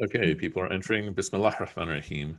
Okay, 0.00 0.34
people 0.34 0.62
are 0.62 0.72
entering. 0.72 1.12
Bismillah 1.12 1.54
ar-Rahman 1.60 1.88
ar-Rahim. 1.88 2.38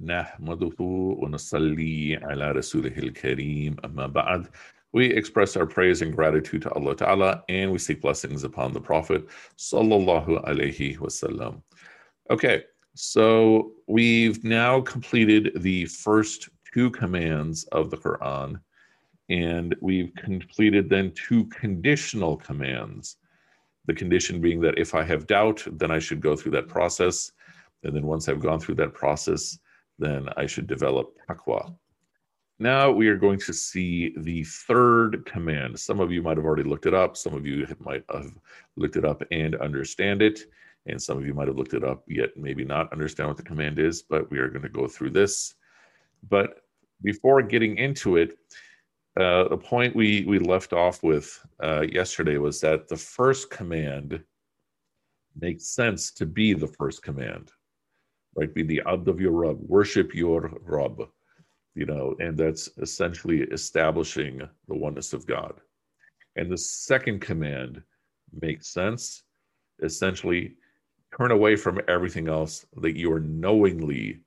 نحمده 0.00 0.76
ونصلي 0.80 2.16
على 2.16 2.52
رسوله 2.52 2.98
الكريم 2.98 3.76
أما 3.84 4.06
بعد 4.06 4.48
we 4.92 5.06
express 5.06 5.56
our 5.56 5.66
praise 5.66 6.02
and 6.02 6.14
gratitude 6.14 6.62
to 6.62 6.70
Allah 6.72 6.96
Ta'ala 6.96 7.44
and 7.48 7.70
we 7.70 7.78
seek 7.78 8.00
blessings 8.00 8.44
upon 8.44 8.72
the 8.72 8.80
Prophet 8.80 9.26
Sallallahu 9.56 10.44
Alaihi 10.44 10.96
Wasallam. 10.98 11.62
Okay, 12.30 12.64
so 12.94 13.72
we've 13.86 14.42
now 14.44 14.80
completed 14.80 15.52
the 15.56 15.84
first 15.86 16.48
two 16.72 16.90
commands 16.90 17.64
of 17.72 17.90
the 17.90 17.96
Quran 17.96 18.60
and 19.28 19.74
we've 19.80 20.12
completed 20.16 20.88
then 20.88 21.12
two 21.12 21.44
conditional 21.46 22.36
commands. 22.36 23.16
the 23.89 23.95
condition 23.95 24.39
being 24.39 24.61
that 24.61 24.77
if 24.77 24.93
I 24.93 25.03
have 25.03 25.25
doubt, 25.25 25.65
then 25.65 25.89
I 25.89 25.97
should 25.97 26.21
go 26.21 26.35
through 26.35 26.51
that 26.51 26.67
process. 26.67 27.31
And 27.83 27.95
then 27.95 28.05
once 28.05 28.29
I've 28.29 28.39
gone 28.39 28.59
through 28.59 28.75
that 28.75 28.93
process, 28.93 29.57
then 29.97 30.29
I 30.37 30.45
should 30.45 30.67
develop 30.67 31.17
taqwa. 31.27 31.75
Now 32.59 32.91
we 32.91 33.07
are 33.07 33.15
going 33.15 33.39
to 33.39 33.51
see 33.51 34.13
the 34.15 34.43
third 34.43 35.25
command. 35.25 35.79
Some 35.79 35.99
of 35.99 36.11
you 36.11 36.21
might 36.21 36.37
have 36.37 36.45
already 36.45 36.69
looked 36.69 36.85
it 36.85 36.93
up. 36.93 37.17
Some 37.17 37.33
of 37.33 37.47
you 37.47 37.65
might 37.79 38.03
have 38.13 38.31
looked 38.75 38.95
it 38.95 39.05
up 39.05 39.23
and 39.31 39.55
understand 39.55 40.21
it. 40.21 40.41
And 40.85 41.01
some 41.01 41.17
of 41.17 41.25
you 41.25 41.33
might 41.33 41.47
have 41.47 41.57
looked 41.57 41.73
it 41.73 41.83
up 41.83 42.03
yet 42.07 42.37
maybe 42.37 42.63
not 42.63 42.93
understand 42.93 43.29
what 43.29 43.37
the 43.37 43.49
command 43.51 43.79
is, 43.79 44.03
but 44.03 44.29
we 44.29 44.37
are 44.37 44.49
going 44.49 44.61
to 44.61 44.69
go 44.69 44.87
through 44.87 45.09
this. 45.09 45.55
But 46.29 46.61
before 47.01 47.41
getting 47.41 47.79
into 47.79 48.17
it, 48.17 48.37
uh, 49.19 49.47
the 49.47 49.57
point 49.57 49.95
we, 49.95 50.23
we 50.25 50.39
left 50.39 50.73
off 50.73 51.03
with 51.03 51.39
uh, 51.63 51.81
yesterday 51.81 52.37
was 52.37 52.61
that 52.61 52.87
the 52.87 52.97
first 52.97 53.49
command 53.49 54.23
makes 55.39 55.67
sense 55.67 56.11
to 56.11 56.25
be 56.25 56.53
the 56.53 56.67
first 56.67 57.01
command, 57.03 57.51
right? 58.35 58.53
Be 58.53 58.63
the 58.63 58.81
abd 58.85 59.07
of 59.07 59.19
your 59.19 59.31
Rabb, 59.31 59.59
worship 59.61 60.13
your 60.13 60.51
Rabb 60.61 61.01
you 61.79 61.85
know, 61.85 62.13
and 62.19 62.37
that's 62.37 62.69
essentially 62.81 63.41
establishing 63.41 64.41
the 64.67 64.75
oneness 64.75 65.13
of 65.13 65.25
God. 65.25 65.53
And 66.35 66.51
the 66.51 66.57
second 66.57 67.21
command 67.21 67.81
makes 68.41 68.67
sense. 68.67 69.23
Essentially, 69.81 70.55
turn 71.17 71.31
away 71.31 71.55
from 71.55 71.79
everything 71.87 72.27
else 72.27 72.65
that 72.81 72.97
you 72.97 73.11
are 73.13 73.21
knowingly 73.21 74.19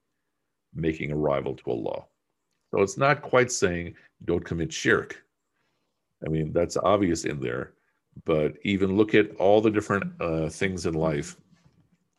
making 0.75 1.13
a 1.13 1.17
rival 1.17 1.55
to 1.57 1.71
Allah. 1.71 2.05
So 2.73 2.81
it's 2.81 2.97
not 2.97 3.23
quite 3.23 3.53
saying 3.53 3.95
don't 4.25 4.45
commit 4.45 4.73
shirk. 4.73 5.23
I 6.27 6.31
mean, 6.31 6.53
that's 6.53 6.77
obvious 6.77 7.25
in 7.25 7.39
there, 7.41 7.75
but 8.25 8.55
even 8.63 8.97
look 8.97 9.15
at 9.15 9.35
all 9.37 9.61
the 9.61 9.71
different 9.71 10.05
uh, 10.21 10.49
things 10.49 10.87
in 10.87 10.95
life 10.95 11.37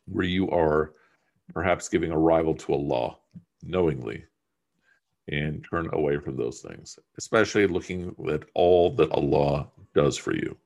where 0.06 0.26
you 0.26 0.48
are 0.50 0.92
perhaps 1.52 1.88
giving 1.88 2.12
a 2.12 2.18
rival 2.18 2.54
to 2.54 2.72
Allah 2.72 3.16
knowingly 3.62 4.24
and 5.28 5.66
turn 5.68 5.88
away 5.92 6.18
from 6.18 6.36
those 6.36 6.60
things, 6.60 6.98
especially 7.18 7.66
looking 7.66 8.14
at 8.30 8.44
all 8.54 8.94
that 8.96 9.10
Allah 9.10 9.68
does 9.94 10.16
for 10.16 10.34
you. 10.34 10.56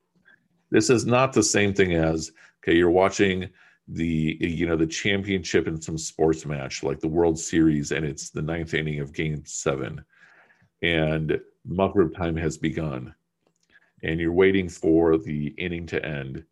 This 0.69 0.89
is 0.89 1.05
not 1.05 1.33
the 1.33 1.43
same 1.43 1.73
thing 1.73 1.93
as 1.93 2.31
okay, 2.61 2.75
you're 2.75 2.91
watching 2.91 3.49
the 3.91 4.37
you 4.39 4.65
know 4.67 4.75
the 4.75 4.87
championship 4.87 5.67
in 5.67 5.81
some 5.81 5.97
sports 5.97 6.45
match 6.45 6.83
like 6.83 6.99
the 6.99 7.07
World 7.07 7.39
Series, 7.39 7.91
and 7.91 8.05
it's 8.05 8.29
the 8.29 8.41
ninth 8.41 8.73
inning 8.73 8.99
of 8.99 9.13
Game 9.13 9.43
Seven, 9.45 10.03
and 10.81 11.39
Maghrib 11.65 12.15
time 12.15 12.35
has 12.37 12.57
begun, 12.57 13.13
and 14.03 14.19
you're 14.19 14.33
waiting 14.33 14.69
for 14.69 15.17
the 15.17 15.47
inning 15.57 15.85
to 15.87 16.05
end 16.05 16.43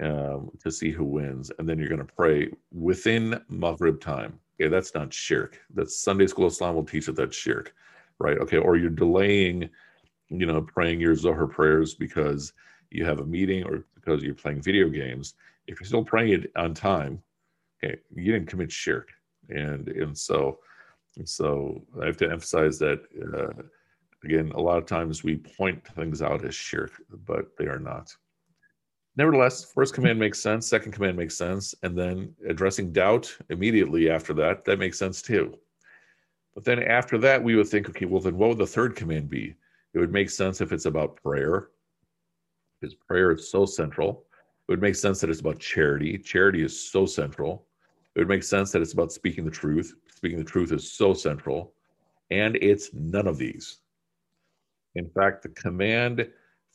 um, 0.00 0.50
to 0.62 0.70
see 0.70 0.90
who 0.90 1.04
wins, 1.04 1.50
and 1.58 1.68
then 1.68 1.78
you're 1.78 1.88
going 1.88 2.06
to 2.06 2.14
pray 2.14 2.50
within 2.72 3.40
Maghrib 3.48 4.00
time 4.00 4.38
Okay, 4.60 4.68
that's 4.68 4.94
not 4.94 5.12
shirk. 5.12 5.60
That's 5.74 5.96
Sunday 5.96 6.26
school 6.26 6.46
Islam 6.46 6.74
will 6.74 6.84
teach 6.84 7.06
that 7.06 7.16
that's 7.16 7.36
shirk, 7.36 7.74
right? 8.18 8.38
Okay, 8.38 8.58
or 8.58 8.76
you're 8.76 8.90
delaying, 8.90 9.68
you 10.28 10.46
know, 10.46 10.62
praying 10.62 11.00
your 11.00 11.16
Zohar 11.16 11.46
prayers 11.46 11.94
because 11.94 12.52
you 12.90 13.04
have 13.04 13.18
a 13.18 13.26
meeting 13.26 13.64
or 13.64 13.84
because 13.94 14.22
you're 14.22 14.34
playing 14.34 14.62
video 14.62 14.88
games. 14.88 15.34
If 15.66 15.80
you're 15.80 15.86
still 15.86 16.04
praying 16.04 16.32
it 16.32 16.52
on 16.56 16.74
time, 16.74 17.22
okay, 17.82 17.98
you 18.14 18.32
didn't 18.32 18.48
commit 18.48 18.70
shirk, 18.70 19.10
and 19.48 19.88
and 19.88 20.16
so, 20.16 20.58
and 21.16 21.28
so 21.28 21.82
I 22.02 22.06
have 22.06 22.16
to 22.18 22.30
emphasize 22.30 22.78
that. 22.80 23.02
Uh, 23.34 23.62
again, 24.24 24.52
a 24.54 24.60
lot 24.60 24.78
of 24.78 24.86
times 24.86 25.22
we 25.22 25.36
point 25.36 25.86
things 25.88 26.22
out 26.22 26.44
as 26.46 26.54
shirk, 26.54 26.92
but 27.26 27.56
they 27.58 27.66
are 27.66 27.78
not. 27.78 28.14
Nevertheless, 29.16 29.70
first 29.72 29.94
command 29.94 30.18
makes 30.18 30.40
sense, 30.40 30.66
second 30.66 30.92
command 30.92 31.16
makes 31.16 31.36
sense, 31.36 31.74
and 31.82 31.96
then 31.96 32.34
addressing 32.48 32.92
doubt 32.92 33.36
immediately 33.50 34.10
after 34.10 34.32
that, 34.34 34.64
that 34.64 34.78
makes 34.78 34.98
sense 34.98 35.22
too. 35.22 35.56
But 36.54 36.64
then 36.64 36.82
after 36.82 37.18
that, 37.18 37.42
we 37.42 37.54
would 37.54 37.68
think, 37.68 37.88
okay, 37.90 38.06
well, 38.06 38.20
then 38.20 38.36
what 38.36 38.48
would 38.48 38.58
the 38.58 38.66
third 38.66 38.96
command 38.96 39.28
be? 39.28 39.54
It 39.92 39.98
would 39.98 40.12
make 40.12 40.30
sense 40.30 40.60
if 40.60 40.72
it's 40.72 40.86
about 40.86 41.16
prayer, 41.16 41.68
because 42.80 42.94
prayer 42.94 43.30
is 43.32 43.50
so 43.50 43.66
central. 43.66 44.24
It 44.66 44.72
would 44.72 44.82
make 44.82 44.94
sense 44.94 45.20
that 45.20 45.28
it's 45.28 45.40
about 45.40 45.58
charity. 45.58 46.16
Charity 46.16 46.62
is 46.64 46.90
so 46.90 47.04
central. 47.04 47.66
It 48.14 48.20
would 48.20 48.28
make 48.28 48.42
sense 48.42 48.72
that 48.72 48.80
it's 48.80 48.94
about 48.94 49.12
speaking 49.12 49.44
the 49.44 49.50
truth. 49.50 49.94
Speaking 50.08 50.38
the 50.38 50.44
truth 50.44 50.72
is 50.72 50.90
so 50.90 51.12
central. 51.12 51.74
And 52.30 52.56
it's 52.56 52.94
none 52.94 53.26
of 53.26 53.36
these. 53.36 53.78
In 54.94 55.10
fact, 55.10 55.42
the 55.42 55.50
command 55.50 56.26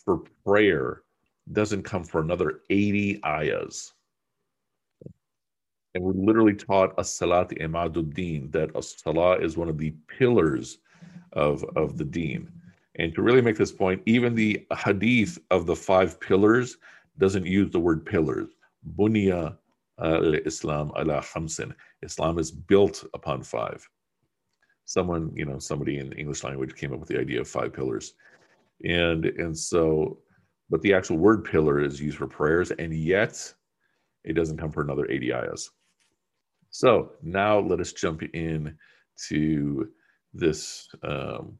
for 0.05 0.23
prayer 0.45 1.01
doesn't 1.51 1.83
come 1.83 2.03
for 2.03 2.21
another 2.21 2.61
80 2.69 3.21
ayahs. 3.25 3.93
And 5.95 6.03
we're 6.03 6.13
literally 6.13 6.53
taught 6.53 6.93
a 6.99 7.03
salat 7.03 7.49
imaduddin, 7.49 8.51
that 8.51 8.69
a 8.75 8.83
salah 8.83 9.37
is 9.39 9.57
one 9.57 9.69
of 9.69 9.79
the 9.79 9.95
pillars 10.07 10.77
of, 11.33 11.63
of 11.75 11.97
the 11.97 12.05
deen. 12.05 12.51
And 12.97 13.15
to 13.15 13.21
really 13.21 13.41
make 13.41 13.57
this 13.57 13.71
point, 13.71 14.03
even 14.05 14.35
the 14.35 14.67
hadith 14.77 15.39
of 15.49 15.65
the 15.65 15.75
five 15.75 16.19
pillars 16.19 16.77
doesn't 17.19 17.45
use 17.45 17.71
the 17.71 17.79
word 17.79 18.05
pillars. 18.05 18.49
Bunya 18.97 19.57
Islam 20.45 20.91
ala 20.97 21.21
hamsin. 21.21 21.73
Islam 22.01 22.39
is 22.39 22.51
built 22.51 23.03
upon 23.13 23.43
five. 23.43 23.87
Someone, 24.85 25.31
you 25.35 25.45
know, 25.45 25.59
somebody 25.59 25.99
in 25.99 26.13
English 26.13 26.43
language 26.43 26.75
came 26.75 26.93
up 26.93 26.99
with 26.99 27.09
the 27.09 27.19
idea 27.19 27.41
of 27.41 27.47
five 27.47 27.73
pillars. 27.73 28.13
And 28.83 29.25
and 29.25 29.55
so 29.57 30.19
but 30.69 30.81
the 30.81 30.93
actual 30.93 31.17
word 31.17 31.43
pillar 31.43 31.81
is 31.81 31.99
used 32.01 32.17
for 32.17 32.27
prayers, 32.27 32.71
and 32.71 32.93
yet 32.93 33.53
it 34.23 34.33
doesn't 34.33 34.57
come 34.57 34.71
for 34.71 34.81
another 34.81 35.09
80 35.09 35.33
ayahs. 35.33 35.71
So 36.69 37.13
now 37.23 37.59
let 37.59 37.79
us 37.79 37.93
jump 37.93 38.21
in 38.21 38.77
to 39.27 39.89
this 40.33 40.87
um, 41.03 41.57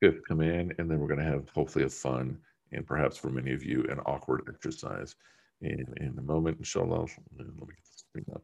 fifth 0.00 0.24
command, 0.26 0.74
and 0.78 0.88
then 0.88 1.00
we're 1.00 1.08
going 1.08 1.18
to 1.18 1.26
have 1.26 1.48
hopefully 1.48 1.84
a 1.84 1.88
fun 1.88 2.38
and 2.72 2.86
perhaps 2.86 3.16
for 3.16 3.30
many 3.30 3.52
of 3.52 3.64
you 3.64 3.84
an 3.90 4.00
awkward 4.00 4.42
exercise 4.48 5.16
in, 5.60 5.84
in 5.98 6.14
a 6.18 6.22
moment, 6.22 6.58
inshallah. 6.58 7.06
Let 7.38 7.46
me 7.46 7.54
get 7.58 7.76
this 7.84 8.04
thing 8.14 8.24
up. 8.34 8.42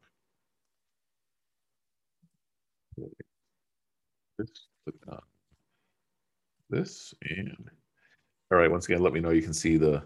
This, 4.38 4.50
uh, 5.10 5.16
this, 6.70 7.14
and 7.22 7.70
all 8.50 8.58
right, 8.58 8.70
once 8.70 8.86
again, 8.86 9.02
let 9.02 9.12
me 9.12 9.20
know 9.20 9.30
you 9.30 9.42
can 9.42 9.54
see 9.54 9.76
the 9.76 10.02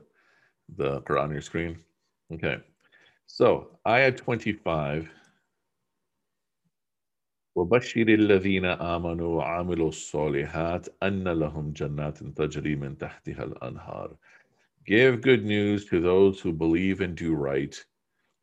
the 0.76 1.00
Quran 1.02 1.24
on 1.24 1.32
your 1.32 1.42
screen. 1.42 1.78
Okay. 2.32 2.58
So, 3.26 3.78
ayah 3.86 4.12
25. 4.12 5.10
وبشر 7.55 8.07
الذين 8.07 8.65
آمنوا 8.65 9.37
وعملوا 9.37 9.89
الصالحات 9.89 10.87
أن 11.03 11.27
لهم 11.27 11.71
جنات 11.71 12.23
تجري 12.23 12.75
من 12.75 12.97
تحتها 12.97 13.43
الأنهار. 13.43 14.15
Give 14.85 15.21
good 15.21 15.43
news 15.43 15.85
to 15.85 15.99
those 15.99 16.39
who 16.39 16.53
believe 16.53 17.01
and 17.01 17.15
do 17.15 17.33
right 17.33 17.75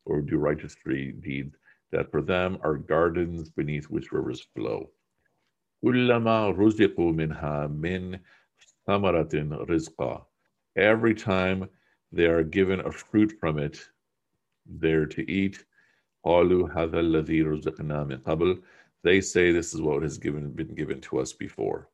or 0.04 0.20
do 0.20 0.36
righteous 0.36 0.76
deeds, 0.84 1.56
that 1.92 2.10
for 2.10 2.22
them 2.22 2.58
are 2.62 2.76
gardens 2.76 3.50
beneath 3.50 3.84
which 3.84 4.12
rivers 4.12 4.46
flow. 4.54 4.90
كلما 5.84 6.50
رزقوا 6.50 7.12
منها 7.12 7.66
من 7.66 8.18
thamaratin 8.88 9.66
rizqa. 9.68 10.24
Every 10.76 11.14
time 11.14 11.68
they 12.12 12.26
are 12.26 12.42
given 12.42 12.80
a 12.80 12.90
fruit 12.90 13.32
from 13.38 13.58
it, 13.58 13.78
they're 14.66 15.06
to 15.06 15.30
eat. 15.30 15.64
They 19.02 19.20
say 19.20 19.52
this 19.52 19.74
is 19.74 19.80
what 19.80 20.02
has 20.02 20.18
given 20.18 20.50
been 20.52 20.74
given 20.74 21.00
to 21.02 21.18
us 21.18 21.32
before. 21.32 21.88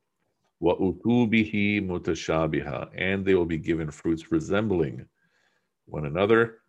mutashabiha, 0.61 2.89
and 2.95 3.25
they 3.25 3.35
will 3.35 3.45
be 3.45 3.57
given 3.57 3.91
fruits 3.91 4.31
resembling 4.31 5.05
one 5.85 6.05
another. 6.05 6.59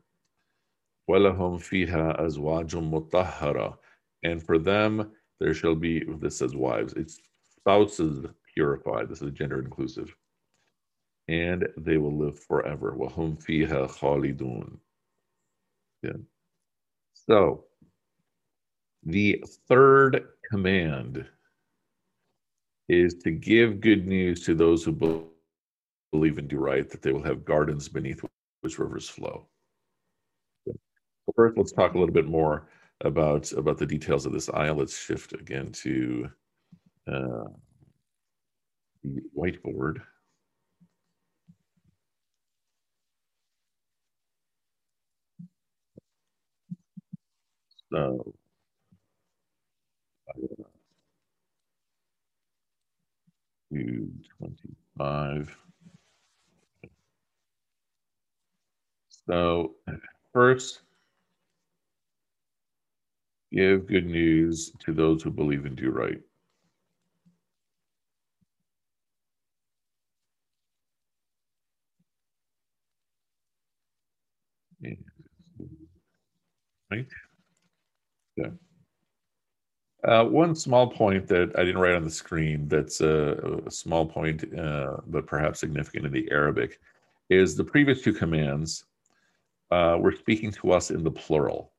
وَلَهُمْ 1.09 1.61
فِيهَا 1.61 2.21
أَزْوَاجٌ 2.21 3.11
مُطَهَّرَةٌ 3.11 3.79
And 4.23 4.43
for 4.43 4.59
them 4.59 5.13
there 5.41 5.55
shall 5.55 5.75
be, 5.75 6.05
this 6.21 6.39
says 6.39 6.55
wives, 6.55 6.93
it's 6.95 7.21
spouses 7.57 8.25
purified. 8.55 9.09
This 9.09 9.23
is 9.23 9.33
gender 9.33 9.61
inclusive. 9.61 10.15
And 11.29 11.69
they 11.77 11.99
will 11.99 12.17
live 12.17 12.39
forever. 12.39 12.95
وَهُمْ 12.99 13.45
فِيهَا 13.45 13.91
خَالِدُونَ. 13.91 14.79
Yeah. 16.03 16.13
So, 17.15 17.65
the 19.08 19.42
third 19.70 20.28
command 20.50 21.26
is 22.90 23.14
to 23.16 23.32
give 23.32 23.80
good 23.80 24.06
news 24.06 24.44
to 24.46 24.54
those 24.54 24.84
who 24.84 24.92
believe 24.92 26.38
and 26.38 26.48
do 26.50 26.58
right, 26.58 26.90
that 26.90 27.02
they 27.02 27.14
will 27.14 27.24
have 27.24 27.46
gardens 27.46 27.88
beneath 27.88 28.22
which 28.62 28.78
rivers 28.78 29.08
flow. 29.08 29.48
First, 31.36 31.58
let's 31.58 31.72
talk 31.72 31.94
a 31.94 31.98
little 31.98 32.14
bit 32.14 32.28
more 32.28 32.68
about 33.02 33.52
about 33.54 33.78
the 33.78 33.86
details 33.86 34.26
of 34.26 34.34
this 34.34 34.50
ayah. 34.54 34.74
Let's 34.74 34.98
shift 34.98 35.34
again 35.34 35.72
to 35.72 36.30
uh, 37.08 37.44
the 39.04 39.22
whiteboard. 39.38 40.02
So, 47.90 48.34
two 53.72 54.12
twenty-five. 54.38 55.56
So, 59.28 59.76
first, 60.34 60.82
give 63.52 63.88
good 63.88 64.06
news 64.06 64.72
to 64.80 64.94
those 64.94 65.22
who 65.24 65.32
believe 65.32 65.66
and 65.66 65.76
do 65.76 65.92
right. 65.92 66.20
Right? 76.92 77.08
Yeah. 78.38 78.50
Uh, 80.04 80.24
one 80.24 80.56
small 80.56 80.90
point 80.90 81.28
that 81.28 81.52
I 81.58 81.64
didn't 81.64 81.82
write 81.82 81.96
on 81.96 82.04
the 82.04 82.12
screen 82.12 82.68
that's 82.68 83.02
a, 83.02 83.62
a 83.66 83.72
small 83.72 84.06
point, 84.06 84.44
uh, 84.58 84.98
but 85.08 85.26
perhaps 85.26 85.60
significant 85.60 86.06
in 86.06 86.12
the 86.12 86.30
Arabic, 86.32 86.80
is 87.30 87.56
the 87.56 87.64
previous 87.64 88.02
two 88.02 88.14
commands 88.14 88.86
uh, 89.72 89.98
were 90.00 90.12
speaking 90.12 90.52
to 90.52 90.72
us 90.72 90.92
in 90.92 91.04
the 91.04 91.12
plural. 91.12 91.74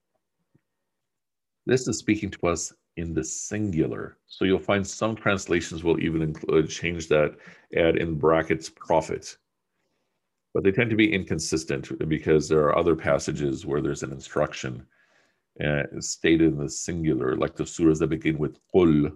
This 1.64 1.86
is 1.86 1.98
speaking 1.98 2.30
to 2.30 2.48
us 2.48 2.72
in 2.96 3.14
the 3.14 3.22
singular. 3.22 4.18
So 4.26 4.44
you'll 4.44 4.58
find 4.58 4.86
some 4.86 5.14
translations 5.14 5.84
will 5.84 6.00
even 6.00 6.20
include 6.20 6.68
change 6.68 7.08
that, 7.08 7.36
add 7.76 7.96
in 7.96 8.18
brackets 8.18 8.68
Prophet. 8.68 9.36
But 10.54 10.64
they 10.64 10.72
tend 10.72 10.90
to 10.90 10.96
be 10.96 11.12
inconsistent 11.12 12.08
because 12.08 12.48
there 12.48 12.60
are 12.60 12.76
other 12.76 12.96
passages 12.96 13.64
where 13.64 13.80
there's 13.80 14.02
an 14.02 14.12
instruction 14.12 14.84
uh, 15.64 15.82
stated 16.00 16.52
in 16.52 16.58
the 16.58 16.70
singular, 16.70 17.36
like 17.36 17.56
the 17.56 17.64
surahs 17.64 17.98
that 17.98 18.08
begin 18.08 18.38
with 18.38 18.58
Qul, 18.74 19.12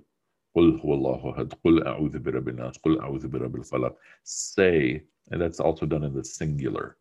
Qul 0.57 0.83
huwallahu 0.83 1.37
had, 1.37 1.51
Qul 1.65 1.83
a'udhu 1.85 2.19
birabbin 2.19 2.57
nas, 2.57 2.79
Qul 2.85 2.97
a'udhu 2.99 3.27
birabbil 3.27 3.69
falaq, 3.69 3.95
say, 4.25 5.03
and 5.31 5.41
that's 5.41 5.61
also 5.61 5.87
done 5.87 6.05
in 6.05 6.15
the 6.15 6.25
singular. 6.25 6.97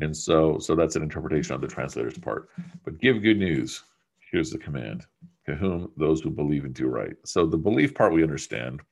And 0.00 0.14
so, 0.14 0.58
so 0.58 0.74
that's 0.74 0.96
an 0.96 1.02
interpretation 1.02 1.54
on 1.54 1.60
the 1.60 1.66
translator's 1.66 2.18
part. 2.18 2.50
But 2.84 3.00
give 3.00 3.22
good 3.22 3.38
news. 3.38 3.82
Here's 4.30 4.50
the 4.50 4.58
command: 4.58 5.06
to 5.46 5.54
whom 5.54 5.90
those 5.96 6.20
who 6.20 6.30
believe 6.30 6.64
and 6.64 6.74
do 6.74 6.88
right. 6.88 7.16
So 7.24 7.46
the 7.46 7.56
belief 7.56 7.94
part 7.94 8.12
we 8.12 8.22
understand. 8.22 8.82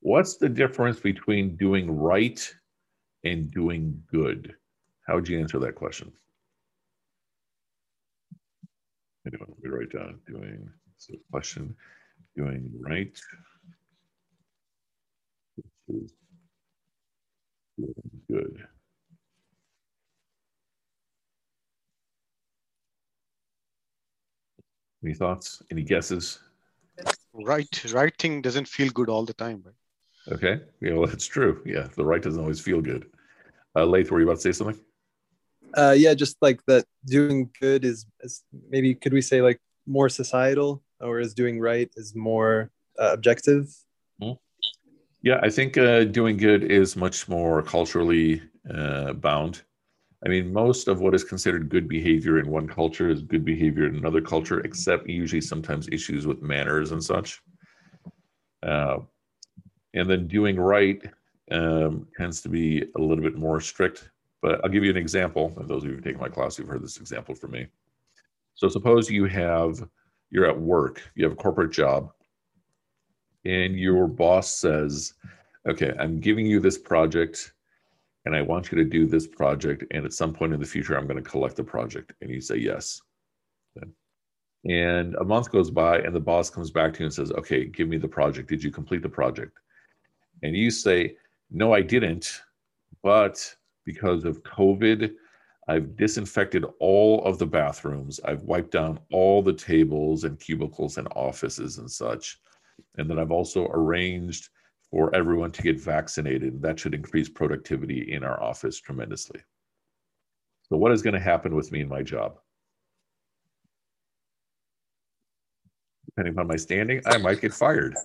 What's 0.00 0.36
the 0.36 0.50
difference 0.50 1.00
between 1.00 1.56
doing 1.56 1.90
right 1.90 2.54
and 3.24 3.50
doing 3.50 4.02
good? 4.12 4.54
How 5.06 5.14
would 5.14 5.28
you 5.28 5.40
answer 5.40 5.58
that 5.60 5.74
question? 5.74 6.12
Anyone 9.26 9.48
let 9.48 9.62
me 9.62 9.70
write 9.70 9.92
down 9.92 10.20
doing 10.26 10.68
so 10.98 11.14
question 11.30 11.74
doing 12.36 12.70
right 12.80 13.18
good. 18.28 18.66
Any 25.02 25.14
thoughts? 25.14 25.62
Any 25.70 25.82
guesses? 25.82 26.38
Right, 27.32 27.92
writing 27.92 28.40
doesn't 28.40 28.68
feel 28.68 28.90
good 28.90 29.10
all 29.10 29.24
the 29.24 29.34
time, 29.34 29.62
right? 29.64 30.34
Okay. 30.34 30.62
Yeah, 30.80 30.94
well, 30.94 31.06
that's 31.08 31.26
true. 31.26 31.60
Yeah, 31.66 31.88
the 31.96 32.04
right 32.04 32.22
doesn't 32.22 32.40
always 32.40 32.60
feel 32.60 32.80
good. 32.80 33.10
Uh, 33.76 33.84
Laith, 33.84 34.10
were 34.10 34.20
you 34.20 34.26
about 34.26 34.36
to 34.36 34.40
say 34.40 34.52
something? 34.52 34.80
Uh, 35.76 35.94
yeah, 35.96 36.14
just 36.14 36.36
like 36.40 36.60
that 36.66 36.84
doing 37.06 37.50
good 37.60 37.84
is, 37.84 38.06
is 38.20 38.42
maybe 38.68 38.94
could 38.94 39.12
we 39.12 39.20
say 39.20 39.42
like 39.42 39.60
more 39.86 40.08
societal 40.08 40.82
or 41.00 41.20
is 41.20 41.34
doing 41.34 41.60
right 41.60 41.90
is 41.96 42.14
more 42.14 42.70
uh, 42.98 43.12
objective? 43.12 43.74
Mm-hmm. 44.22 44.34
Yeah, 45.22 45.40
I 45.42 45.50
think 45.50 45.78
uh, 45.78 46.04
doing 46.04 46.36
good 46.36 46.64
is 46.64 46.96
much 46.96 47.28
more 47.28 47.62
culturally 47.62 48.42
uh, 48.72 49.14
bound. 49.14 49.62
I 50.24 50.28
mean, 50.28 50.52
most 50.52 50.88
of 50.88 51.00
what 51.00 51.14
is 51.14 51.24
considered 51.24 51.68
good 51.68 51.88
behavior 51.88 52.38
in 52.38 52.48
one 52.48 52.66
culture 52.66 53.10
is 53.10 53.22
good 53.22 53.44
behavior 53.44 53.86
in 53.86 53.96
another 53.96 54.22
culture, 54.22 54.60
except 54.60 55.08
usually 55.08 55.40
sometimes 55.40 55.88
issues 55.88 56.26
with 56.26 56.40
manners 56.40 56.92
and 56.92 57.02
such. 57.02 57.42
Uh, 58.62 58.98
and 59.92 60.08
then 60.08 60.26
doing 60.26 60.56
right 60.56 61.02
um, 61.50 62.06
tends 62.16 62.40
to 62.40 62.48
be 62.48 62.82
a 62.96 63.00
little 63.00 63.22
bit 63.22 63.36
more 63.36 63.60
strict. 63.60 64.10
But 64.44 64.62
I'll 64.62 64.70
give 64.70 64.84
you 64.84 64.90
an 64.90 64.98
example. 64.98 65.54
And 65.56 65.66
those 65.66 65.84
of 65.84 65.88
you 65.88 65.94
who've 65.94 66.04
taken 66.04 66.20
my 66.20 66.28
class, 66.28 66.58
you've 66.58 66.68
heard 66.68 66.82
this 66.82 66.98
example 66.98 67.34
from 67.34 67.52
me. 67.52 67.66
So 68.54 68.68
suppose 68.68 69.10
you 69.10 69.24
have 69.24 69.88
you're 70.28 70.44
at 70.44 70.60
work, 70.60 71.00
you 71.14 71.24
have 71.24 71.32
a 71.32 71.36
corporate 71.36 71.72
job, 71.72 72.12
and 73.46 73.78
your 73.78 74.06
boss 74.06 74.54
says, 74.54 75.14
"Okay, 75.66 75.94
I'm 75.98 76.20
giving 76.20 76.44
you 76.44 76.60
this 76.60 76.76
project 76.76 77.54
and 78.26 78.36
I 78.36 78.42
want 78.42 78.70
you 78.70 78.76
to 78.76 78.84
do 78.84 79.06
this 79.06 79.26
project. 79.26 79.84
And 79.92 80.04
at 80.04 80.12
some 80.12 80.34
point 80.34 80.52
in 80.52 80.60
the 80.60 80.66
future, 80.66 80.94
I'm 80.94 81.06
going 81.06 81.22
to 81.22 81.30
collect 81.30 81.56
the 81.56 81.64
project. 81.64 82.12
And 82.20 82.30
you 82.30 82.42
say 82.42 82.56
yes. 82.56 83.00
And 84.66 85.14
a 85.16 85.24
month 85.24 85.50
goes 85.50 85.70
by, 85.70 86.00
and 86.00 86.14
the 86.14 86.20
boss 86.20 86.50
comes 86.50 86.70
back 86.70 86.92
to 86.94 87.00
you 87.00 87.06
and 87.06 87.14
says, 87.14 87.32
Okay, 87.32 87.64
give 87.64 87.88
me 87.88 87.96
the 87.96 88.08
project. 88.08 88.50
Did 88.50 88.62
you 88.62 88.70
complete 88.70 89.02
the 89.02 89.08
project? 89.08 89.58
And 90.42 90.54
you 90.54 90.70
say, 90.70 91.16
No, 91.50 91.72
I 91.72 91.80
didn't. 91.80 92.42
But 93.02 93.56
because 93.84 94.24
of 94.24 94.42
COVID, 94.42 95.14
I've 95.68 95.96
disinfected 95.96 96.64
all 96.78 97.24
of 97.24 97.38
the 97.38 97.46
bathrooms. 97.46 98.20
I've 98.24 98.42
wiped 98.42 98.70
down 98.70 99.00
all 99.12 99.42
the 99.42 99.52
tables 99.52 100.24
and 100.24 100.38
cubicles 100.38 100.98
and 100.98 101.08
offices 101.16 101.78
and 101.78 101.90
such. 101.90 102.38
And 102.98 103.08
then 103.08 103.18
I've 103.18 103.30
also 103.30 103.66
arranged 103.68 104.50
for 104.90 105.14
everyone 105.14 105.50
to 105.52 105.62
get 105.62 105.80
vaccinated. 105.80 106.60
That 106.60 106.78
should 106.78 106.94
increase 106.94 107.28
productivity 107.28 108.12
in 108.12 108.24
our 108.24 108.42
office 108.42 108.78
tremendously. 108.78 109.40
So, 110.68 110.76
what 110.76 110.92
is 110.92 111.02
going 111.02 111.14
to 111.14 111.20
happen 111.20 111.54
with 111.54 111.72
me 111.72 111.80
and 111.80 111.90
my 111.90 112.02
job? 112.02 112.38
Depending 116.06 116.38
on 116.38 116.46
my 116.46 116.56
standing, 116.56 117.00
I 117.06 117.18
might 117.18 117.40
get 117.40 117.52
fired. 117.52 117.96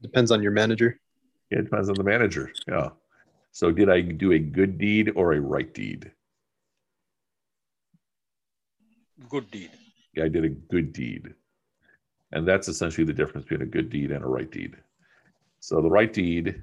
Depends 0.00 0.30
on 0.30 0.42
your 0.42 0.52
manager. 0.52 0.98
Yeah, 1.50 1.58
it 1.58 1.64
depends 1.64 1.88
on 1.88 1.96
the 1.96 2.04
manager. 2.04 2.52
Yeah. 2.66 2.90
So, 3.52 3.70
did 3.72 3.88
I 3.90 4.00
do 4.00 4.32
a 4.32 4.38
good 4.38 4.78
deed 4.78 5.10
or 5.14 5.32
a 5.32 5.40
right 5.40 5.72
deed? 5.72 6.12
Good 9.28 9.50
deed. 9.50 9.70
Yeah, 10.14 10.24
I 10.24 10.28
did 10.28 10.44
a 10.44 10.48
good 10.48 10.92
deed. 10.92 11.34
And 12.32 12.46
that's 12.46 12.68
essentially 12.68 13.04
the 13.04 13.12
difference 13.12 13.44
between 13.44 13.62
a 13.62 13.70
good 13.70 13.90
deed 13.90 14.12
and 14.12 14.24
a 14.24 14.28
right 14.28 14.50
deed. 14.50 14.76
So 15.60 15.80
the 15.82 15.90
right 15.90 16.12
deed 16.12 16.62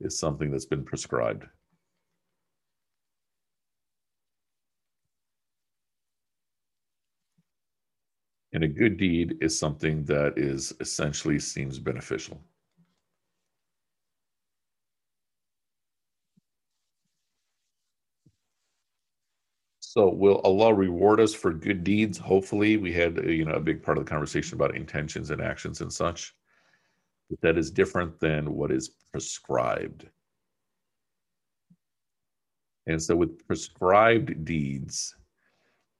is 0.00 0.18
something 0.18 0.50
that's 0.50 0.64
been 0.64 0.84
prescribed. 0.84 1.44
And 8.52 8.62
a 8.62 8.68
good 8.68 8.96
deed 8.96 9.38
is 9.40 9.58
something 9.58 10.04
that 10.04 10.38
is 10.38 10.72
essentially 10.78 11.40
seems 11.40 11.78
beneficial. 11.78 12.40
So 19.94 20.08
will 20.08 20.40
Allah 20.40 20.74
reward 20.74 21.20
us 21.20 21.34
for 21.34 21.52
good 21.52 21.84
deeds? 21.84 22.18
Hopefully, 22.18 22.76
we 22.78 22.92
had 22.92 23.16
uh, 23.16 23.22
you 23.22 23.44
know 23.44 23.54
a 23.54 23.60
big 23.60 23.80
part 23.80 23.96
of 23.96 24.04
the 24.04 24.10
conversation 24.10 24.56
about 24.56 24.74
intentions 24.74 25.30
and 25.30 25.40
actions 25.40 25.82
and 25.82 25.92
such 25.92 26.34
But 27.30 27.40
that 27.42 27.58
is 27.58 27.70
different 27.70 28.18
than 28.18 28.54
what 28.54 28.72
is 28.72 28.88
prescribed. 29.12 30.08
And 32.88 33.00
so, 33.00 33.14
with 33.14 33.46
prescribed 33.46 34.44
deeds, 34.44 35.14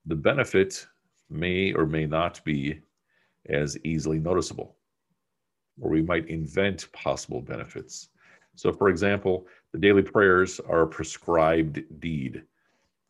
the 0.07 0.17
benefit 0.17 0.87
may 1.31 1.73
or 1.73 1.87
may 1.87 2.07
not 2.07 2.45
be 2.45 2.81
as 3.49 3.79
easily 3.85 4.19
noticeable, 4.19 4.77
or 5.81 5.91
we 5.91 6.03
might 6.03 6.29
invent 6.29 6.91
possible 6.93 7.43
benefits. 7.43 8.09
So, 8.57 8.73
for 8.73 8.89
example, 8.89 9.47
the 9.73 9.79
daily 9.79 10.03
prayers 10.03 10.61
are 10.61 10.83
a 10.83 10.89
prescribed 10.89 11.85
deed. 12.01 12.43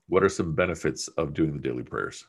What 0.08 0.22
are 0.22 0.28
some 0.28 0.54
benefits 0.54 1.08
of 1.08 1.34
doing 1.34 1.52
the 1.52 1.58
daily 1.58 1.82
prayers? 1.82 2.24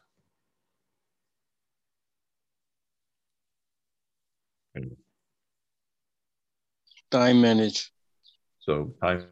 Time 7.12 7.42
manage. 7.42 7.92
So 8.60 8.94
time 9.02 9.28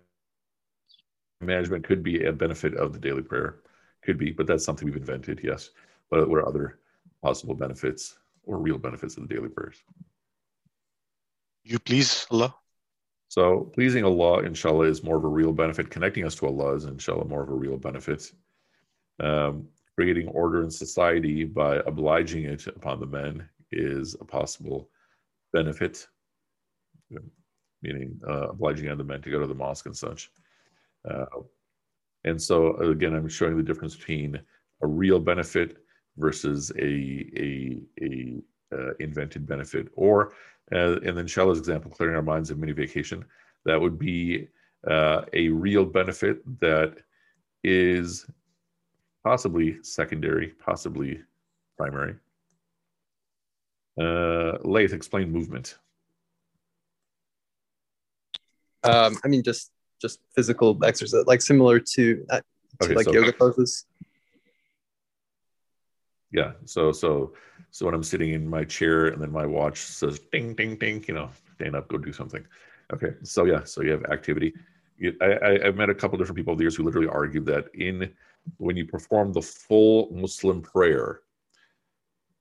management 1.41 1.83
could 1.85 2.03
be 2.03 2.25
a 2.25 2.31
benefit 2.31 2.75
of 2.75 2.93
the 2.93 2.99
daily 2.99 3.21
prayer, 3.21 3.59
could 4.03 4.17
be, 4.17 4.31
but 4.31 4.47
that's 4.47 4.63
something 4.63 4.85
we've 4.85 4.95
invented, 4.95 5.41
yes. 5.43 5.71
But 6.09 6.29
what 6.29 6.39
are 6.39 6.47
other 6.47 6.79
possible 7.21 7.55
benefits 7.55 8.19
or 8.45 8.57
real 8.57 8.77
benefits 8.77 9.17
of 9.17 9.27
the 9.27 9.33
daily 9.33 9.49
prayers? 9.49 9.83
You 11.63 11.79
please 11.79 12.27
Allah. 12.29 12.55
So 13.33 13.71
pleasing 13.73 14.03
Allah, 14.05 14.43
inshallah, 14.43 14.85
is 14.85 15.01
more 15.01 15.17
of 15.17 15.23
a 15.23 15.27
real 15.27 15.53
benefit. 15.53 15.89
Connecting 15.89 16.23
us 16.23 16.35
to 16.35 16.45
Allah 16.45 16.75
is, 16.75 16.85
inshallah, 16.85 17.25
more 17.25 17.41
of 17.41 17.49
a 17.49 17.55
real 17.55 17.77
benefit. 17.77 18.31
Um, 19.19 19.67
creating 19.95 20.27
order 20.27 20.61
in 20.61 20.69
society 20.69 21.43
by 21.43 21.77
obliging 21.87 22.43
it 22.43 22.67
upon 22.67 22.99
the 22.99 23.07
men 23.07 23.49
is 23.71 24.15
a 24.21 24.23
possible 24.23 24.87
benefit, 25.51 26.07
meaning 27.81 28.21
uh, 28.29 28.49
obliging 28.49 28.89
on 28.89 28.99
the 28.99 29.03
men 29.03 29.23
to 29.23 29.31
go 29.31 29.39
to 29.39 29.47
the 29.47 29.55
mosque 29.55 29.87
and 29.87 29.97
such. 29.97 30.29
Uh, 31.09 31.25
and 32.25 32.39
so 32.39 32.75
again, 32.75 33.15
I'm 33.15 33.27
showing 33.27 33.57
the 33.57 33.63
difference 33.63 33.95
between 33.95 34.39
a 34.83 34.85
real 34.85 35.19
benefit 35.19 35.77
versus 36.17 36.71
a 36.77 36.85
a 37.35 37.81
a 37.99 38.43
uh, 38.71 38.93
invented 38.99 39.47
benefit, 39.47 39.87
or 39.95 40.33
uh, 40.71 40.99
and 41.05 41.17
then 41.17 41.25
Shala's 41.25 41.59
example, 41.59 41.91
clearing 41.91 42.15
our 42.15 42.21
minds 42.21 42.49
of 42.49 42.57
mini 42.57 42.71
vacation, 42.71 43.25
that 43.65 43.79
would 43.79 43.97
be 43.99 44.47
uh, 44.89 45.21
a 45.33 45.49
real 45.49 45.85
benefit 45.85 46.41
that 46.59 46.97
is 47.63 48.25
possibly 49.23 49.77
secondary, 49.83 50.47
possibly 50.59 51.21
primary. 51.77 52.15
Uh, 53.99 54.57
Laith, 54.63 54.93
explain 54.93 55.31
movement. 55.31 55.77
Um, 58.83 59.17
I 59.23 59.27
mean, 59.27 59.43
just 59.43 59.71
just 60.01 60.19
physical 60.35 60.77
exercise, 60.83 61.23
like 61.25 61.41
similar 61.41 61.79
to, 61.79 62.25
uh, 62.29 62.41
to 62.81 62.85
Okay, 62.85 62.95
like 62.95 63.05
so- 63.05 63.13
yoga 63.13 63.31
poses. 63.31 63.85
Yeah. 66.33 66.53
So 66.65 66.91
so 66.91 67.33
so 67.71 67.85
when 67.85 67.95
I'm 67.95 68.03
sitting 68.03 68.31
in 68.33 68.47
my 68.47 68.65
chair 68.65 69.07
and 69.07 69.21
then 69.21 69.31
my 69.31 69.45
watch 69.45 69.77
says 69.77 70.19
ding 70.31 70.55
ding 70.55 70.75
ding, 70.77 71.05
you 71.07 71.13
know, 71.13 71.29
stand 71.55 71.75
up, 71.75 71.87
go 71.87 71.97
do 71.97 72.11
something. 72.11 72.45
Okay. 72.91 73.13
So 73.23 73.45
yeah. 73.45 73.63
So 73.63 73.81
you 73.81 73.91
have 73.91 74.03
activity. 74.05 74.53
I, 75.21 75.59
I've 75.63 75.75
met 75.75 75.89
a 75.89 75.95
couple 75.95 76.17
different 76.17 76.37
people 76.37 76.51
over 76.51 76.57
the 76.57 76.63
years 76.63 76.75
who 76.75 76.83
literally 76.83 77.07
argue 77.07 77.41
that 77.45 77.67
in 77.75 78.11
when 78.57 78.75
you 78.75 78.85
perform 78.85 79.31
the 79.31 79.41
full 79.41 80.09
Muslim 80.11 80.61
prayer 80.61 81.21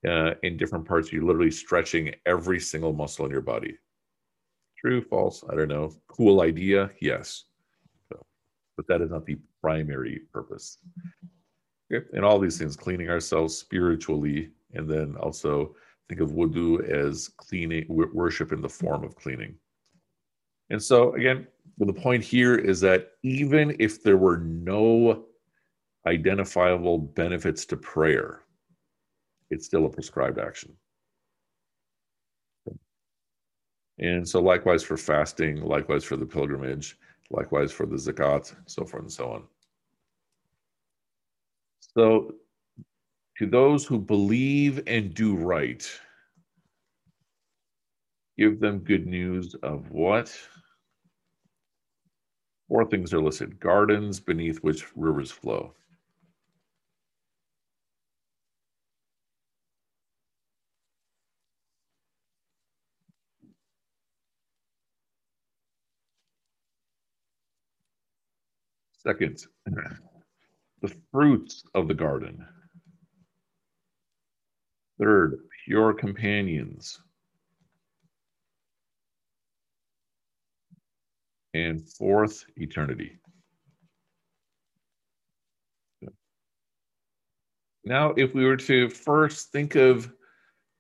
uh, 0.09 0.33
in 0.43 0.57
different 0.57 0.87
parts, 0.87 1.13
you're 1.13 1.25
literally 1.25 1.51
stretching 1.51 2.15
every 2.27 2.61
single 2.61 2.93
muscle 2.93 3.25
in 3.25 3.31
your 3.31 3.41
body. 3.41 3.77
True, 4.79 5.01
false, 5.01 5.45
I 5.51 5.55
don't 5.55 5.69
know. 5.69 5.93
Cool 6.09 6.41
idea, 6.41 6.91
yes. 7.01 7.45
So, 8.09 8.25
but 8.77 8.87
that 8.89 9.01
is 9.01 9.11
not 9.11 9.27
the 9.27 9.39
primary 9.61 10.23
purpose. 10.33 10.79
And 11.93 12.25
all 12.25 12.39
these 12.39 12.59
things, 12.59 12.77
cleaning 12.77 13.11
ourselves 13.11 13.57
spiritually, 13.57 14.51
and 14.75 14.89
then 14.89 15.17
also 15.17 15.75
think 16.09 16.21
of 16.21 16.33
wudu 16.33 16.89
as 16.89 17.29
cleaning, 17.37 17.87
worship 17.89 18.53
in 18.53 18.61
the 18.61 18.69
form 18.69 19.05
of 19.05 19.15
cleaning. 19.17 19.55
And 20.71 20.83
so, 20.83 21.15
again, 21.15 21.47
the 21.79 21.93
point 21.93 22.25
here 22.25 22.55
is 22.57 22.81
that 22.81 23.13
even 23.23 23.77
if 23.79 24.03
there 24.03 24.17
were 24.17 24.39
no 24.39 25.27
identifiable 26.07 26.99
benefits 26.99 27.67
to 27.67 27.77
prayer, 27.77 28.41
it's 29.51 29.67
still 29.67 29.85
a 29.85 29.91
prescribed 29.91 30.39
action. 30.39 30.73
And 33.99 34.27
so, 34.27 34.41
likewise 34.41 34.83
for 34.83 34.97
fasting, 34.97 35.61
likewise 35.61 36.05
for 36.05 36.17
the 36.17 36.27
pilgrimage, 36.27 36.99
likewise 37.31 37.71
for 37.71 37.85
the 37.85 37.97
zakat, 37.97 38.55
so 38.67 38.85
forth 38.85 39.03
and 39.03 39.13
so 39.13 39.31
on. 39.31 39.45
So, 41.97 42.33
to 43.39 43.47
those 43.47 43.87
who 43.87 43.99
believe 43.99 44.83
and 44.87 45.15
do 45.15 45.37
right, 45.37 45.87
give 48.39 48.61
them 48.61 48.81
good 48.81 49.07
news 49.07 49.55
of 49.63 49.91
what? 49.91 50.37
Four 52.69 52.87
things 52.87 53.13
are 53.13 53.23
listed 53.23 53.61
gardens 53.61 54.21
beneath 54.21 54.59
which 54.59 54.87
rivers 54.97 55.31
flow. 55.31 55.75
Second, 68.99 69.39
the 70.83 70.95
fruits 71.11 71.65
of 71.75 71.89
the 71.89 71.95
garden. 71.95 72.45
Third, 75.01 75.39
pure 75.65 75.95
companions. 75.95 76.99
And 81.55 81.89
fourth, 81.89 82.45
eternity. 82.57 83.19
Now, 87.85 88.11
if 88.17 88.35
we 88.35 88.45
were 88.45 88.57
to 88.59 88.89
first 88.89 89.51
think 89.51 89.75
of 89.75 90.13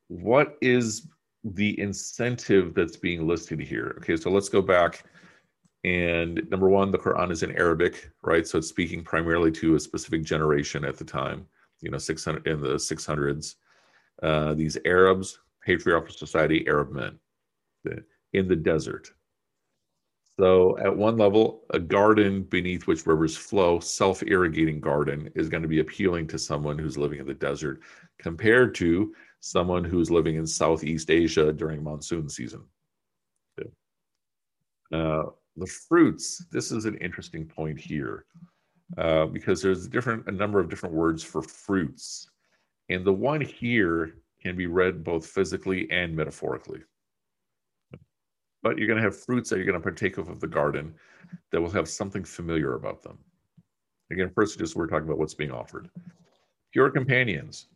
what 0.09 0.57
is 0.61 1.09
the 1.45 1.79
incentive 1.81 2.75
that's 2.75 2.97
being 2.97 3.27
listed 3.27 3.61
here. 3.61 3.97
Okay, 3.99 4.17
so 4.17 4.31
let's 4.31 4.49
go 4.49 4.63
back. 4.63 5.05
And 5.85 6.49
number 6.51 6.69
one, 6.69 6.91
the 6.91 6.99
Quran 6.99 7.33
is 7.33 7.43
in 7.43 7.57
Arabic, 7.57 8.11
right? 8.23 8.47
So 8.47 8.59
it's 8.59 8.69
speaking 8.69 9.03
primarily 9.03 9.51
to 9.53 9.75
a 9.75 9.81
specific 9.81 10.23
generation 10.23 10.85
at 10.85 10.97
the 10.97 11.05
time, 11.05 11.47
you 11.81 11.91
know, 11.91 11.99
600 11.99 12.47
in 12.47 12.61
the 12.61 12.75
600s. 12.75 13.57
Uh, 14.23 14.55
these 14.55 14.79
Arabs, 14.85 15.41
patriarchal 15.65 16.15
society, 16.15 16.65
Arab 16.69 16.93
men 16.93 17.19
in 18.33 18.49
the 18.49 18.57
desert. 18.57 19.13
So, 20.39 20.79
at 20.79 20.97
one 20.97 21.19
level, 21.19 21.65
a 21.71 21.79
garden 21.79 22.45
beneath 22.45 22.87
which 22.87 23.07
rivers 23.07 23.37
flow, 23.37 23.81
self 23.81 24.23
irrigating 24.23 24.81
garden, 24.81 25.31
is 25.35 25.51
going 25.51 25.63
to 25.63 25.69
be 25.69 25.81
appealing 25.81 26.27
to 26.29 26.39
someone 26.39 26.79
who's 26.79 26.97
living 26.97 27.19
in 27.19 27.27
the 27.27 27.35
desert 27.35 27.81
compared 28.19 28.75
to 28.77 29.15
someone 29.41 29.85
who's 29.85 30.11
living 30.11 30.37
in 30.37 30.47
Southeast 30.47 31.11
Asia 31.11 31.53
during 31.53 31.83
monsoon 31.83 32.29
season. 32.29 32.63
Uh, 34.91 35.25
the 35.57 35.67
fruits, 35.67 36.45
this 36.51 36.73
is 36.73 36.85
an 36.85 36.97
interesting 36.97 37.47
point 37.47 37.79
here 37.79 38.25
uh, 38.99 39.27
because 39.27 39.61
there's 39.63 39.87
a 39.87 39.91
different 39.91 40.27
a 40.27 40.33
number 40.33 40.61
of 40.61 40.69
different 40.69 40.95
words 40.95 41.23
for 41.23 41.43
fruits. 41.43 42.29
And 42.89 43.05
the 43.05 43.13
one 43.13 43.41
here 43.41 44.15
can 44.43 44.57
be 44.57 44.67
read 44.67 45.05
both 45.05 45.27
physically 45.27 45.91
and 45.91 46.15
metaphorically 46.15 46.83
but 48.63 48.79
you're 48.79 48.87
going 48.87 48.97
to 48.97 49.03
have 49.03 49.19
fruits 49.19 49.51
that 49.51 49.57
you're 49.57 49.67
going 49.67 49.79
to 49.79 49.83
partake 49.83 50.19
of 50.19 50.29
of 50.29 50.41
the 50.41 50.47
garden 50.47 50.95
that 51.51 51.61
will 51.61 51.71
have 51.71 51.89
something 51.89 52.25
familiar 52.25 52.75
about 52.75 53.03
them. 53.03 53.19
Again, 54.11 54.31
first, 54.35 54.59
just 54.59 54.77
we're 54.77 54.87
talking 54.87 55.07
about 55.07 55.19
what's 55.19 55.35
being 55.35 55.51
offered. 55.51 55.91
Pure 56.73 56.91
companions. 56.91 57.69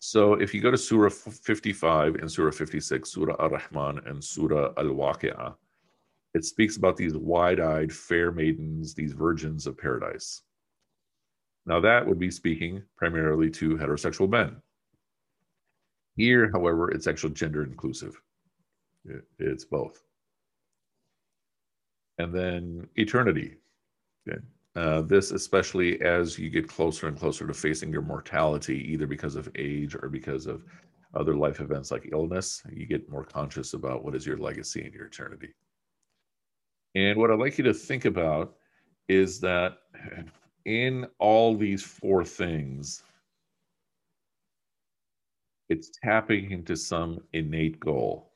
So 0.00 0.34
if 0.34 0.52
you 0.52 0.60
go 0.60 0.70
to 0.70 0.76
Surah 0.76 1.08
55 1.08 2.16
and 2.16 2.30
Surah 2.30 2.50
56, 2.50 3.08
Surah 3.08 3.36
Ar-Rahman 3.38 4.00
and 4.06 4.22
Surah 4.22 4.72
Al-Waqi'ah, 4.76 5.54
it 6.34 6.44
speaks 6.44 6.76
about 6.76 6.96
these 6.96 7.16
wide-eyed, 7.16 7.92
fair 7.92 8.32
maidens, 8.32 8.94
these 8.94 9.12
virgins 9.12 9.66
of 9.66 9.78
paradise. 9.78 10.42
Now 11.66 11.80
that 11.80 12.06
would 12.06 12.18
be 12.18 12.30
speaking 12.30 12.82
primarily 12.96 13.50
to 13.50 13.76
heterosexual 13.76 14.28
men. 14.28 14.56
Here, 16.16 16.50
however, 16.52 16.90
it's 16.90 17.06
actually 17.06 17.34
gender 17.34 17.64
inclusive. 17.64 18.20
It's 19.38 19.64
both 19.64 20.02
and 22.18 22.34
then 22.34 22.86
eternity. 22.96 23.56
Okay. 24.28 24.38
Uh, 24.76 25.02
this, 25.02 25.30
especially 25.30 26.00
as 26.02 26.38
you 26.38 26.50
get 26.50 26.68
closer 26.68 27.06
and 27.06 27.18
closer 27.18 27.46
to 27.46 27.54
facing 27.54 27.92
your 27.92 28.02
mortality, 28.02 28.90
either 28.92 29.06
because 29.06 29.36
of 29.36 29.48
age 29.56 29.94
or 29.94 30.08
because 30.08 30.46
of 30.46 30.64
other 31.14 31.36
life 31.36 31.60
events 31.60 31.90
like 31.90 32.08
illness, 32.12 32.62
you 32.72 32.86
get 32.86 33.08
more 33.08 33.24
conscious 33.24 33.74
about 33.74 34.04
what 34.04 34.14
is 34.16 34.26
your 34.26 34.36
legacy 34.36 34.82
and 34.82 34.92
your 34.92 35.06
eternity. 35.06 35.54
And 36.94 37.18
what 37.18 37.30
I'd 37.30 37.38
like 37.38 37.58
you 37.58 37.64
to 37.64 37.74
think 37.74 38.04
about 38.04 38.54
is 39.08 39.40
that 39.40 39.78
in 40.64 41.06
all 41.18 41.56
these 41.56 41.82
four 41.82 42.24
things, 42.24 43.02
it's 45.68 45.90
tapping 46.02 46.50
into 46.50 46.76
some 46.76 47.20
innate 47.32 47.80
goal 47.80 48.30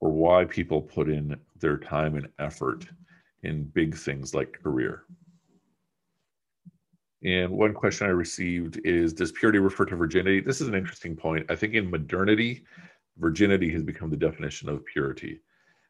or 0.00 0.10
why 0.10 0.44
people 0.44 0.82
put 0.82 1.08
in 1.08 1.36
their 1.60 1.78
time 1.78 2.16
and 2.16 2.28
effort 2.38 2.86
in 3.44 3.64
big 3.64 3.96
things 3.96 4.34
like 4.34 4.60
career. 4.62 5.04
And 7.24 7.52
one 7.52 7.72
question 7.72 8.08
I 8.08 8.10
received 8.10 8.80
is 8.84 9.12
Does 9.12 9.30
purity 9.32 9.60
refer 9.60 9.84
to 9.86 9.96
virginity? 9.96 10.40
This 10.40 10.60
is 10.60 10.68
an 10.68 10.74
interesting 10.74 11.14
point. 11.14 11.46
I 11.48 11.54
think 11.54 11.74
in 11.74 11.88
modernity, 11.88 12.64
virginity 13.16 13.72
has 13.72 13.84
become 13.84 14.10
the 14.10 14.16
definition 14.16 14.68
of 14.68 14.84
purity. 14.84 15.40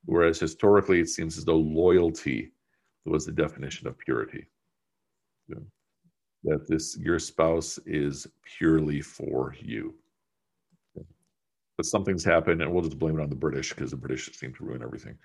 Whereas 0.04 0.40
historically, 0.40 1.00
it 1.00 1.08
seems 1.08 1.38
as 1.38 1.44
though 1.44 1.56
loyalty 1.56 2.52
was 3.04 3.26
the 3.26 3.32
definition 3.32 3.86
of 3.86 3.98
purity. 3.98 4.46
Yeah. 5.48 5.60
That 6.44 6.66
this 6.66 6.96
your 6.98 7.18
spouse 7.18 7.78
is 7.86 8.26
purely 8.58 9.00
for 9.00 9.54
you. 9.60 9.94
But 11.76 11.86
something's 11.86 12.24
happened, 12.24 12.60
and 12.62 12.72
we'll 12.72 12.82
just 12.82 12.98
blame 12.98 13.18
it 13.18 13.22
on 13.22 13.30
the 13.30 13.36
British 13.36 13.70
because 13.70 13.92
the 13.92 13.96
British 13.96 14.30
seem 14.36 14.52
to 14.54 14.64
ruin 14.64 14.82
everything. 14.82 15.16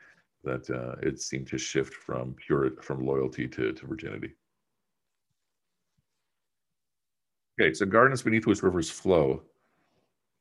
That 0.43 0.69
uh, 0.69 0.95
it 1.01 1.19
seemed 1.19 1.47
to 1.47 1.57
shift 1.57 1.93
from 1.93 2.35
pure 2.35 2.71
from 2.81 3.05
loyalty 3.05 3.47
to, 3.47 3.73
to 3.73 3.85
virginity. 3.85 4.33
Okay, 7.59 7.73
so 7.73 7.85
gardens 7.85 8.21
beneath 8.21 8.45
which 8.45 8.61
rivers 8.61 8.89
flow. 8.89 9.41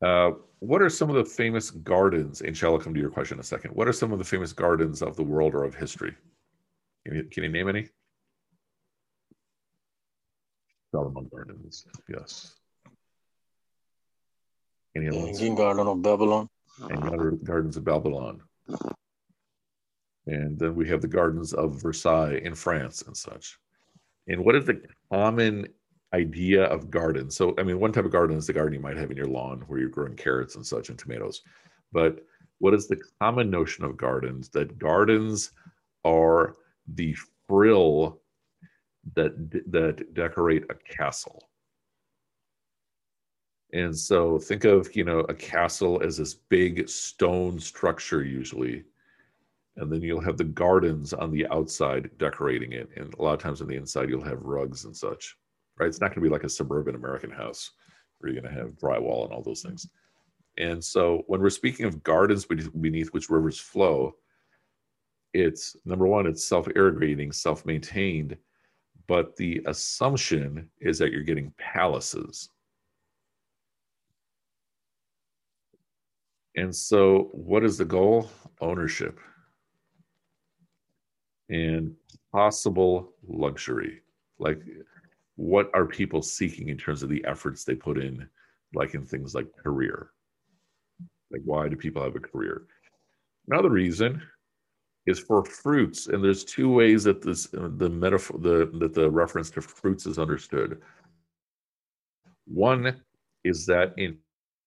Uh, 0.03 0.33
what 0.61 0.83
are 0.83 0.89
some 0.89 1.11
of 1.11 1.17
the 1.17 1.25
famous 1.25 1.71
gardens? 1.71 2.41
And 2.41 2.57
shall 2.57 2.75
I 2.75 2.79
come 2.79 2.95
to 2.95 3.01
your 3.01 3.11
question 3.11 3.37
in 3.37 3.41
a 3.41 3.45
second? 3.45 3.73
What 3.73 3.89
are 3.89 3.93
some 3.93 4.13
of 4.13 4.19
the 4.19 4.25
famous 4.25 4.53
gardens 4.53 5.03
of 5.03 5.17
the 5.17 5.23
world 5.23 5.55
or 5.55 5.65
of 5.65 5.75
history? 5.75 6.15
Can 7.07 7.17
you, 7.17 7.25
can 7.25 7.45
you 7.45 7.51
name 7.51 7.69
any? 7.69 7.89
Shalimar 10.93 11.23
Gardens, 11.31 11.87
yes. 12.09 12.55
Any 14.97 15.09
other 15.09 15.19
ones? 15.19 15.39
Garden 15.39 15.87
of 15.87 16.03
Babylon. 16.03 16.49
And 16.89 17.45
gardens 17.45 17.77
of 17.77 17.85
Babylon. 17.85 18.41
And 20.27 20.59
then 20.59 20.75
we 20.75 20.89
have 20.89 21.01
the 21.01 21.09
gardens 21.09 21.53
of 21.53 21.81
Versailles 21.81 22.41
in 22.43 22.55
France 22.55 23.03
and 23.03 23.17
such. 23.17 23.59
And 24.27 24.45
what 24.45 24.57
is 24.57 24.65
the 24.65 24.81
common 25.13 25.69
idea 26.13 26.65
of 26.65 26.91
garden. 26.91 27.31
So, 27.31 27.55
I 27.59 27.63
mean, 27.63 27.81
one 27.81 27.93
type 27.93 28.05
of 28.05 28.13
garden 28.13 28.37
is 28.37 28.47
the 28.47 28.53
garden 28.53 28.75
you 28.75 28.81
might 28.81 28.97
have 28.97 29.11
in 29.11 29.17
your 29.17 29.27
lawn 29.27 29.65
where 29.67 29.79
you're 29.79 29.89
growing 29.89 30.17
carrots 30.17 30.57
and 30.57 30.67
such 30.67 30.89
and 30.89 30.99
tomatoes. 30.99 31.43
But 31.93 32.25
what 32.59 32.75
is 32.75 32.87
the 32.87 33.01
common 33.21 33.51
notion 33.51 33.85
of 33.85 33.97
gardens? 33.97 34.49
That 34.51 34.79
gardens 34.79 35.51
are 36.05 36.55
the 36.95 37.15
frill 37.49 38.21
that 39.15 39.35
that 39.71 40.15
decorate 40.15 40.65
a 40.71 40.75
castle. 40.75 41.49
And 43.73 43.97
so 43.97 44.39
think 44.39 44.65
of, 44.65 44.95
you 44.95 45.05
know, 45.05 45.21
a 45.21 45.35
castle 45.35 46.01
as 46.03 46.17
this 46.17 46.35
big 46.35 46.89
stone 46.89 47.59
structure 47.59 48.25
usually. 48.25 48.85
And 49.77 49.93
then 49.93 50.01
you'll 50.01 50.21
have 50.21 50.39
the 50.39 50.45
gardens 50.45 51.13
on 51.13 51.31
the 51.31 51.47
outside 51.49 52.11
decorating 52.17 52.73
it. 52.73 52.89
And 52.97 53.13
a 53.15 53.23
lot 53.23 53.35
of 53.35 53.41
times 53.41 53.61
on 53.61 53.69
the 53.69 53.77
inside, 53.77 54.09
you'll 54.09 54.25
have 54.25 54.41
rugs 54.41 54.85
and 54.85 54.97
such 54.97 55.37
right? 55.79 55.89
It's 55.89 56.01
not 56.01 56.09
going 56.09 56.23
to 56.23 56.29
be 56.29 56.33
like 56.33 56.45
a 56.45 56.49
suburban 56.49 56.95
American 56.95 57.31
house 57.31 57.73
where 58.19 58.33
you're 58.33 58.41
going 58.41 58.53
to 58.53 58.61
have 58.61 58.73
drywall 58.73 59.25
and 59.25 59.33
all 59.33 59.43
those 59.43 59.63
things. 59.63 59.89
And 60.59 60.83
so 60.83 61.23
when 61.27 61.41
we're 61.41 61.51
speaking 61.51 61.87
of 61.87 62.03
gardens 62.03 62.47
beneath 62.47 63.09
which 63.09 63.29
rivers 63.29 63.59
flow, 63.59 64.15
it's 65.35 65.77
number 65.85 66.07
one, 66.07 66.27
it's 66.27 66.45
self 66.45 66.67
irrigating, 66.75 67.31
self 67.31 67.67
maintained, 67.67 68.37
but 69.07 69.37
the 69.37 69.63
assumption 69.67 70.71
is 70.81 70.99
that 70.99 71.13
you're 71.13 71.23
getting 71.23 71.53
palaces. 71.59 72.49
And 76.57 76.75
so, 76.75 77.29
what 77.33 77.65
is 77.65 77.77
the 77.77 77.85
goal? 77.85 78.31
Ownership 78.63 79.21
and 81.51 81.95
possible 82.33 83.13
luxury. 83.27 84.01
Like 84.39 84.63
what 85.37 85.71
are 85.75 85.87
people 85.87 86.23
seeking 86.23 86.69
in 86.69 86.79
terms 86.79 87.03
of 87.03 87.09
the 87.09 87.25
efforts 87.27 87.65
they 87.65 87.75
put 87.75 87.99
in, 87.99 88.27
like 88.75 88.95
in 88.95 89.05
things 89.05 89.35
like 89.35 89.47
career? 89.63 90.11
Like, 91.31 91.43
why 91.45 91.69
do 91.69 91.77
people 91.77 92.03
have 92.03 92.17
a 92.17 92.21
career? 92.21 92.67
Another 93.49 93.71
reason 93.71 94.23
is 95.07 95.19
for 95.19 95.45
fruits, 95.45 96.09
and 96.09 96.25
there's 96.25 96.45
two 96.45 96.73
ways 96.73 97.05
that 97.05 97.23
this 97.23 97.47
the 97.53 97.89
metaphor 97.89 98.39
the 98.41 98.71
that 98.81 98.95
the 98.95 99.09
reference 99.09 99.51
to 99.51 99.61
fruits 99.61 100.07
is 100.07 100.19
understood. 100.19 100.81
One 102.47 103.01
is 103.45 103.67
that 103.67 103.93
in 103.97 104.19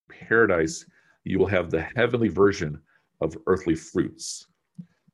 paradise 0.09 0.85
you 1.23 1.39
will 1.39 1.47
have 1.47 1.69
the 1.69 1.85
heavenly 1.95 2.29
version 2.29 2.81
of 3.21 3.35
earthly 3.47 3.75
fruits. 3.75 4.47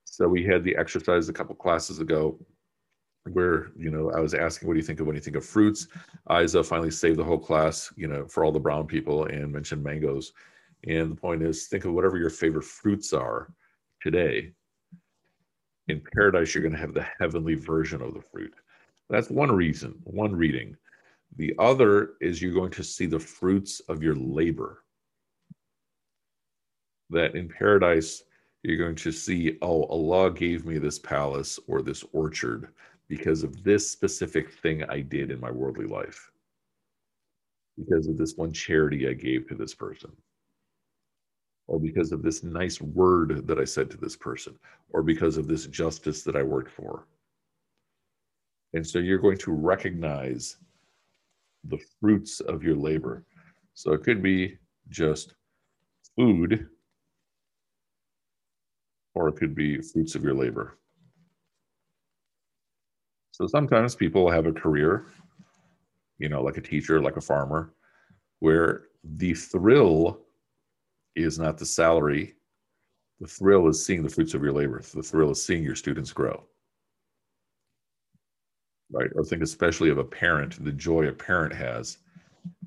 So 0.04 0.28
we 0.28 0.46
had 0.46 0.63
the 0.63 0.76
exercise 0.76 1.28
a 1.28 1.34
couple 1.34 1.56
classes 1.56 2.00
ago 2.00 2.39
where 3.32 3.72
you 3.76 3.90
know 3.90 4.12
I 4.12 4.20
was 4.20 4.34
asking, 4.34 4.68
"What 4.68 4.76
do 4.76 4.80
you 4.80 4.86
think 4.86 5.00
of 5.00 5.08
when 5.08 5.16
you 5.16 5.22
think 5.22 5.36
of 5.36 5.46
fruits?" 5.46 5.88
Isa 6.32 6.64
finally 6.64 6.92
saved 6.92 7.18
the 7.18 7.24
whole 7.24 7.40
class, 7.40 7.92
you 7.96 8.08
know, 8.08 8.28
for 8.28 8.44
all 8.44 8.52
the 8.52 8.60
brown 8.60 8.88
people, 8.88 9.26
and 9.26 9.52
mentioned 9.52 9.84
mangoes. 9.84 10.34
And 10.88 11.12
the 11.12 11.16
point 11.16 11.42
is, 11.42 11.68
think 11.68 11.86
of 11.86 11.94
whatever 11.94 12.18
your 12.18 12.30
favorite 12.30 12.66
fruits 12.66 13.14
are 13.14 13.52
today. 14.02 14.54
In 15.88 16.02
paradise, 16.16 16.54
you're 16.54 16.64
going 16.64 16.74
to 16.74 16.80
have 16.80 16.94
the 16.94 17.08
heavenly 17.20 17.56
version 17.56 18.02
of 18.02 18.14
the 18.14 18.22
fruit. 18.22 18.54
That's 19.10 19.30
one 19.30 19.52
reason, 19.52 20.00
one 20.04 20.36
reading. 20.36 20.76
The 21.38 21.54
other 21.60 22.14
is 22.22 22.42
you're 22.42 22.54
going 22.54 22.72
to 22.72 22.84
see 22.84 23.06
the 23.06 23.20
fruits 23.20 23.80
of 23.82 24.02
your 24.02 24.16
labor. 24.16 24.84
That 27.10 27.36
in 27.36 27.50
paradise, 27.50 28.24
you're 28.64 28.78
going 28.78 28.96
to 28.96 29.12
see, 29.12 29.58
oh, 29.62 29.84
Allah 29.86 30.32
gave 30.32 30.66
me 30.66 30.80
this 30.80 30.98
palace 30.98 31.60
or 31.68 31.82
this 31.82 32.04
orchard 32.14 32.70
because 33.08 33.44
of 33.44 33.63
this 33.63 33.89
specific 33.89 34.52
thing 34.52 34.84
I 34.84 35.02
did 35.02 35.32
in 35.32 35.39
my 35.39 35.52
worldly 35.52 35.86
life, 35.86 36.32
because 37.78 38.08
of 38.08 38.18
this 38.18 38.36
one 38.36 38.52
charity 38.52 39.08
I 39.08 39.13
gave 39.13 39.48
to 39.48 39.56
this 39.56 39.76
person, 39.76 40.12
or 41.68 41.80
because 41.80 42.12
of 42.12 42.24
this 42.24 42.44
nice 42.44 42.82
word 42.82 43.46
that 43.48 43.60
I 43.60 43.65
said 43.65 43.91
to 43.91 43.98
this 43.98 44.15
person, 44.15 44.58
or 44.89 45.04
because 45.04 45.38
of 45.38 45.48
this 45.48 45.68
justice 45.68 46.24
that 46.24 46.36
I 46.36 46.44
worked 46.44 46.72
for. 46.72 47.08
And 48.74 48.86
so 48.86 49.00
you're 49.00 49.20
going 49.20 49.38
to 49.39 49.52
recognize 49.52 50.58
the 51.63 51.80
fruits 52.00 52.39
of 52.41 52.63
your 52.63 52.76
labor. 52.76 53.24
So 53.74 53.94
it 53.94 54.04
could 54.04 54.22
be 54.22 54.58
just 54.89 55.36
food, 56.15 56.68
or 59.13 59.30
it 59.30 59.36
could 59.38 59.56
be 59.56 59.82
fruits 59.82 60.15
of 60.15 60.24
your 60.24 60.34
labor. 60.34 60.78
So 63.36 63.48
sometimes 63.48 63.95
people 63.95 64.32
have 64.32 64.45
a 64.45 64.54
career, 64.54 65.08
you 66.19 66.30
know, 66.30 66.41
like 66.41 66.56
a 66.56 66.62
teacher, 66.62 67.02
like 67.02 67.17
a 67.17 67.21
farmer, 67.21 67.74
where 68.39 68.84
the 69.04 69.34
thrill 69.34 70.21
is 71.17 71.38
not 71.38 71.58
the 71.58 71.65
salary. 71.65 72.36
The 73.19 73.28
thrill 73.28 73.67
is 73.67 73.86
seeing 73.86 74.04
the 74.04 74.10
fruits 74.10 74.36
of 74.36 74.41
your 74.41 74.54
labor. 74.54 74.82
The 74.82 75.04
thrill 75.04 75.32
is 75.32 75.45
seeing 75.45 75.65
your 75.65 75.76
students 75.76 76.13
grow. 76.13 76.45
Right? 78.89 79.10
Or 79.13 79.26
think 79.26 79.41
especially 79.41 79.89
of 79.89 79.98
a 79.98 80.04
parent, 80.06 80.63
the 80.63 80.71
joy 80.71 81.10
a 81.10 81.12
parent 81.12 81.54
has 81.54 81.98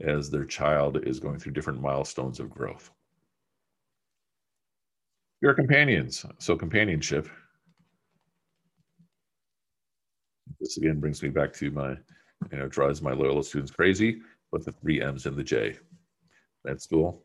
as 0.03 0.29
their 0.29 0.45
child 0.45 1.03
is 1.07 1.19
going 1.19 1.39
through 1.39 1.53
different 1.53 1.81
milestones 1.81 2.41
of 2.41 2.51
growth. 2.51 2.91
Your 5.41 5.55
companions. 5.55 6.27
So 6.37 6.57
companionship 6.57 7.27
This 10.61 10.77
again 10.77 11.01
brings 11.01 11.23
me 11.23 11.29
back 11.29 11.53
to 11.55 11.71
my, 11.71 11.91
you 12.51 12.59
know, 12.59 12.69
drives 12.69 13.01
my 13.01 13.13
Loyola 13.13 13.45
students 13.45 13.71
crazy, 13.71 14.21
but 14.51 14.65
the 14.65 14.73
three 14.73 15.01
M's 15.01 15.27
and 15.27 15.37
the 15.37 15.45
J. 15.45 15.77
Med 16.65 16.81
school, 16.81 17.23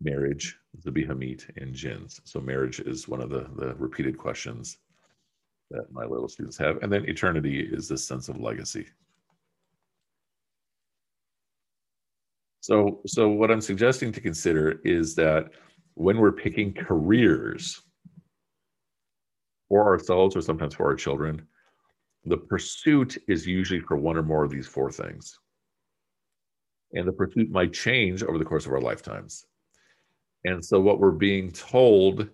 marriage, 0.00 0.56
the 0.82 0.90
Bihamit, 0.90 1.44
and 1.56 1.74
jins. 1.74 2.20
So 2.24 2.40
marriage 2.40 2.80
is 2.80 3.06
one 3.06 3.20
of 3.20 3.28
the, 3.28 3.46
the 3.56 3.74
repeated 3.74 4.16
questions 4.16 4.78
that 5.70 5.92
my 5.92 6.04
Loyola 6.04 6.28
students 6.28 6.56
have. 6.58 6.82
And 6.82 6.92
then 6.92 7.08
eternity 7.08 7.60
is 7.60 7.88
this 7.88 8.04
sense 8.04 8.28
of 8.28 8.40
legacy. 8.40 8.86
So, 12.60 13.00
so 13.06 13.28
what 13.28 13.50
I'm 13.50 13.60
suggesting 13.60 14.12
to 14.12 14.20
consider 14.20 14.80
is 14.84 15.14
that 15.14 15.50
when 15.94 16.18
we're 16.18 16.32
picking 16.32 16.74
careers, 16.74 17.82
for 19.70 19.86
ourselves 19.86 20.36
or 20.36 20.42
sometimes 20.42 20.74
for 20.74 20.84
our 20.84 20.96
children, 20.96 21.40
the 22.26 22.36
pursuit 22.36 23.16
is 23.28 23.46
usually 23.46 23.80
for 23.80 23.96
one 23.96 24.18
or 24.18 24.22
more 24.22 24.44
of 24.44 24.50
these 24.50 24.66
four 24.66 24.90
things. 24.90 25.38
And 26.92 27.08
the 27.08 27.12
pursuit 27.12 27.50
might 27.50 27.72
change 27.72 28.22
over 28.22 28.36
the 28.36 28.44
course 28.44 28.66
of 28.66 28.72
our 28.72 28.80
lifetimes. 28.80 29.46
And 30.44 30.62
so, 30.62 30.80
what 30.80 30.98
we're 30.98 31.12
being 31.12 31.52
told 31.52 32.28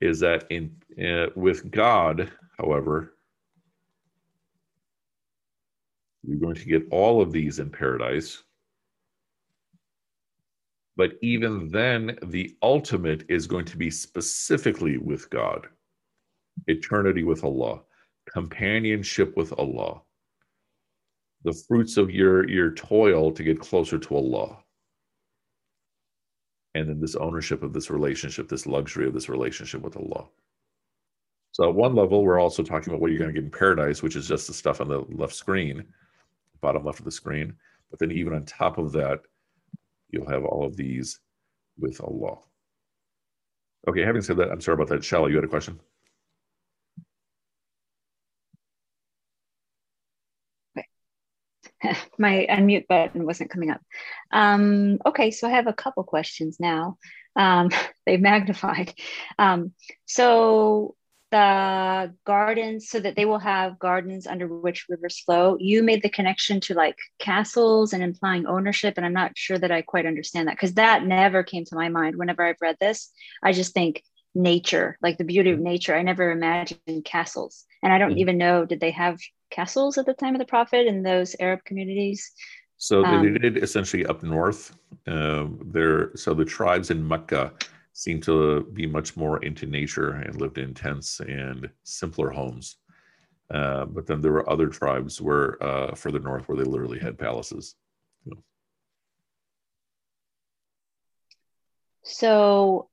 is 0.00 0.20
that 0.20 0.50
in 0.50 0.74
uh, 1.02 1.26
with 1.36 1.70
God, 1.70 2.30
however, 2.58 3.14
you're 6.24 6.40
going 6.40 6.56
to 6.56 6.64
get 6.64 6.88
all 6.90 7.22
of 7.22 7.30
these 7.30 7.60
in 7.60 7.70
paradise. 7.70 8.42
But 10.96 11.12
even 11.22 11.68
then, 11.68 12.18
the 12.24 12.56
ultimate 12.62 13.24
is 13.28 13.46
going 13.46 13.66
to 13.66 13.76
be 13.76 13.90
specifically 13.90 14.96
with 14.96 15.30
God 15.30 15.68
eternity 16.66 17.24
with 17.24 17.44
Allah, 17.44 17.80
companionship 18.30 19.36
with 19.36 19.52
Allah, 19.58 20.02
the 21.44 21.52
fruits 21.68 21.96
of 21.96 22.10
your, 22.10 22.48
your 22.48 22.72
toil 22.72 23.32
to 23.32 23.42
get 23.44 23.60
closer 23.60 23.98
to 23.98 24.16
Allah. 24.16 24.58
and 26.74 26.88
then 26.88 27.00
this 27.00 27.16
ownership 27.16 27.62
of 27.62 27.72
this 27.72 27.90
relationship, 27.90 28.48
this 28.48 28.66
luxury 28.66 29.06
of 29.06 29.14
this 29.14 29.28
relationship 29.28 29.80
with 29.82 29.96
Allah. 29.96 30.26
So 31.52 31.68
at 31.68 31.74
one 31.74 31.94
level, 31.94 32.22
we're 32.22 32.38
also 32.40 32.62
talking 32.62 32.90
about 32.92 33.00
what 33.00 33.10
you're 33.10 33.18
going 33.18 33.34
to 33.34 33.40
get 33.40 33.44
in 33.44 33.50
paradise, 33.50 34.02
which 34.02 34.16
is 34.16 34.28
just 34.28 34.46
the 34.46 34.52
stuff 34.52 34.80
on 34.82 34.88
the 34.88 35.00
left 35.10 35.34
screen, 35.34 35.84
bottom 36.60 36.84
left 36.84 36.98
of 36.98 37.06
the 37.06 37.10
screen. 37.10 37.54
But 37.90 37.98
then 37.98 38.12
even 38.12 38.34
on 38.34 38.44
top 38.44 38.78
of 38.78 38.92
that, 38.92 39.20
you'll 40.10 40.28
have 40.28 40.44
all 40.44 40.66
of 40.66 40.76
these 40.76 41.20
with 41.78 42.00
Allah. 42.02 42.38
Okay, 43.88 44.02
having 44.02 44.22
said 44.22 44.36
that, 44.38 44.50
I'm 44.50 44.60
sorry 44.60 44.74
about 44.74 44.88
that. 44.88 45.00
Shala, 45.00 45.30
you 45.30 45.36
had 45.36 45.44
a 45.44 45.48
question? 45.48 45.80
my 52.18 52.46
unmute 52.50 52.86
button 52.86 53.26
wasn't 53.26 53.50
coming 53.50 53.70
up. 53.70 53.80
Um, 54.32 54.98
okay, 55.06 55.30
so 55.30 55.46
I 55.46 55.50
have 55.50 55.66
a 55.66 55.72
couple 55.72 56.02
questions 56.04 56.58
now. 56.58 56.98
Um, 57.34 57.70
they 58.06 58.16
magnified. 58.16 58.94
Um, 59.38 59.72
so 60.04 60.94
the 61.32 62.14
gardens, 62.24 62.88
so 62.88 63.00
that 63.00 63.16
they 63.16 63.24
will 63.24 63.40
have 63.40 63.78
gardens 63.78 64.26
under 64.26 64.46
which 64.46 64.86
rivers 64.88 65.18
flow. 65.18 65.56
You 65.58 65.82
made 65.82 66.02
the 66.02 66.08
connection 66.08 66.60
to 66.60 66.74
like 66.74 66.96
castles 67.18 67.92
and 67.92 68.02
implying 68.02 68.46
ownership, 68.46 68.94
and 68.96 69.04
I'm 69.04 69.12
not 69.12 69.36
sure 69.36 69.58
that 69.58 69.72
I 69.72 69.82
quite 69.82 70.06
understand 70.06 70.48
that 70.48 70.54
because 70.54 70.74
that 70.74 71.04
never 71.04 71.42
came 71.42 71.64
to 71.66 71.74
my 71.74 71.88
mind 71.88 72.16
whenever 72.16 72.44
I've 72.44 72.60
read 72.60 72.76
this. 72.80 73.10
I 73.42 73.52
just 73.52 73.74
think 73.74 74.02
nature, 74.34 74.98
like 75.02 75.18
the 75.18 75.24
beauty 75.24 75.50
of 75.50 75.58
nature. 75.58 75.96
I 75.96 76.02
never 76.02 76.30
imagined 76.30 77.04
castles, 77.04 77.64
and 77.82 77.92
I 77.92 77.98
don't 77.98 78.10
mm-hmm. 78.10 78.18
even 78.20 78.38
know 78.38 78.64
did 78.64 78.80
they 78.80 78.92
have 78.92 79.18
castles 79.50 79.98
at 79.98 80.06
the 80.06 80.14
time 80.14 80.34
of 80.34 80.38
the 80.38 80.46
prophet 80.46 80.86
in 80.86 81.02
those 81.02 81.36
Arab 81.40 81.64
communities. 81.64 82.32
So 82.78 83.04
um, 83.04 83.22
they 83.22 83.38
did 83.38 83.62
essentially 83.62 84.04
up 84.06 84.22
north. 84.22 84.76
Uh, 85.06 85.46
there, 85.64 86.14
so 86.16 86.34
the 86.34 86.44
tribes 86.44 86.90
in 86.90 87.06
Mecca 87.06 87.52
seem 87.92 88.20
to 88.20 88.64
be 88.74 88.86
much 88.86 89.16
more 89.16 89.42
into 89.42 89.66
nature 89.66 90.10
and 90.12 90.40
lived 90.40 90.58
in 90.58 90.74
tents 90.74 91.20
and 91.20 91.70
simpler 91.84 92.30
homes. 92.30 92.76
Uh, 93.50 93.84
but 93.86 94.06
then 94.06 94.20
there 94.20 94.32
were 94.32 94.48
other 94.50 94.68
tribes 94.68 95.20
where 95.20 95.62
uh, 95.62 95.94
further 95.94 96.18
north 96.18 96.48
where 96.48 96.58
they 96.58 96.64
literally 96.64 96.98
had 96.98 97.18
palaces. 97.18 97.76
So 102.02 102.88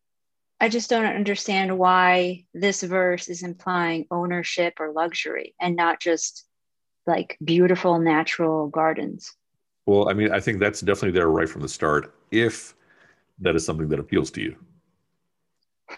I 0.64 0.70
just 0.70 0.90
don't 0.90 1.04
understand 1.04 1.78
why 1.78 2.46
this 2.54 2.84
verse 2.84 3.28
is 3.28 3.44
implying 3.44 4.08
ownership 4.10 4.76
or 4.80 4.94
luxury 4.94 5.56
and 5.60 5.76
not 5.76 6.00
just 6.00 6.46
like 7.06 7.38
beautiful 7.44 8.00
natural 8.00 8.70
gardens. 8.70 9.30
Well, 9.86 10.08
I 10.10 10.14
mean, 10.14 10.32
I 10.32 10.40
think 10.40 10.62
that's 10.62 10.80
definitely 10.80 11.20
there 11.20 11.28
right 11.28 11.50
from 11.50 11.64
the 11.64 11.68
start 11.68 12.16
if 12.32 12.76
that 13.40 13.58
is 13.58 13.66
something 13.66 13.90
that 13.90 14.00
appeals 14.00 14.32
to 14.32 14.42
you. 14.42 14.56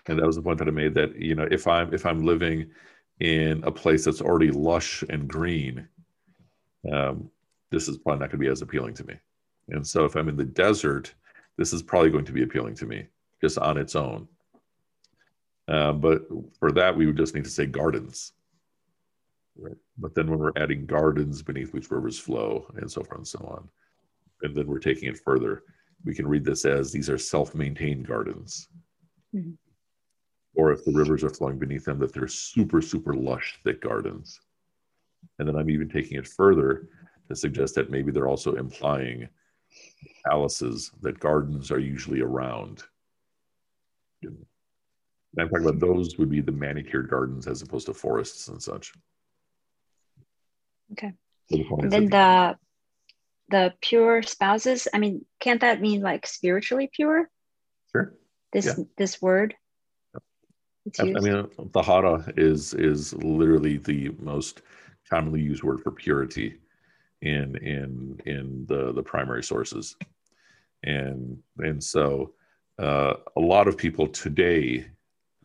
And 0.08 0.18
that 0.18 0.26
was 0.26 0.36
the 0.36 0.42
point 0.42 0.58
that 0.58 0.68
I 0.68 0.72
made 0.72 0.96
that, 0.96 1.16
you 1.16 1.36
know, 1.36 1.48
if 1.52 1.68
I'm 1.68 1.94
if 1.94 2.04
I'm 2.04 2.26
living 2.26 2.72
in 3.20 3.64
a 3.66 3.72
place 3.72 4.04
that's 4.04 4.20
already 4.20 4.50
lush 4.50 5.04
and 5.12 5.28
green, 5.28 5.88
um, 6.92 7.30
this 7.70 7.88
is 7.88 8.00
probably 8.00 8.22
not 8.22 8.32
going 8.32 8.40
to 8.42 8.46
be 8.48 8.52
as 8.52 8.64
appealing 8.64 8.96
to 8.96 9.04
me. 9.04 9.14
And 9.70 9.86
so 9.86 10.06
if 10.06 10.16
I'm 10.16 10.28
in 10.28 10.36
the 10.36 10.44
desert, 10.44 11.14
this 11.56 11.72
is 11.72 11.84
probably 11.84 12.10
going 12.10 12.26
to 12.26 12.34
be 12.34 12.42
appealing 12.42 12.74
to 12.78 12.88
me 12.88 13.06
just 13.40 13.60
on 13.60 13.78
its 13.78 13.96
own. 13.96 14.28
Uh, 15.68 15.94
but 15.94 16.28
for 16.60 16.72
that, 16.72 16.96
we 16.96 17.06
would 17.06 17.18
just 17.18 17.34
need 17.34 17.44
to 17.44 17.50
say 17.50 17.66
gardens. 17.66 18.34
Right. 19.58 19.78
But 19.98 20.14
then 20.14 20.30
when 20.30 20.40
we're 20.40 20.52
adding 20.58 20.86
gardens 20.86 21.42
beneath 21.42 21.74
which 21.74 21.90
rivers 21.90 22.20
flow 22.20 22.66
and 22.76 22.92
so 22.92 23.04
forth 23.04 23.20
and 23.20 23.28
so 23.28 23.40
on, 23.40 23.70
and 24.42 24.56
then 24.56 24.68
we're 24.68 24.80
taking 24.80 25.10
it 25.10 25.18
further, 25.18 25.64
we 26.04 26.14
can 26.14 26.28
read 26.28 26.44
this 26.44 26.66
as 26.66 26.92
these 26.92 27.10
are 27.10 27.18
self 27.18 27.56
maintained 27.56 28.08
gardens. 28.08 28.68
Mm-hmm. 29.34 29.52
Or 30.56 30.72
if 30.72 30.86
the 30.86 30.92
rivers 30.92 31.24
are 31.24 31.30
flowing 31.30 31.58
beneath 31.58 31.86
them, 31.86 32.00
that 32.00 32.14
they're 32.14 32.28
super, 32.28 32.82
super 32.82 33.14
lush, 33.14 33.58
thick 33.64 33.82
gardens. 33.82 34.40
And 35.40 35.48
then 35.48 35.56
I'm 35.56 35.70
even 35.70 35.90
taking 35.90 36.18
it 36.18 36.28
further 36.28 36.88
to 37.28 37.36
suggest 37.36 37.76
that 37.76 37.90
maybe 37.90 38.12
they're 38.12 38.28
also 38.28 38.56
implying 38.56 39.28
palaces, 40.26 40.92
that 41.02 41.20
gardens 41.20 41.72
are 41.72 41.80
usually 41.80 42.22
around. 42.22 42.84
I'm 45.38 45.50
talking 45.50 45.68
about 45.68 45.80
those 45.80 46.18
would 46.18 46.30
be 46.30 46.42
the 46.42 46.52
manicured 46.52 47.10
gardens 47.10 47.48
as 47.48 47.62
opposed 47.62 47.88
to 47.88 47.94
forests 47.94 48.48
and 48.48 48.62
such. 48.62 48.94
Okay. 50.94 51.14
and 51.50 51.92
then 51.92 52.06
the 52.08 52.58
the 53.50 53.74
pure 53.82 54.24
spouses. 54.24 54.88
I 54.94 54.98
mean, 54.98 55.26
can't 55.40 55.62
that 55.62 55.82
mean 55.82 56.02
like 56.02 56.26
spiritually 56.26 56.90
pure? 56.92 57.30
Sure. 57.92 58.14
This 58.54 58.66
yeah. 58.66 58.84
this 58.98 59.22
word. 59.22 59.56
I 61.00 61.04
mean, 61.04 61.48
tahara 61.74 62.32
is 62.38 62.74
is 62.74 63.14
literally 63.16 63.78
the 63.78 64.10
most 64.20 64.62
commonly 65.10 65.42
used 65.42 65.64
word 65.64 65.82
for 65.82 65.92
purity 65.92 66.56
in 67.22 67.56
in 67.58 68.20
in 68.26 68.66
the 68.68 68.94
the 68.94 69.04
primary 69.04 69.44
sources, 69.44 69.96
and 70.84 71.40
and 71.58 71.84
so 71.84 72.34
uh, 72.80 73.16
a 73.36 73.40
lot 73.40 73.68
of 73.68 73.78
people 73.78 74.08
today 74.08 74.86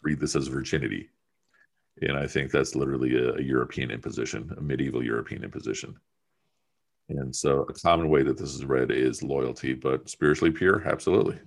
read 0.02 0.20
this 0.20 0.36
as 0.36 0.48
virginity. 0.48 1.10
And 2.02 2.16
I 2.16 2.26
think 2.26 2.50
that's 2.50 2.74
literally 2.74 3.16
a, 3.16 3.34
a 3.34 3.42
European 3.42 3.90
imposition, 3.90 4.50
a 4.56 4.60
medieval 4.60 5.04
European 5.04 5.44
imposition. 5.44 5.96
And 7.08 7.34
so 7.34 7.62
a 7.62 7.74
common 7.74 8.08
way 8.08 8.22
that 8.22 8.38
this 8.38 8.54
is 8.54 8.64
read 8.64 8.90
is 8.90 9.22
loyalty, 9.22 9.74
but 9.74 10.08
spiritually 10.08 10.52
pure, 10.52 10.86
absolutely. 10.86 11.38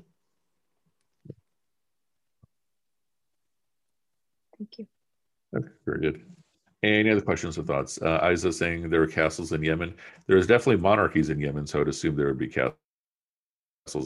Thank 4.58 4.78
you. 4.78 4.88
Okay, 5.56 5.68
very 5.86 6.00
good. 6.02 6.26
Any 6.84 7.12
other 7.12 7.22
questions 7.22 7.58
or 7.58 7.64
thoughts? 7.64 8.02
Uh, 8.02 8.30
Isa 8.32 8.52
saying 8.52 8.90
there 8.90 9.02
are 9.02 9.08
castles 9.08 9.54
in 9.54 9.64
Yemen. 9.64 9.96
There's 10.28 10.48
definitely 10.48 10.82
monarchies 10.82 11.30
in 11.30 11.40
Yemen, 11.40 11.66
so 11.66 11.80
I'd 11.80 11.88
assume 11.88 12.16
there 12.16 12.28
would 12.28 12.38
be 12.38 12.48
castles 12.48 12.76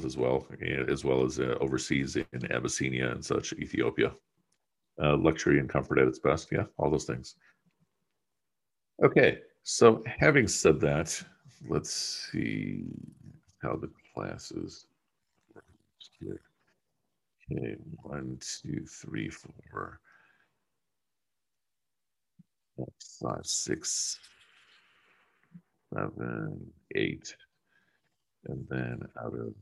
as 0.05 0.15
well, 0.15 0.47
as 0.87 1.03
well 1.03 1.25
as 1.25 1.39
uh, 1.39 1.57
overseas 1.59 2.15
in 2.15 2.51
Abyssinia 2.51 3.11
and 3.11 3.25
such, 3.25 3.53
Ethiopia 3.53 4.13
uh, 5.01 5.17
luxury 5.17 5.59
and 5.59 5.69
comfort 5.69 5.99
at 5.99 6.07
its 6.07 6.19
best. 6.19 6.49
Yeah, 6.51 6.63
all 6.77 6.89
those 6.89 7.05
things. 7.05 7.35
Okay, 9.03 9.39
so 9.63 10.03
having 10.19 10.47
said 10.47 10.79
that, 10.81 11.21
let's 11.69 12.29
see 12.31 12.85
how 13.61 13.75
the 13.75 13.89
classes 14.13 14.85
here. 16.19 16.41
Okay, 17.51 17.75
one, 18.03 18.37
two, 18.41 18.85
three, 18.85 19.29
four, 19.29 19.99
five, 23.21 23.45
six, 23.45 24.19
seven, 25.93 26.59
eight, 26.95 27.35
and 28.47 28.65
then 28.69 28.99
out 29.23 29.33
of 29.33 29.53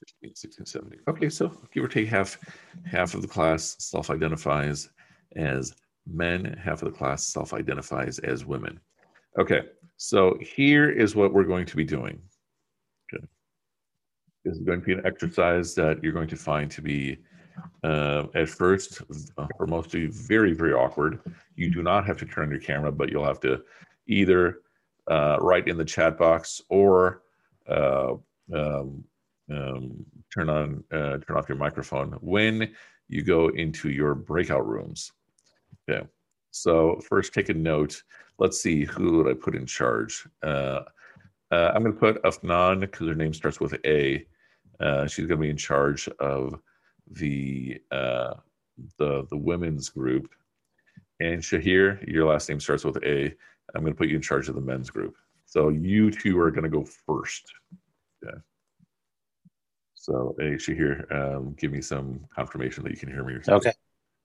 15, 0.00 0.34
16, 0.34 0.66
17. 0.66 1.00
Okay, 1.08 1.28
so 1.28 1.52
give 1.72 1.84
or 1.84 1.88
take 1.88 2.08
half 2.08 2.38
half 2.86 3.14
of 3.14 3.22
the 3.22 3.28
class 3.28 3.76
self-identifies 3.78 4.88
as 5.36 5.74
men, 6.06 6.56
half 6.62 6.82
of 6.82 6.92
the 6.92 6.98
class 6.98 7.26
self-identifies 7.26 8.18
as 8.20 8.44
women. 8.44 8.80
Okay, 9.38 9.62
so 9.96 10.36
here 10.40 10.90
is 10.90 11.14
what 11.14 11.32
we're 11.32 11.44
going 11.44 11.66
to 11.66 11.76
be 11.76 11.84
doing. 11.84 12.20
Okay. 13.12 13.24
This 14.44 14.56
is 14.56 14.62
going 14.62 14.80
to 14.80 14.86
be 14.86 14.92
an 14.94 15.02
exercise 15.04 15.74
that 15.74 16.02
you're 16.02 16.12
going 16.12 16.28
to 16.28 16.36
find 16.36 16.70
to 16.70 16.82
be 16.82 17.18
uh, 17.84 18.24
at 18.34 18.48
first 18.48 19.02
or 19.58 19.66
mostly 19.66 20.06
very, 20.06 20.54
very 20.54 20.72
awkward. 20.72 21.20
You 21.56 21.70
do 21.70 21.82
not 21.82 22.06
have 22.06 22.18
to 22.18 22.26
turn 22.26 22.50
your 22.50 22.60
camera, 22.60 22.90
but 22.90 23.10
you'll 23.10 23.26
have 23.26 23.40
to 23.40 23.62
either 24.06 24.60
uh, 25.10 25.36
write 25.40 25.68
in 25.68 25.76
the 25.76 25.84
chat 25.84 26.18
box 26.18 26.62
or 26.68 27.22
uh, 27.68 28.14
um, 28.54 29.04
um, 29.50 30.04
turn 30.32 30.48
on 30.48 30.84
uh, 30.92 31.18
turn 31.18 31.36
off 31.36 31.48
your 31.48 31.58
microphone 31.58 32.12
when 32.20 32.72
you 33.08 33.22
go 33.22 33.48
into 33.48 33.90
your 33.90 34.14
breakout 34.14 34.66
rooms. 34.66 35.12
Okay. 35.88 36.06
So 36.50 37.00
first, 37.08 37.32
take 37.32 37.48
a 37.48 37.54
note. 37.54 38.02
Let's 38.38 38.60
see 38.60 38.84
who 38.84 39.18
would 39.18 39.28
I 39.28 39.34
put 39.34 39.54
in 39.54 39.66
charge. 39.66 40.26
Uh, 40.42 40.80
uh, 41.50 41.72
I'm 41.74 41.82
going 41.82 41.92
to 41.94 41.98
put 41.98 42.22
Afnan 42.22 42.80
because 42.80 43.08
her 43.08 43.14
name 43.14 43.34
starts 43.34 43.60
with 43.60 43.74
A. 43.84 44.24
Uh, 44.78 45.06
she's 45.06 45.26
going 45.26 45.38
to 45.40 45.44
be 45.44 45.50
in 45.50 45.56
charge 45.56 46.08
of 46.20 46.60
the 47.10 47.80
uh, 47.90 48.34
the 48.98 49.26
the 49.30 49.36
women's 49.36 49.88
group. 49.88 50.30
And 51.20 51.42
Shahir, 51.42 52.06
your 52.10 52.26
last 52.26 52.48
name 52.48 52.60
starts 52.60 52.84
with 52.84 52.96
A. 53.04 53.34
I'm 53.74 53.82
going 53.82 53.92
to 53.92 53.98
put 53.98 54.08
you 54.08 54.16
in 54.16 54.22
charge 54.22 54.48
of 54.48 54.54
the 54.54 54.60
men's 54.60 54.90
group. 54.90 55.16
So 55.44 55.68
you 55.68 56.10
two 56.10 56.38
are 56.40 56.50
going 56.50 56.64
to 56.64 56.70
go 56.70 56.84
first. 56.84 57.52
Yeah. 58.22 58.38
So, 60.00 60.34
hey, 60.38 60.56
here, 60.56 61.06
um, 61.10 61.54
give 61.58 61.72
me 61.72 61.82
some 61.82 62.20
confirmation 62.34 62.82
that 62.84 62.90
you 62.90 62.96
can 62.96 63.10
hear 63.10 63.22
me. 63.22 63.34
Okay. 63.46 63.72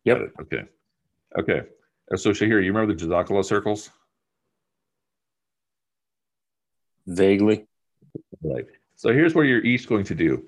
Yep. 0.05 0.31
Okay. 0.43 0.63
Okay. 1.37 1.63
Uh, 2.09 2.15
so, 2.15 2.29
Shahir, 2.29 2.63
you 2.63 2.71
remember 2.71 2.95
the 2.95 3.05
Jazakallah 3.05 3.43
circles? 3.43 3.89
Vaguely. 7.05 7.65
Right. 8.41 8.63
So, 8.95 9.11
here's 9.11 9.35
what 9.35 9.41
you're 9.41 9.65
each 9.65 9.89
going 9.89 10.05
to 10.05 10.15
do. 10.15 10.45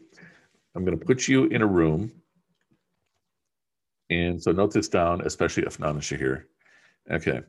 I'm 0.73 0.85
going 0.85 0.97
to 0.97 1.05
put 1.05 1.27
you 1.27 1.47
in 1.47 1.61
a 1.61 1.67
room. 1.67 2.09
And 4.09 4.41
so 4.41 4.53
note 4.53 4.71
this 4.71 4.87
down, 4.87 5.19
especially 5.25 5.63
if 5.63 5.77
not 5.77 5.93
Shahir. 5.95 6.43
Okay. 7.11 7.41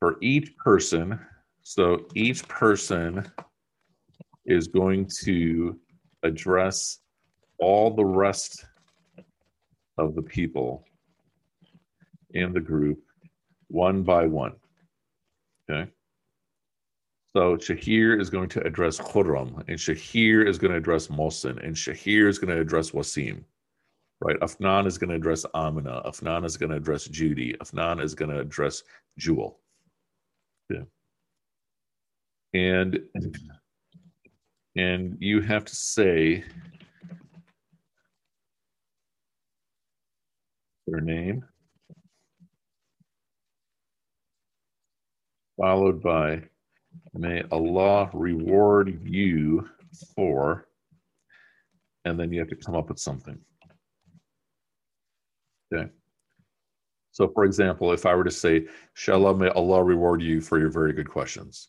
For 0.00 0.16
each 0.20 0.56
person, 0.56 1.20
so 1.62 2.06
each 2.16 2.48
person 2.48 3.24
is 4.46 4.66
going 4.66 5.08
to 5.22 5.78
address 6.24 6.98
all 7.58 7.90
the 7.90 8.04
rest 8.04 8.64
of 9.98 10.14
the 10.14 10.22
people 10.22 10.84
in 12.30 12.52
the 12.52 12.60
group 12.60 13.00
one 13.68 14.02
by 14.02 14.26
one. 14.26 14.54
Okay. 15.70 15.90
So 17.36 17.56
Shahir 17.56 18.20
is 18.20 18.30
going 18.30 18.48
to 18.50 18.64
address 18.64 18.98
Khurram, 18.98 19.56
and 19.68 19.76
Shahir 19.76 20.46
is 20.46 20.58
going 20.58 20.70
to 20.70 20.76
address 20.76 21.08
Mohsin, 21.08 21.62
and 21.64 21.74
Shahir 21.74 22.28
is 22.28 22.38
going 22.38 22.54
to 22.54 22.60
address 22.60 22.92
Wasim. 22.92 23.42
Right? 24.20 24.38
Afnan 24.40 24.86
is 24.86 24.98
going 24.98 25.10
to 25.10 25.16
address 25.16 25.44
Amina. 25.54 26.02
Afnan 26.06 26.44
is 26.44 26.56
going 26.56 26.70
to 26.70 26.76
address 26.76 27.06
Judy. 27.06 27.54
Afnan 27.54 28.02
is 28.02 28.14
going 28.14 28.30
to 28.30 28.38
address 28.38 28.84
Jewel. 29.18 29.58
Yeah. 30.70 30.84
And 32.54 33.00
and 34.76 35.16
you 35.20 35.40
have 35.40 35.64
to 35.64 35.74
say 35.74 36.44
their 40.86 41.00
name 41.00 41.44
followed 45.56 46.02
by 46.02 46.42
may 47.12 47.42
Allah 47.50 48.10
reward 48.12 49.00
you 49.04 49.68
for, 50.14 50.66
and 52.04 52.18
then 52.18 52.32
you 52.32 52.40
have 52.40 52.48
to 52.48 52.56
come 52.56 52.74
up 52.74 52.88
with 52.88 52.98
something. 52.98 53.38
Okay. 55.72 55.90
So, 57.12 57.28
for 57.28 57.44
example, 57.44 57.92
if 57.92 58.06
I 58.06 58.14
were 58.14 58.24
to 58.24 58.30
say, 58.30 58.66
Shala, 58.96 59.36
may 59.38 59.48
Allah 59.48 59.82
reward 59.84 60.20
you 60.20 60.40
for 60.40 60.58
your 60.58 60.70
very 60.70 60.92
good 60.92 61.08
questions. 61.08 61.68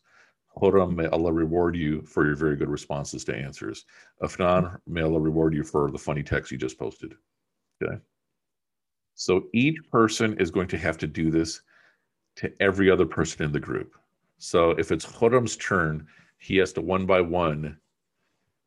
Khurram, 0.58 0.96
may 0.96 1.08
Allah 1.08 1.32
reward 1.32 1.76
you 1.76 2.02
for 2.04 2.26
your 2.26 2.36
very 2.36 2.56
good 2.56 2.70
responses 2.70 3.24
to 3.26 3.36
answers. 3.36 3.86
Afnan, 4.24 4.78
may 4.88 5.02
Allah 5.02 5.20
reward 5.20 5.54
you 5.54 5.64
for 5.64 5.92
the 5.92 5.98
funny 5.98 6.24
text 6.24 6.52
you 6.52 6.58
just 6.58 6.80
posted. 6.80 7.14
Okay. 7.84 7.98
So 9.16 9.46
each 9.54 9.78
person 9.92 10.38
is 10.40 10.52
going 10.52 10.68
to 10.68 10.78
have 10.78 10.98
to 11.00 11.08
do 11.08 11.32
this 11.32 11.62
to 12.38 12.52
every 12.60 12.92
other 12.92 13.06
person 13.06 13.44
in 13.46 13.52
the 13.52 13.60
group. 13.60 13.96
So 14.38 14.72
if 14.72 14.92
it's 14.92 15.06
Khurram's 15.06 15.56
turn, 15.58 16.06
he 16.38 16.58
has 16.58 16.74
to 16.74 16.82
one 16.82 17.06
by 17.06 17.22
one 17.22 17.80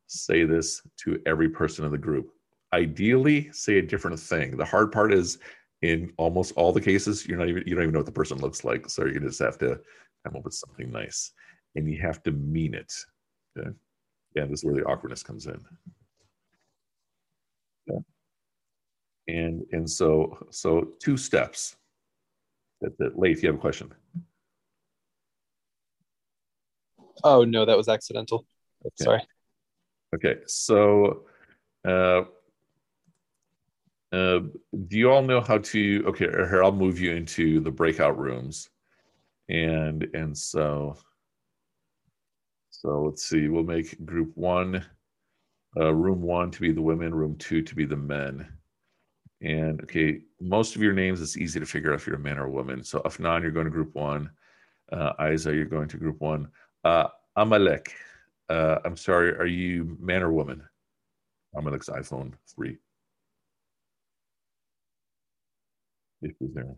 say 0.07 0.45
this 0.45 0.83
to 0.97 1.21
every 1.27 1.51
person 1.51 1.85
in 1.85 1.93
the 1.93 1.99
group. 1.99 2.31
Ideally, 2.73 3.51
say 3.53 3.79
a 3.79 3.83
different 3.83 4.19
thing. 4.19 4.57
The 4.57 4.65
hard 4.65 4.91
part 4.91 5.13
is 5.13 5.39
in 5.83 6.13
almost 6.17 6.53
all 6.57 6.73
the 6.73 6.81
cases, 6.81 7.27
you're 7.27 7.39
not 7.39 7.49
even 7.49 7.63
you 7.67 7.75
don't 7.75 7.85
even 7.85 7.93
know 7.93 8.01
what 8.01 8.07
the 8.07 8.13
person 8.13 8.39
looks 8.39 8.65
like. 8.65 8.89
So 8.89 9.05
you 9.05 9.21
just 9.21 9.39
have 9.39 9.59
to 9.59 9.81
come 10.25 10.37
up 10.37 10.45
with 10.45 10.55
something 10.55 10.91
nice. 10.91 11.33
And 11.77 11.89
you 11.89 12.01
have 12.01 12.23
to 12.25 12.33
mean 12.33 12.75
it. 12.75 12.93
Okay. 13.57 13.71
Yeah, 14.35 14.47
this 14.47 14.61
is 14.61 14.65
where 14.65 14.75
the 14.75 14.85
awkwardness 14.85 15.23
comes 15.23 15.47
in. 15.47 15.61
Yeah. 17.87 17.99
And 19.29 19.63
and 19.73 19.89
so 19.89 20.47
so 20.51 20.89
two 21.01 21.17
steps. 21.17 21.77
That, 22.81 22.97
that 22.99 23.19
Laith, 23.19 23.43
you 23.43 23.49
have 23.49 23.57
a 23.57 23.61
question. 23.61 23.93
Oh 27.25 27.45
no, 27.45 27.65
that 27.65 27.77
was 27.77 27.89
accidental. 27.89 28.47
Okay. 28.85 29.05
Sorry. 29.05 29.23
Okay, 30.15 30.37
so 30.47 31.25
uh, 31.87 32.23
uh, 34.13 34.41
do 34.87 34.99
you 34.99 35.11
all 35.11 35.23
know 35.23 35.41
how 35.41 35.59
to? 35.59 36.05
Okay, 36.07 36.25
here 36.25 36.63
I'll 36.65 36.73
move 36.73 36.99
you 36.99 37.15
into 37.15 37.61
the 37.61 37.71
breakout 37.71 38.19
rooms, 38.19 38.71
and 39.49 40.07
and 40.15 40.37
so 40.37 40.97
so 42.71 43.03
let's 43.03 43.29
see. 43.29 43.49
We'll 43.49 43.65
make 43.65 44.03
group 44.07 44.31
one, 44.35 44.85
uh, 45.79 45.93
room 45.93 46.23
one 46.23 46.51
to 46.53 46.61
be 46.61 46.73
the 46.73 46.81
women, 46.81 47.15
room 47.15 47.37
two 47.37 47.61
to 47.63 47.75
be 47.75 47.85
the 47.85 47.97
men. 47.97 48.49
And 49.41 49.81
okay, 49.83 50.21
most 50.41 50.75
of 50.75 50.83
your 50.83 50.93
names 50.93 51.21
it's 51.21 51.37
easy 51.37 51.61
to 51.61 51.67
figure 51.67 51.93
out 51.93 52.01
if 52.01 52.07
you're 52.07 52.17
a 52.17 52.21
man 52.21 52.39
or 52.39 52.47
a 52.47 52.51
woman. 52.51 52.83
So 52.83 53.01
Afnan, 53.01 53.43
you're 53.43 53.51
going 53.53 53.67
to 53.67 53.71
group 53.71 53.95
one. 53.95 54.31
Uh, 54.91 55.13
Isa, 55.33 55.55
you're 55.55 55.65
going 55.65 55.89
to 55.89 55.97
group 55.97 56.21
one. 56.21 56.49
Uh, 56.85 57.09
Amalek, 57.37 57.93
uh, 58.49 58.79
I'm 58.85 58.97
sorry, 58.97 59.37
are 59.37 59.47
you 59.47 59.97
man 60.01 60.23
or 60.23 60.33
woman? 60.33 60.63
Amalek's 61.55 61.89
iPhone 61.89 62.33
3. 62.55 62.77
If 66.23 66.33
he's 66.41 66.53
there. 66.53 66.75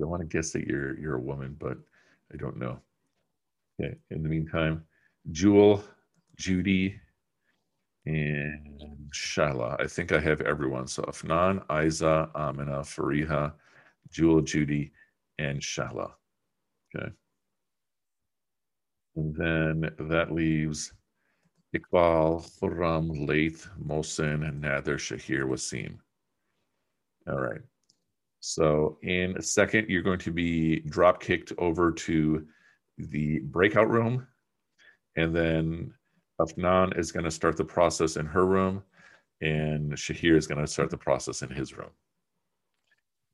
I 0.00 0.04
want 0.04 0.20
to 0.20 0.26
guess 0.26 0.52
that 0.52 0.66
you're 0.66 0.98
you're 0.98 1.14
a 1.14 1.20
woman, 1.20 1.56
but 1.58 1.78
I 2.32 2.36
don't 2.36 2.58
know. 2.58 2.78
Okay. 3.80 3.96
In 4.10 4.22
the 4.22 4.28
meantime, 4.28 4.84
Jewel, 5.30 5.82
Judy, 6.36 7.00
and 8.06 9.10
Shala. 9.12 9.80
I 9.80 9.86
think 9.86 10.12
I 10.12 10.20
have 10.20 10.40
everyone. 10.40 10.86
So 10.86 11.02
Afnan, 11.02 11.62
Isa, 11.84 12.30
Amina, 12.34 12.80
Fariha, 12.80 13.52
Jewel, 14.10 14.40
Judy, 14.42 14.92
and 15.38 15.60
Shala. 15.60 16.12
Okay. 16.94 17.10
And 19.16 19.34
then 19.34 19.90
that 20.08 20.32
leaves 20.32 20.92
Iqbal, 21.74 22.48
Khurram, 22.60 23.26
Laith, 23.26 23.68
and 23.78 24.62
Nader, 24.62 24.96
Shahir, 24.96 25.44
Wasim. 25.44 25.96
All 27.28 27.40
right. 27.40 27.60
So 28.40 28.98
in 29.02 29.36
a 29.36 29.42
second, 29.42 29.88
you're 29.88 30.02
going 30.02 30.20
to 30.20 30.30
be 30.30 30.80
drop 30.80 31.20
kicked 31.20 31.52
over 31.58 31.90
to 31.90 32.46
the 32.98 33.40
breakout 33.40 33.90
room. 33.90 34.26
And 35.16 35.34
then 35.34 35.92
Afnan 36.40 36.98
is 36.98 37.12
going 37.12 37.24
to 37.24 37.30
start 37.30 37.56
the 37.56 37.64
process 37.64 38.16
in 38.16 38.26
her 38.26 38.46
room. 38.46 38.82
And 39.40 39.92
Shahir 39.92 40.36
is 40.36 40.46
going 40.46 40.60
to 40.60 40.66
start 40.66 40.90
the 40.90 40.96
process 40.96 41.42
in 41.42 41.50
his 41.50 41.76
room. 41.76 41.90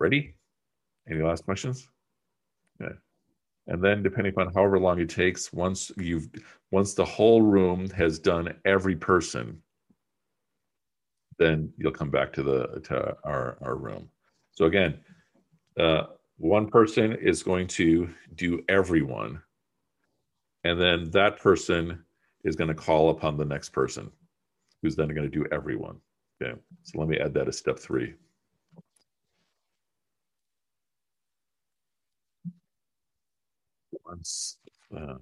Ready? 0.01 0.35
Any 1.09 1.23
last 1.23 1.45
questions? 1.45 1.89
Okay 2.81 2.95
and 3.67 3.83
then 3.83 4.03
depending 4.03 4.33
upon 4.33 4.53
however 4.53 4.79
long 4.79 5.01
it 5.01 5.09
takes 5.09 5.53
once 5.53 5.91
you've 5.97 6.29
once 6.71 6.95
the 6.95 7.05
whole 7.05 7.43
room 7.43 7.89
has 7.91 8.19
done 8.19 8.53
every 8.65 8.97
person 8.97 9.61
then 11.39 11.73
you'll 11.77 11.93
come 11.93 12.11
back 12.11 12.33
to 12.33 12.43
the 12.43 12.81
to 12.83 13.17
our 13.25 13.57
our 13.63 13.77
room 13.77 14.09
so 14.53 14.65
again 14.67 14.99
uh, 15.79 16.05
one 16.37 16.69
person 16.69 17.13
is 17.13 17.43
going 17.43 17.67
to 17.67 18.09
do 18.35 18.63
everyone 18.69 19.41
and 20.65 20.81
then 20.81 21.11
that 21.11 21.39
person 21.39 22.05
is 22.45 22.57
going 22.57 22.69
to 22.69 22.75
call 22.75 23.11
upon 23.11 23.37
the 23.37 23.45
next 23.45 23.71
person 23.71 24.11
who's 24.83 24.97
then 24.97 25.09
going 25.09 25.29
to 25.31 25.37
do 25.37 25.47
everyone 25.53 25.97
okay 26.43 26.59
so 26.83 26.99
let 26.99 27.09
me 27.09 27.19
add 27.19 27.35
that 27.35 27.49
as 27.49 27.59
step 27.59 27.79
three 27.79 28.15
once 34.05 34.59
um, 34.97 35.21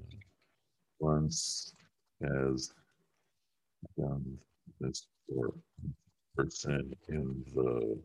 once 0.99 1.75
has 2.23 2.73
done 3.97 4.39
this 4.81 5.07
for 5.29 5.53
person 6.37 6.95
in 7.09 7.45
the 7.55 7.99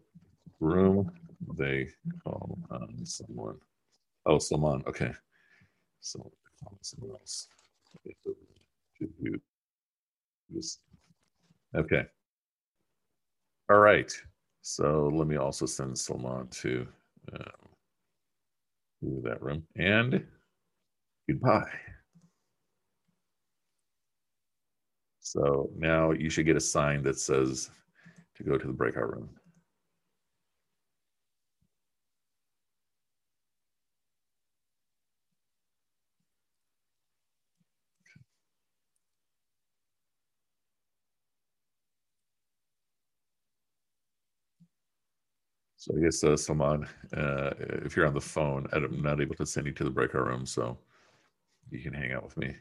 room, 0.60 1.12
they 1.58 1.88
call 2.24 2.58
on 2.72 3.06
someone. 3.06 3.58
Oh, 4.26 4.40
someone. 4.40 4.84
Okay. 4.88 5.12
So 6.02 6.32
someone 6.82 7.12
else 7.12 7.48
Okay. 11.76 12.06
All 13.70 13.78
right. 13.80 14.12
So 14.62 15.10
let 15.14 15.28
me 15.28 15.36
also 15.38 15.66
send 15.66 15.98
Salman 15.98 16.48
to, 16.48 16.88
um, 17.34 17.70
to 19.02 19.22
that 19.24 19.42
room. 19.42 19.64
And 19.76 20.26
Goodbye. 21.28 21.72
So 25.22 25.70
now 25.76 26.12
you 26.12 26.30
should 26.30 26.46
get 26.46 26.56
a 26.56 26.62
sign 26.62 27.02
that 27.04 27.18
says 27.20 27.72
to 28.36 28.44
go 28.44 28.58
to 28.58 28.68
the 28.68 28.74
breakout 28.74 29.12
room. 29.12 29.30
So 45.86 45.96
I 45.96 46.02
guess 46.02 46.24
uh, 46.24 46.36
Salman, 46.36 46.88
uh, 47.16 47.52
if 47.60 47.96
you're 47.96 48.08
on 48.08 48.16
the 48.16 48.20
phone, 48.20 48.66
I'm 48.74 49.04
not 49.04 49.22
able 49.22 49.36
to 49.36 49.46
send 49.46 49.68
you 49.68 49.72
to 49.74 49.84
the 49.84 49.92
breakout 49.92 50.26
room. 50.26 50.48
So 50.48 50.80
you 51.70 51.80
can 51.80 51.94
hang 51.94 52.12
out 52.12 52.24
with 52.24 52.38
me. 52.38 52.56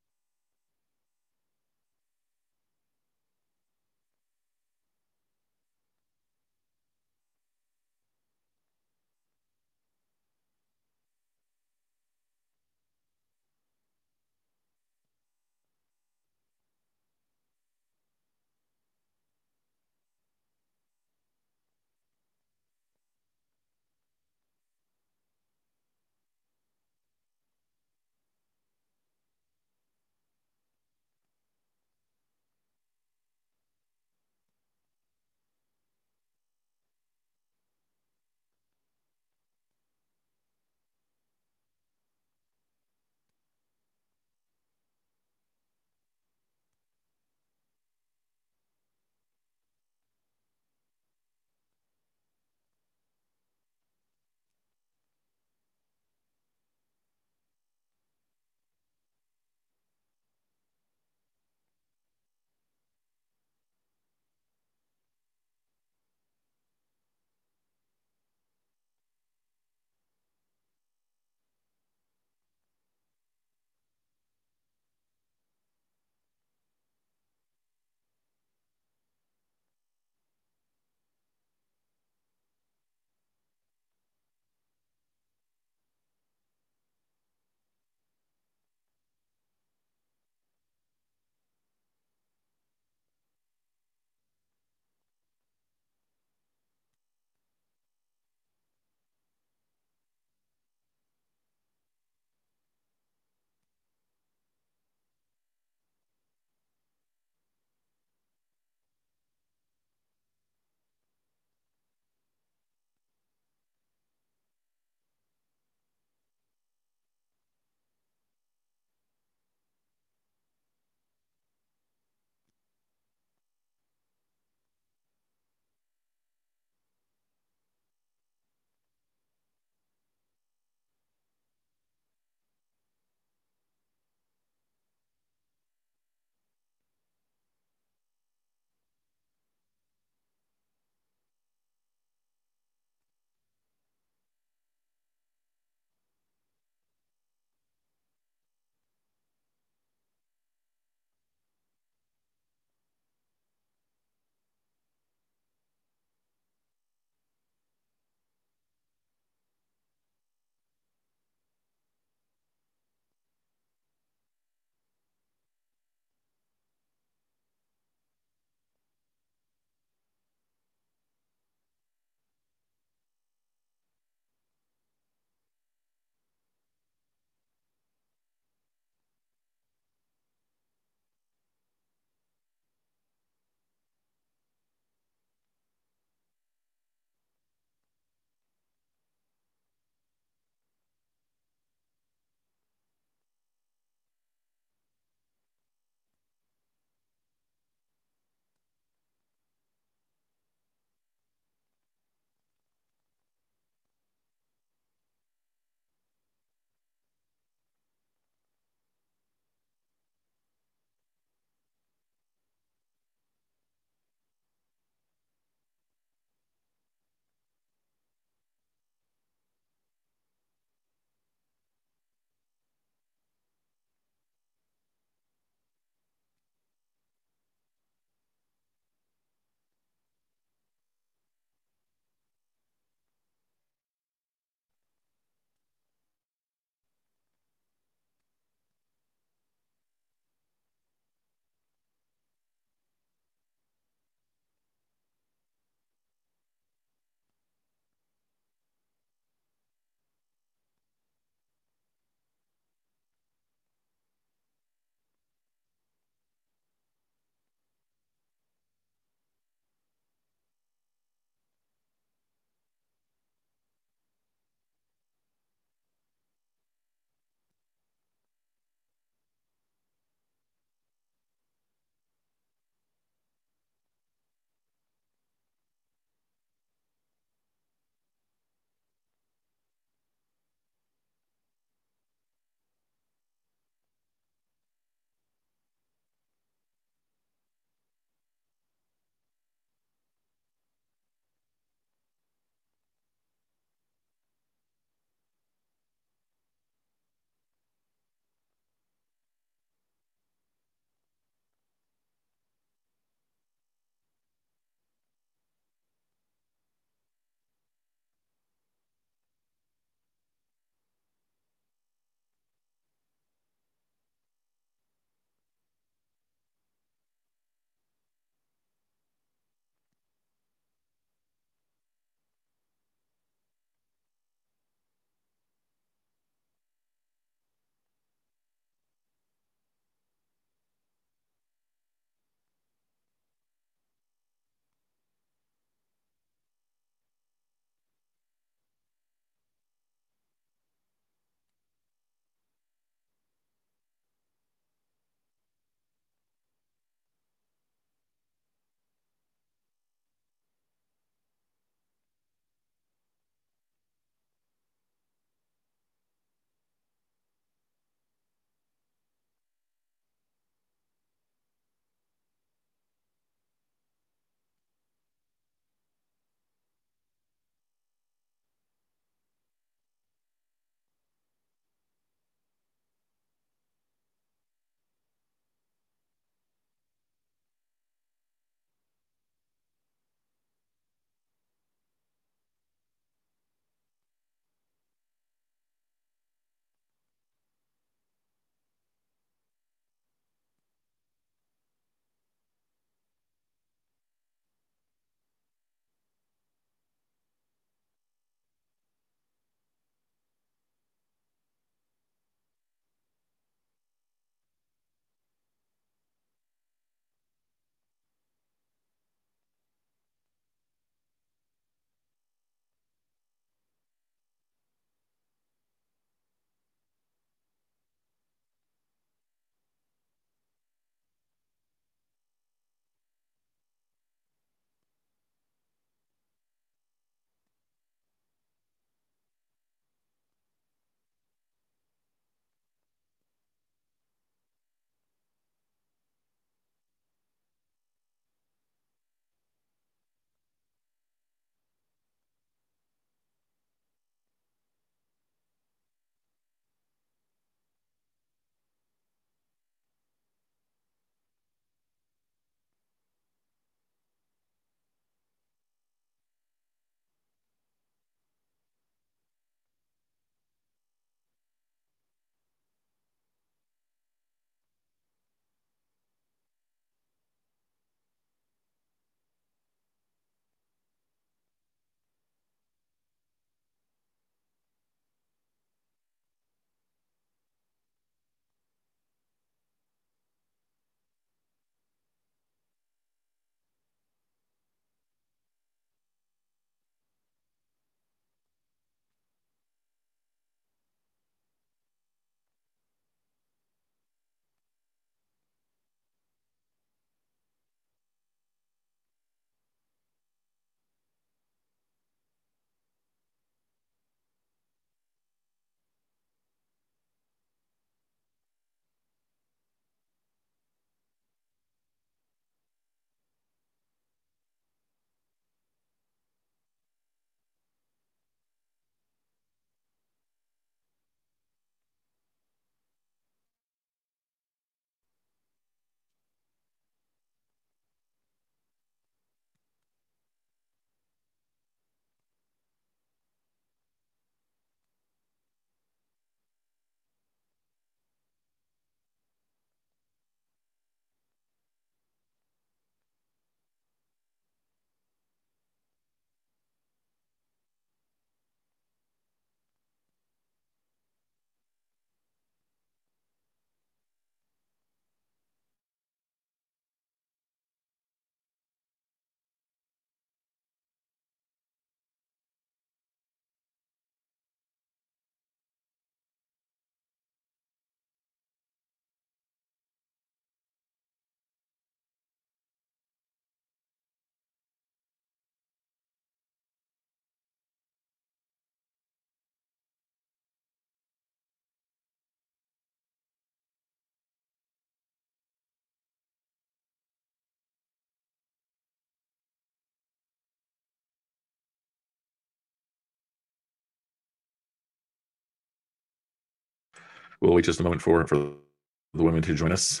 We'll 597.42 597.54
wait 597.54 597.64
just 597.64 597.80
a 597.80 597.82
moment 597.82 598.00
for, 598.00 598.24
for 598.24 598.36
the 598.36 599.22
women 599.24 599.42
to 599.42 599.52
join 599.52 599.72
us. 599.72 600.00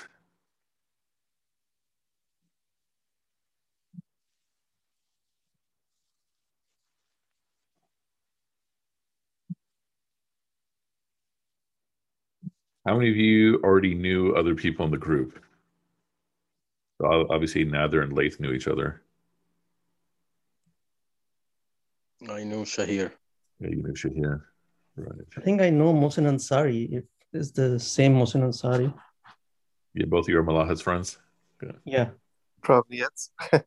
How 12.86 12.96
many 12.96 13.10
of 13.10 13.16
you 13.16 13.60
already 13.64 13.94
knew 13.94 14.36
other 14.36 14.54
people 14.54 14.84
in 14.84 14.92
the 14.92 14.96
group? 14.96 15.42
So 17.00 17.26
obviously, 17.28 17.64
Nader 17.64 18.04
and 18.04 18.12
Laith 18.12 18.38
knew 18.38 18.52
each 18.52 18.68
other. 18.68 19.02
I 22.30 22.44
know 22.44 22.62
Shahir. 22.62 23.10
Yeah, 23.58 23.68
you 23.68 23.82
knew 23.82 23.94
Shahir. 23.94 24.42
Right. 24.94 25.26
I 25.36 25.40
think 25.40 25.60
I 25.60 25.70
know 25.70 25.92
Mohsin 25.92 26.26
Ansari. 26.26 26.88
If 26.92 27.04
it's 27.32 27.50
the 27.52 27.78
same 27.78 28.14
Mohsin 28.14 28.42
Ansari. 28.42 28.92
Yeah, 29.94 30.06
both 30.06 30.24
of 30.24 30.28
you 30.28 30.38
are 30.38 30.42
Malaha's 30.42 30.80
friends. 30.80 31.18
Good. 31.58 31.76
Yeah. 31.84 32.10
Probably 32.62 32.98
yes. 32.98 33.30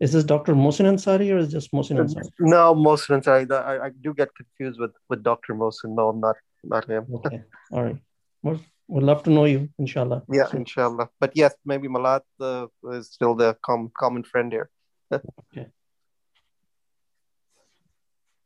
Is 0.00 0.12
this 0.12 0.24
Dr. 0.24 0.54
Mohsin 0.54 0.86
Ansari 0.86 1.32
or 1.32 1.38
is 1.38 1.50
just 1.52 1.72
Mohsin 1.72 1.98
Ansari? 1.98 2.28
No, 2.40 2.74
Mohsin 2.74 3.22
Ansari. 3.22 3.50
I, 3.50 3.86
I 3.86 3.90
do 4.02 4.12
get 4.12 4.28
confused 4.34 4.78
with, 4.78 4.90
with 5.08 5.22
Dr. 5.22 5.54
Mohsin. 5.54 5.94
No, 5.94 6.08
I'm 6.08 6.20
not 6.20 6.36
not 6.62 6.84
him. 6.86 7.06
Okay. 7.14 7.42
All 7.70 7.84
right. 7.84 7.96
Well, 8.42 8.60
we'd 8.88 9.04
love 9.04 9.22
to 9.22 9.30
know 9.30 9.44
you, 9.44 9.70
inshallah. 9.78 10.24
Yeah, 10.30 10.48
inshallah. 10.52 11.08
But 11.20 11.32
yes, 11.34 11.54
maybe 11.64 11.88
Malat 11.88 12.22
uh, 12.40 12.66
is 12.92 13.12
still 13.12 13.34
the 13.34 13.56
com- 13.64 13.92
common 13.96 14.24
friend 14.24 14.52
here. 14.52 14.68
okay. 15.12 15.68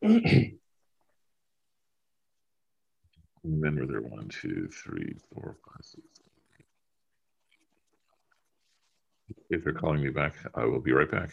Remember 0.03 0.59
there 3.87 4.03
one, 4.03 4.29
two, 4.29 4.69
three, 4.69 5.17
four, 5.33 5.57
five, 5.67 5.85
six. 5.85 6.05
If 9.51 9.65
they're 9.65 9.73
calling 9.73 10.03
me 10.03 10.11
back, 10.11 10.35
I 10.55 10.65
will 10.65 10.81
be 10.81 10.93
right 10.93 11.11
back. 11.11 11.31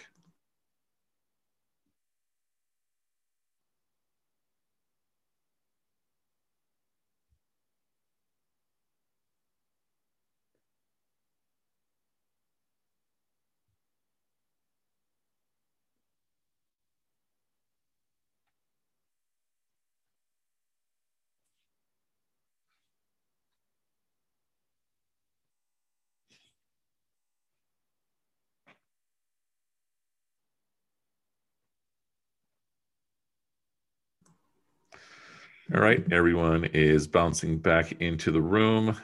All 35.74 35.82
right, 35.82 36.06
everyone 36.12 36.66
is 36.66 37.08
bouncing 37.08 37.58
back 37.58 37.94
into 37.94 38.32
the 38.32 38.42
room. 38.42 38.96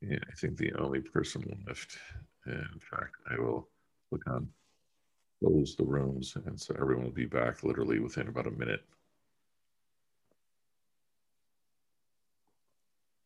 Yeah, 0.00 0.18
I 0.30 0.34
think 0.36 0.56
the 0.56 0.72
only 0.74 1.00
person 1.00 1.42
left. 1.66 1.98
In 2.46 2.78
fact, 2.78 3.16
I 3.28 3.40
will 3.40 3.68
click 4.08 4.22
on 4.28 4.48
close 5.40 5.74
the 5.74 5.84
rooms, 5.84 6.36
and 6.46 6.60
so 6.60 6.76
everyone 6.80 7.06
will 7.06 7.10
be 7.10 7.26
back 7.26 7.64
literally 7.64 7.98
within 7.98 8.28
about 8.28 8.46
a 8.46 8.52
minute. 8.52 8.84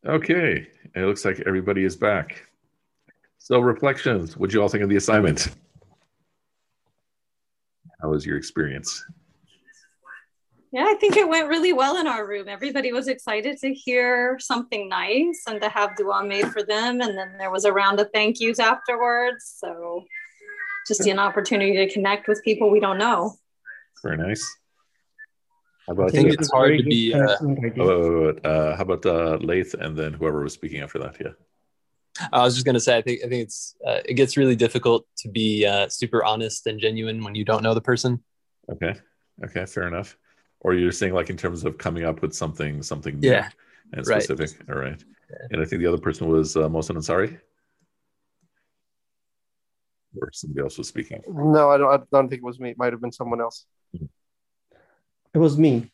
Okay, 0.06 0.68
it 0.94 1.00
looks 1.00 1.26
like 1.26 1.42
everybody 1.46 1.84
is 1.84 1.96
back. 1.96 2.48
So, 3.36 3.60
reflections. 3.60 4.38
What 4.38 4.48
do 4.48 4.56
you 4.56 4.62
all 4.62 4.70
think 4.70 4.84
of 4.84 4.88
the 4.88 4.96
assignment? 4.96 5.48
How 8.00 8.08
was 8.08 8.24
your 8.24 8.38
experience? 8.38 9.04
Yeah, 10.70 10.84
I 10.86 10.94
think 10.94 11.16
it 11.16 11.28
went 11.28 11.48
really 11.48 11.72
well 11.72 11.96
in 11.96 12.06
our 12.06 12.26
room. 12.26 12.46
Everybody 12.46 12.92
was 12.92 13.08
excited 13.08 13.56
to 13.58 13.72
hear 13.72 14.38
something 14.38 14.88
nice 14.88 15.44
and 15.48 15.60
to 15.62 15.68
have 15.68 15.96
dua 15.96 16.24
made 16.24 16.48
for 16.48 16.62
them. 16.62 17.00
And 17.00 17.16
then 17.16 17.36
there 17.38 17.50
was 17.50 17.64
a 17.64 17.72
round 17.72 18.00
of 18.00 18.10
thank 18.12 18.38
yous 18.38 18.58
afterwards. 18.58 19.54
So 19.56 20.04
just 20.86 21.06
an 21.06 21.18
opportunity 21.18 21.74
to 21.76 21.90
connect 21.90 22.28
with 22.28 22.42
people 22.44 22.70
we 22.70 22.80
don't 22.80 22.98
know. 22.98 23.34
Very 24.02 24.18
nice. 24.18 24.44
How 25.86 25.94
about 25.94 26.10
I 26.10 26.12
think 26.12 26.34
it's 26.34 26.50
hard 26.50 26.78
to 26.78 26.84
be. 26.84 27.14
Uh, 27.14 27.36
oh, 27.78 28.28
uh, 28.44 28.76
how 28.76 28.82
about 28.82 29.06
uh, 29.06 29.38
Laith 29.40 29.72
and 29.72 29.96
then 29.96 30.12
whoever 30.12 30.42
was 30.42 30.52
speaking 30.52 30.82
after 30.82 30.98
that? 30.98 31.16
Yeah. 31.18 31.32
I 32.30 32.42
was 32.42 32.54
just 32.54 32.66
gonna 32.66 32.80
say, 32.80 32.98
I 32.98 33.00
think 33.02 33.20
I 33.24 33.28
think 33.28 33.44
it's 33.44 33.74
uh, 33.86 34.00
it 34.04 34.14
gets 34.14 34.36
really 34.36 34.56
difficult 34.56 35.06
to 35.18 35.30
be 35.30 35.64
uh, 35.64 35.88
super 35.88 36.22
honest 36.24 36.66
and 36.66 36.78
genuine 36.78 37.24
when 37.24 37.34
you 37.34 37.44
don't 37.44 37.62
know 37.62 37.72
the 37.72 37.80
person. 37.80 38.22
Okay. 38.70 38.94
Okay. 39.42 39.64
Fair 39.64 39.88
enough 39.88 40.14
or 40.60 40.74
you're 40.74 40.92
saying 40.92 41.14
like 41.14 41.30
in 41.30 41.36
terms 41.36 41.64
of 41.64 41.78
coming 41.78 42.04
up 42.04 42.22
with 42.22 42.34
something 42.34 42.82
something 42.82 43.18
yeah 43.20 43.48
and 43.92 44.04
specific 44.04 44.50
right. 44.66 44.76
all 44.76 44.82
right. 44.82 45.04
Yeah. 45.30 45.46
and 45.50 45.62
i 45.62 45.64
think 45.64 45.80
the 45.80 45.86
other 45.86 45.98
person 45.98 46.28
was 46.28 46.56
uh, 46.56 46.68
Mohsin 46.68 46.96
Ansari? 46.96 47.38
Or 50.20 50.30
somebody 50.32 50.62
else 50.64 50.78
was 50.78 50.88
speaking. 50.88 51.22
No 51.28 51.70
i 51.70 51.76
don't, 51.76 51.92
I 51.92 52.04
don't 52.10 52.28
think 52.28 52.40
it 52.40 52.44
was 52.44 52.58
me. 52.58 52.70
It 52.70 52.78
might 52.78 52.92
have 52.92 53.00
been 53.00 53.12
someone 53.12 53.40
else. 53.40 53.66
It 53.92 55.38
was 55.38 55.58
me. 55.58 55.92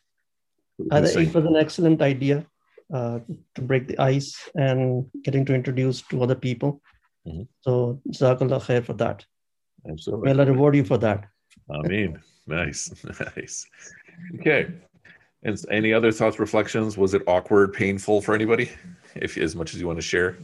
I 0.89 1.01
think 1.01 1.29
it 1.29 1.35
was 1.35 1.45
an 1.45 1.57
excellent 1.57 2.01
idea 2.01 2.45
uh, 2.93 3.19
to 3.55 3.61
break 3.61 3.87
the 3.87 3.99
ice 3.99 4.49
and 4.55 5.05
getting 5.23 5.45
to 5.45 5.53
introduce 5.53 6.01
to 6.03 6.23
other 6.23 6.35
people. 6.35 6.81
Mm-hmm. 7.27 7.43
so 7.61 7.99
jazakallah 8.09 8.61
khair 8.63 8.83
for 8.85 8.93
that. 8.93 9.25
Absolutely. 9.89 10.25
May 10.25 10.31
allah 10.31 10.45
reward 10.45 10.75
you 10.75 10.83
for 10.85 10.99
that. 10.99 11.25
I 11.69 11.87
mean 11.87 12.19
nice. 12.47 12.81
Nice 13.35 13.65
Okay. 14.39 14.67
And 15.43 15.63
any 15.69 15.93
other 15.93 16.11
thoughts, 16.11 16.39
reflections? 16.39 16.97
Was 16.97 17.13
it 17.13 17.21
awkward, 17.27 17.73
painful 17.73 18.21
for 18.21 18.33
anybody? 18.33 18.71
If 19.15 19.37
as 19.37 19.55
much 19.55 19.73
as 19.73 19.79
you 19.79 19.87
want 19.87 19.97
to 19.97 20.01
share. 20.01 20.37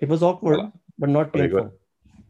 It 0.00 0.08
was 0.08 0.22
awkward, 0.22 0.72
but 0.98 1.08
not 1.08 1.32
painful. 1.32 1.58
Okay, 1.58 1.70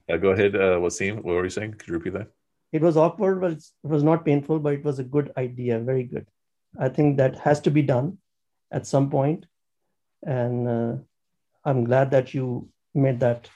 go, 0.09 0.14
uh, 0.14 0.16
go 0.16 0.28
ahead, 0.30 0.55
uh, 0.57 0.78
Wasim. 0.78 1.16
What 1.16 1.34
were 1.34 1.45
you 1.45 1.51
saying? 1.51 1.74
Could 1.74 1.88
you 1.88 1.95
repeat 1.95 2.12
that? 2.14 2.28
It 2.72 2.82
was 2.82 2.97
awkward, 2.97 3.41
but 3.41 3.53
it 3.53 3.64
was 3.82 4.03
not 4.03 4.24
painful, 4.24 4.59
but 4.59 4.74
it 4.74 4.84
was 4.84 4.99
a 4.99 5.05
good 5.05 5.32
idea. 5.36 5.78
Very 5.80 6.05
good. 6.05 6.26
I 6.78 6.88
think 6.88 7.16
that 7.16 7.38
has 7.38 7.61
to 7.62 7.70
be 7.70 7.82
done 7.82 8.18
at 8.70 8.86
some 8.86 9.11
point, 9.11 9.47
and 10.24 10.68
uh, 10.68 10.97
I'm 11.64 11.84
glad 11.84 12.11
that 12.12 12.34
you 12.34 12.68
made 12.95 13.20
that. 13.20 13.49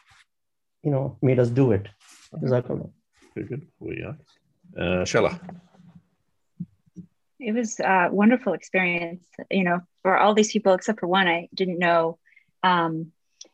You 0.83 0.91
know, 0.91 1.17
made 1.23 1.39
us 1.39 1.49
do 1.49 1.73
it. 1.73 1.89
Very 3.35 3.49
good. 3.49 3.67
Well, 3.79 3.95
yeah. 3.97 4.13
Uh, 4.77 5.05
Shala. 5.05 5.39
It 7.39 7.53
was 7.53 7.79
a 7.79 8.09
wonderful 8.11 8.55
experience, 8.55 9.25
you 9.51 9.65
know, 9.65 9.81
for 10.03 10.17
all 10.17 10.35
these 10.35 10.53
people 10.53 10.73
except 10.73 11.01
for 11.01 11.07
one 11.07 11.29
I 11.29 11.49
didn't 11.55 11.79
know. 11.79 12.19
Um, 12.63 13.13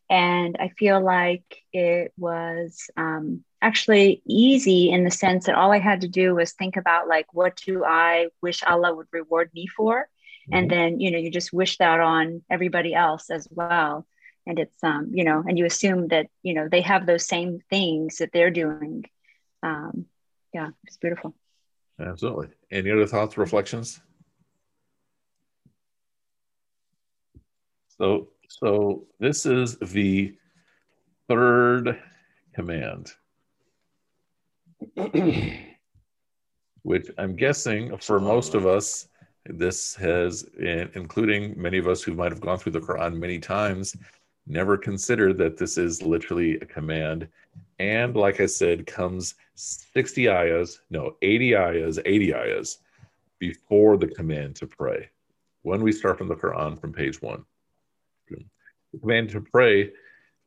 and 0.08 0.56
I 0.58 0.68
feel 0.68 1.00
like 1.00 1.44
it 1.72 2.12
was 2.16 2.90
um, 2.96 3.44
actually 3.62 4.22
easy 4.26 4.90
in 4.90 5.04
the 5.04 5.10
sense 5.10 5.46
that 5.46 5.54
all 5.54 5.72
I 5.72 5.78
had 5.78 6.00
to 6.00 6.08
do 6.08 6.34
was 6.34 6.52
think 6.52 6.76
about, 6.76 7.08
like, 7.08 7.32
what 7.32 7.56
do 7.56 7.84
I 7.84 8.28
wish 8.42 8.62
Allah 8.62 8.94
would 8.94 9.06
reward 9.12 9.50
me 9.54 9.66
for? 9.66 10.02
Mm-hmm. 10.02 10.54
And 10.54 10.70
then, 10.70 11.00
you 11.00 11.10
know, 11.10 11.18
you 11.18 11.30
just 11.30 11.52
wish 11.52 11.78
that 11.78 12.00
on 12.00 12.42
everybody 12.50 12.94
else 12.94 13.30
as 13.30 13.46
well. 13.50 14.06
And 14.46 14.58
it's, 14.58 14.82
um, 14.82 15.10
you 15.12 15.24
know, 15.24 15.44
and 15.46 15.58
you 15.58 15.64
assume 15.64 16.08
that, 16.08 16.26
you 16.42 16.54
know, 16.54 16.68
they 16.68 16.80
have 16.80 17.06
those 17.06 17.26
same 17.26 17.60
things 17.70 18.16
that 18.16 18.30
they're 18.32 18.50
doing. 18.50 19.04
Um, 19.62 20.06
yeah, 20.52 20.68
it's 20.86 20.96
beautiful. 20.96 21.34
Absolutely. 22.00 22.48
Any 22.70 22.90
other 22.90 23.06
thoughts, 23.06 23.36
reflections? 23.36 24.00
So, 27.88 28.28
so 28.48 29.04
this 29.18 29.44
is 29.44 29.76
the 29.78 30.34
third 31.28 32.00
command, 32.54 33.12
which 36.82 37.08
I'm 37.18 37.36
guessing 37.36 37.96
for 37.98 38.18
most 38.18 38.54
of 38.54 38.66
us, 38.66 39.08
this 39.44 39.94
has, 39.96 40.46
eh, 40.62 40.86
including 40.94 41.60
many 41.60 41.76
of 41.78 41.88
us 41.88 42.02
who 42.02 42.14
might 42.14 42.32
have 42.32 42.40
gone 42.40 42.58
through 42.58 42.72
the 42.72 42.80
Quran 42.80 43.18
many 43.18 43.38
times, 43.38 43.96
never 44.50 44.76
consider 44.76 45.32
that 45.34 45.56
this 45.56 45.78
is 45.78 46.02
literally 46.02 46.56
a 46.56 46.66
command. 46.66 47.28
And 47.78 48.16
like 48.16 48.40
I 48.40 48.46
said, 48.46 48.86
comes 48.86 49.34
60 49.54 50.28
ayahs, 50.28 50.80
no, 50.90 51.16
80 51.22 51.56
ayahs, 51.56 51.98
80 52.04 52.34
ayahs 52.34 52.78
before 53.38 53.96
the 53.96 54.08
command 54.08 54.56
to 54.56 54.66
pray. 54.66 55.08
When 55.62 55.82
we 55.82 55.92
start 55.92 56.18
from 56.18 56.28
the 56.28 56.36
Quran 56.36 56.80
from 56.80 56.92
page 56.92 57.22
one, 57.22 57.44
the 58.28 58.98
command 58.98 59.30
to 59.30 59.40
pray 59.40 59.92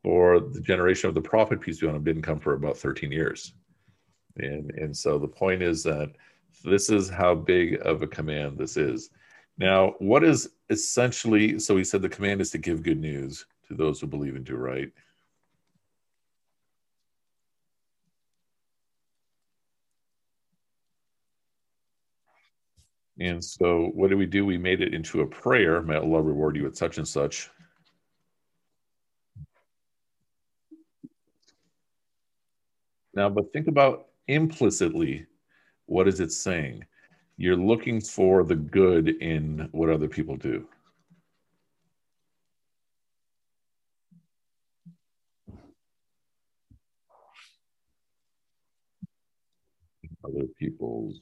for 0.03 0.39
the 0.39 0.59
generation 0.59 1.07
of 1.07 1.15
the 1.15 1.21
prophet, 1.21 1.61
peace 1.61 1.79
be 1.79 1.87
on 1.87 1.95
him, 1.95 2.03
didn't 2.03 2.23
come 2.23 2.39
for 2.39 2.53
about 2.53 2.77
13 2.77 3.11
years. 3.11 3.53
And, 4.37 4.71
and 4.71 4.95
so 4.95 5.17
the 5.17 5.27
point 5.27 5.61
is 5.61 5.83
that 5.83 6.11
this 6.63 6.89
is 6.89 7.09
how 7.09 7.35
big 7.35 7.79
of 7.81 8.01
a 8.01 8.07
command 8.07 8.57
this 8.57 8.75
is. 8.75 9.11
Now, 9.57 9.95
what 9.99 10.23
is 10.23 10.49
essentially, 10.69 11.59
so 11.59 11.77
he 11.77 11.83
said 11.83 12.01
the 12.01 12.09
command 12.09 12.41
is 12.41 12.49
to 12.51 12.57
give 12.57 12.83
good 12.83 12.99
news 12.99 13.45
to 13.67 13.75
those 13.75 13.99
who 13.99 14.07
believe 14.07 14.35
and 14.35 14.45
do 14.45 14.55
right. 14.55 14.91
And 23.19 23.43
so, 23.43 23.91
what 23.93 24.09
did 24.09 24.17
we 24.17 24.25
do? 24.25 24.45
We 24.45 24.57
made 24.57 24.81
it 24.81 24.93
into 24.93 25.21
a 25.21 25.27
prayer. 25.27 25.81
May 25.81 25.95
Allah 25.95 26.21
reward 26.21 26.55
you 26.55 26.63
with 26.63 26.75
such 26.75 26.97
and 26.97 27.07
such. 27.07 27.49
Now, 33.13 33.29
but 33.29 33.53
think 33.53 33.67
about 33.67 34.07
implicitly 34.27 35.27
what 35.85 36.07
is 36.07 36.19
it 36.19 36.31
saying? 36.31 36.85
You're 37.37 37.55
looking 37.55 38.01
for 38.01 38.43
the 38.43 38.55
good 38.55 39.09
in 39.21 39.69
what 39.71 39.89
other 39.89 40.07
people 40.07 40.37
do. 40.37 40.67
Other 50.23 50.45
people's 50.57 51.19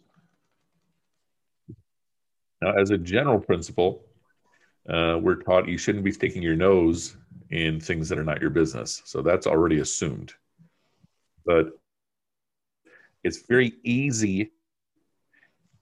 now, 2.62 2.74
as 2.74 2.92
a 2.92 2.98
general 2.98 3.40
principle, 3.40 4.04
uh, 4.88 5.18
we're 5.22 5.36
taught 5.36 5.68
you 5.68 5.78
shouldn't 5.78 6.04
be 6.04 6.12
sticking 6.12 6.44
your 6.44 6.56
nose 6.56 7.18
in 7.50 7.80
things 7.80 8.08
that 8.10 8.20
are 8.20 8.24
not 8.24 8.40
your 8.40 8.50
business. 8.52 9.02
So 9.06 9.22
that's 9.22 9.48
already 9.48 9.80
assumed. 9.80 10.34
But 11.46 11.72
it's 13.24 13.46
very 13.48 13.74
easy 13.84 14.52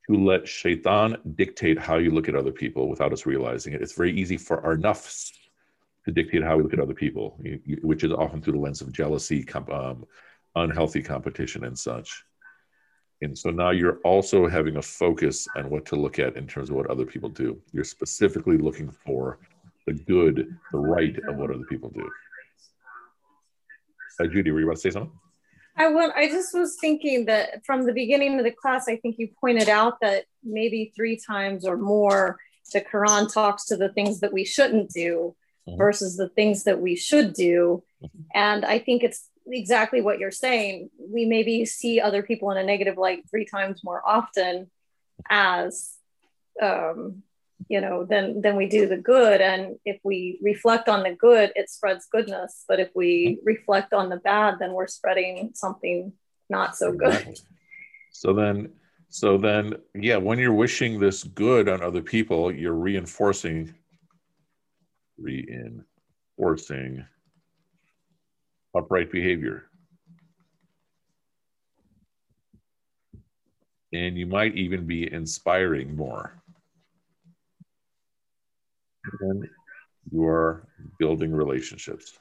to 0.09 0.15
let 0.15 0.47
shaitan 0.47 1.17
dictate 1.35 1.77
how 1.77 1.97
you 1.97 2.11
look 2.11 2.29
at 2.29 2.35
other 2.35 2.51
people 2.51 2.87
without 2.87 3.13
us 3.13 3.25
realizing 3.25 3.73
it. 3.73 3.81
It's 3.81 3.95
very 3.95 4.17
easy 4.17 4.37
for 4.37 4.65
our 4.65 4.75
nafs 4.77 5.31
to 6.05 6.11
dictate 6.11 6.43
how 6.43 6.57
we 6.57 6.63
look 6.63 6.73
at 6.73 6.79
other 6.79 6.93
people, 6.93 7.37
which 7.81 8.03
is 8.03 8.11
often 8.13 8.41
through 8.41 8.53
the 8.53 8.59
lens 8.59 8.81
of 8.81 8.91
jealousy, 8.91 9.45
um, 9.71 10.05
unhealthy 10.55 11.03
competition, 11.03 11.65
and 11.65 11.77
such. 11.77 12.23
And 13.21 13.37
so 13.37 13.49
now 13.49 13.71
you're 13.71 13.99
also 14.03 14.47
having 14.47 14.77
a 14.77 14.81
focus 14.81 15.47
on 15.57 15.69
what 15.69 15.85
to 15.87 15.95
look 15.95 16.19
at 16.19 16.37
in 16.37 16.47
terms 16.47 16.69
of 16.69 16.75
what 16.75 16.89
other 16.89 17.05
people 17.05 17.29
do. 17.29 17.61
You're 17.73 17.83
specifically 17.83 18.57
looking 18.57 18.89
for 19.05 19.39
the 19.85 19.93
good, 19.93 20.55
the 20.71 20.77
right 20.77 21.17
of 21.27 21.35
what 21.35 21.51
other 21.51 21.65
people 21.65 21.89
do. 21.89 22.09
Uh, 24.19 24.27
Judy, 24.27 24.51
were 24.51 24.59
you 24.59 24.65
about 24.65 24.75
to 24.75 24.81
say 24.81 24.91
something? 24.91 25.11
I 25.77 25.87
want. 25.87 26.13
I 26.15 26.27
just 26.27 26.53
was 26.53 26.77
thinking 26.79 27.25
that 27.25 27.65
from 27.65 27.85
the 27.85 27.93
beginning 27.93 28.37
of 28.37 28.43
the 28.43 28.51
class, 28.51 28.89
I 28.89 28.97
think 28.97 29.15
you 29.17 29.29
pointed 29.39 29.69
out 29.69 29.99
that 30.01 30.25
maybe 30.43 30.91
three 30.95 31.17
times 31.17 31.65
or 31.65 31.77
more 31.77 32.37
the 32.73 32.81
Quran 32.81 33.31
talks 33.33 33.65
to 33.67 33.77
the 33.77 33.89
things 33.89 34.19
that 34.19 34.33
we 34.33 34.43
shouldn't 34.43 34.89
do 34.89 35.35
mm-hmm. 35.67 35.77
versus 35.77 36.17
the 36.17 36.29
things 36.29 36.65
that 36.65 36.81
we 36.81 36.95
should 36.95 37.33
do, 37.33 37.81
mm-hmm. 38.03 38.21
and 38.35 38.65
I 38.65 38.79
think 38.79 39.03
it's 39.03 39.29
exactly 39.51 40.01
what 40.01 40.19
you're 40.19 40.31
saying. 40.31 40.89
We 40.99 41.25
maybe 41.25 41.65
see 41.65 41.99
other 41.99 42.23
people 42.23 42.51
in 42.51 42.57
a 42.57 42.63
negative 42.63 42.97
light 42.97 43.29
three 43.29 43.45
times 43.45 43.83
more 43.83 44.01
often 44.05 44.69
as 45.29 45.95
um, 46.61 47.23
you 47.67 47.81
know 47.81 48.05
than 48.05 48.41
than 48.41 48.55
we 48.55 48.67
do 48.67 48.87
the 48.87 48.97
good. 48.97 49.41
And 49.41 49.77
if 49.85 49.99
we 50.03 50.39
reflect 50.41 50.87
on 50.89 51.03
the 51.03 51.13
good 51.13 51.51
it 51.55 51.69
spreads 51.69 52.07
goodness. 52.11 52.63
But 52.67 52.79
if 52.79 52.89
we 52.95 53.39
reflect 53.43 53.93
on 53.93 54.09
the 54.09 54.17
bad 54.17 54.55
then 54.59 54.73
we're 54.73 54.87
spreading 54.87 55.51
something 55.53 56.13
not 56.49 56.75
so 56.75 56.91
good. 56.91 57.39
So 58.11 58.33
then 58.33 58.71
so 59.09 59.37
then 59.37 59.75
yeah 59.95 60.17
when 60.17 60.39
you're 60.39 60.53
wishing 60.53 60.99
this 60.99 61.23
good 61.23 61.67
on 61.67 61.81
other 61.81 62.01
people 62.01 62.51
you're 62.51 62.73
reinforcing 62.73 63.73
reinforcing 65.17 67.05
upright 68.75 69.11
behavior. 69.11 69.65
And 73.91 74.17
you 74.17 74.27
might 74.27 74.55
even 74.55 74.85
be 74.85 75.11
inspiring 75.11 75.95
more. 75.95 76.41
And 79.21 79.47
you 80.11 80.25
are 80.25 80.67
building 80.99 81.31
relationships. 81.31 82.17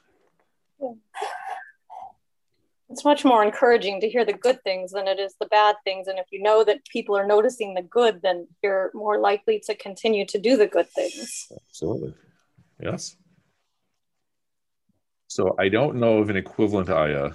It's 2.89 3.05
much 3.05 3.23
more 3.23 3.43
encouraging 3.43 4.01
to 4.01 4.09
hear 4.09 4.25
the 4.25 4.33
good 4.33 4.63
things 4.63 4.91
than 4.93 5.07
it 5.07 5.19
is 5.19 5.35
the 5.39 5.45
bad 5.45 5.75
things. 5.83 6.07
And 6.07 6.17
if 6.17 6.25
you 6.31 6.41
know 6.41 6.63
that 6.63 6.83
people 6.85 7.15
are 7.15 7.27
noticing 7.27 7.75
the 7.75 7.83
good, 7.83 8.21
then 8.23 8.47
you're 8.63 8.89
more 8.95 9.19
likely 9.19 9.61
to 9.67 9.75
continue 9.75 10.25
to 10.25 10.39
do 10.39 10.57
the 10.57 10.65
good 10.65 10.89
things. 10.89 11.51
Absolutely. 11.69 12.15
Yes. 12.81 13.15
So 15.29 15.55
I 15.59 15.69
don't 15.69 15.97
know 15.97 16.17
of 16.17 16.31
an 16.31 16.37
equivalent 16.37 16.89
ayah 16.89 17.33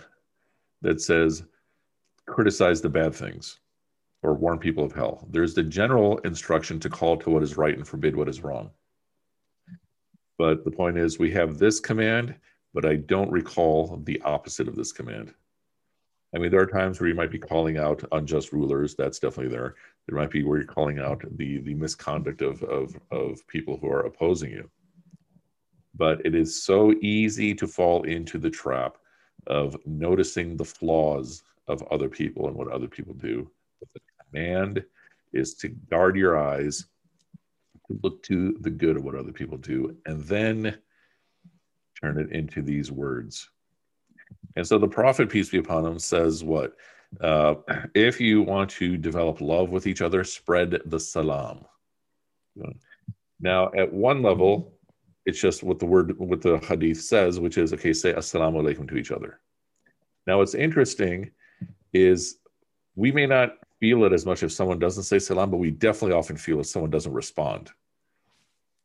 that 0.83 1.01
says 1.01 1.45
criticize 2.27 2.83
the 2.83 2.89
bad 2.89 3.15
things 3.15 3.61
or 4.25 4.35
warn 4.35 4.59
people 4.59 4.85
of 4.85 4.93
hell. 4.93 5.29
There's 5.31 5.55
the 5.55 5.63
general 5.63 6.19
instruction 6.19 6.81
to 6.81 6.91
call 6.91 7.17
to 7.19 7.31
what 7.31 7.45
is 7.45 7.57
right 7.57 7.77
and 7.77 7.87
forbid 7.87 8.17
what 8.17 8.29
is 8.29 8.43
wrong. 8.43 8.71
But 10.39 10.65
the 10.65 10.73
point 10.73 10.99
is, 10.99 11.21
we 11.21 11.31
have 11.33 11.59
this 11.59 11.79
command, 11.79 12.35
but 12.73 12.85
I 12.85 12.97
don't 12.97 13.31
recall 13.31 14.03
the 14.05 14.21
opposite 14.23 14.67
of 14.67 14.75
this 14.75 14.91
command. 14.91 15.33
I 16.35 16.39
mean, 16.39 16.51
there 16.51 16.63
are 16.63 16.67
times 16.67 16.99
where 16.99 17.09
you 17.09 17.15
might 17.15 17.31
be 17.31 17.39
calling 17.39 17.79
out 17.79 18.03
unjust 18.11 18.53
rulers. 18.53 18.97
That's 18.97 19.21
definitely 19.21 19.55
there. 19.55 19.77
There 20.09 20.19
might 20.19 20.33
be 20.33 20.43
where 20.43 20.59
you're 20.59 20.67
calling 20.67 20.99
out 20.99 21.23
the 21.37 21.59
the 21.59 21.75
misconduct 21.75 22.43
of 22.43 22.61
of 22.65 22.99
of 23.13 23.47
people 23.47 23.77
who 23.77 23.89
are 23.89 24.01
opposing 24.07 24.51
you 24.51 24.69
but 25.97 26.25
it 26.25 26.35
is 26.35 26.63
so 26.63 26.93
easy 27.01 27.55
to 27.55 27.67
fall 27.67 28.03
into 28.05 28.39
the 28.39 28.51
trap 28.51 28.97
of 29.47 29.77
noticing 29.87 30.57
the 30.57 30.65
flaws 30.65 31.43
of 31.69 31.83
other 31.91 32.09
people 32.09 32.49
and 32.49 32.57
what 32.57 32.69
other 32.69 32.89
people 32.89 33.15
do. 33.15 33.51
But 33.81 33.89
the 33.93 34.01
command 34.25 34.85
is 35.33 35.55
to 35.57 35.69
guard 35.69 36.17
your 36.17 36.39
eyes, 36.39 36.87
to 37.89 37.99
look 38.03 38.23
to 38.25 38.57
the 38.61 38.71
good 38.71 38.97
of 38.97 39.05
what 39.05 39.15
other 39.15 39.33
people 39.33 39.59
do, 39.59 39.97
and 40.07 40.23
then 40.25 40.79
turn 42.01 42.19
it 42.19 42.33
into 42.33 42.63
these 42.63 42.91
words. 42.91 43.51
And 44.57 44.67
so 44.67 44.79
the 44.79 44.89
prophet, 44.89 45.29
peace 45.29 45.51
be 45.51 45.59
upon 45.59 45.85
him, 45.85 45.99
says 45.99 46.45
what? 46.45 46.77
Uh, 47.21 47.55
if 47.95 48.21
you 48.21 48.43
want 48.43 48.71
to 48.71 48.97
develop 48.97 49.41
love 49.41 49.71
with 49.71 49.87
each 49.87 50.03
other, 50.03 50.25
spread 50.25 50.81
the 50.87 50.99
salam. 50.99 51.65
Now, 53.41 53.71
at 53.77 53.93
one 53.93 54.23
level, 54.23 54.74
it's 55.27 55.41
just 55.41 55.63
what 55.63 55.79
the 55.79 55.87
word, 55.87 56.19
what 56.19 56.43
the 56.43 56.59
hadith 56.59 57.01
says, 57.01 57.41
which 57.41 57.57
is, 57.59 57.73
okay, 57.73 57.93
say 57.93 58.13
assalamu 58.13 58.63
alaikum 58.63 58.89
to 58.89 58.97
each 58.97 59.11
other. 59.11 59.41
Now, 60.27 60.39
what's 60.39 60.55
interesting 60.55 61.31
is 61.93 62.39
we 62.97 63.11
may 63.13 63.27
not 63.27 63.57
feel 63.81 64.05
it 64.05 64.13
as 64.13 64.27
much 64.27 64.43
if 64.43 64.53
someone 64.53 64.79
doesn't 64.79 65.05
say 65.05 65.19
salam, 65.19 65.51
but 65.51 65.59
we 65.59 65.71
definitely 65.71 66.17
often 66.17 66.37
feel 66.37 66.61
if 66.61 66.67
someone 66.67 66.91
doesn't 66.91 67.13
respond. 67.13 67.71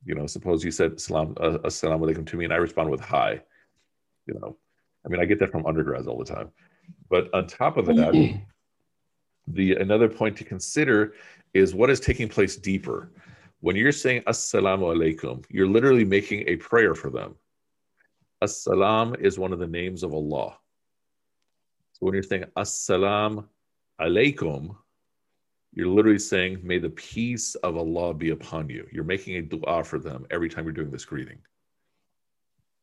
You 0.05 0.15
know, 0.15 0.27
suppose 0.27 0.63
you 0.63 0.71
said 0.71 0.99
salam, 0.99 1.35
uh, 1.39 1.57
assalamu 1.59 2.01
alaikum 2.09 2.25
to 2.27 2.37
me 2.37 2.45
and 2.45 2.53
I 2.53 2.57
respond 2.57 2.89
with 2.89 3.01
hi. 3.01 3.41
You 4.25 4.35
know, 4.35 4.57
I 5.05 5.09
mean, 5.09 5.21
I 5.21 5.25
get 5.25 5.39
that 5.39 5.51
from 5.51 5.65
undergrads 5.65 6.07
all 6.07 6.17
the 6.17 6.25
time. 6.25 6.51
But 7.09 7.33
on 7.33 7.47
top 7.47 7.77
of 7.77 7.85
that, 7.87 8.39
the 9.47 9.75
another 9.75 10.07
point 10.07 10.37
to 10.37 10.43
consider 10.43 11.13
is 11.53 11.73
what 11.73 11.89
is 11.89 11.99
taking 11.99 12.29
place 12.29 12.55
deeper 12.55 13.11
when 13.61 13.75
you're 13.75 13.91
saying 13.91 14.23
assalamu 14.27 14.95
alaikum, 14.95 15.43
you're 15.49 15.67
literally 15.67 16.05
making 16.05 16.47
a 16.47 16.55
prayer 16.55 16.95
for 16.95 17.09
them. 17.09 17.35
Assalam 18.43 19.19
is 19.19 19.37
one 19.37 19.51
of 19.51 19.59
the 19.59 19.67
names 19.67 20.03
of 20.03 20.13
Allah. 20.13 20.57
So 21.93 22.05
when 22.05 22.13
you're 22.13 22.23
saying 22.23 22.45
assalam 22.55 23.45
alaikum, 23.99 24.75
you're 25.73 25.87
literally 25.87 26.19
saying, 26.19 26.59
may 26.63 26.79
the 26.79 26.89
peace 26.89 27.55
of 27.55 27.77
Allah 27.77 28.13
be 28.13 28.29
upon 28.29 28.69
you. 28.69 28.87
You're 28.91 29.03
making 29.03 29.35
a 29.35 29.41
dua 29.41 29.83
for 29.83 29.99
them 29.99 30.25
every 30.31 30.49
time 30.49 30.63
you're 30.63 30.73
doing 30.73 30.89
this 30.89 31.05
greeting. 31.05 31.39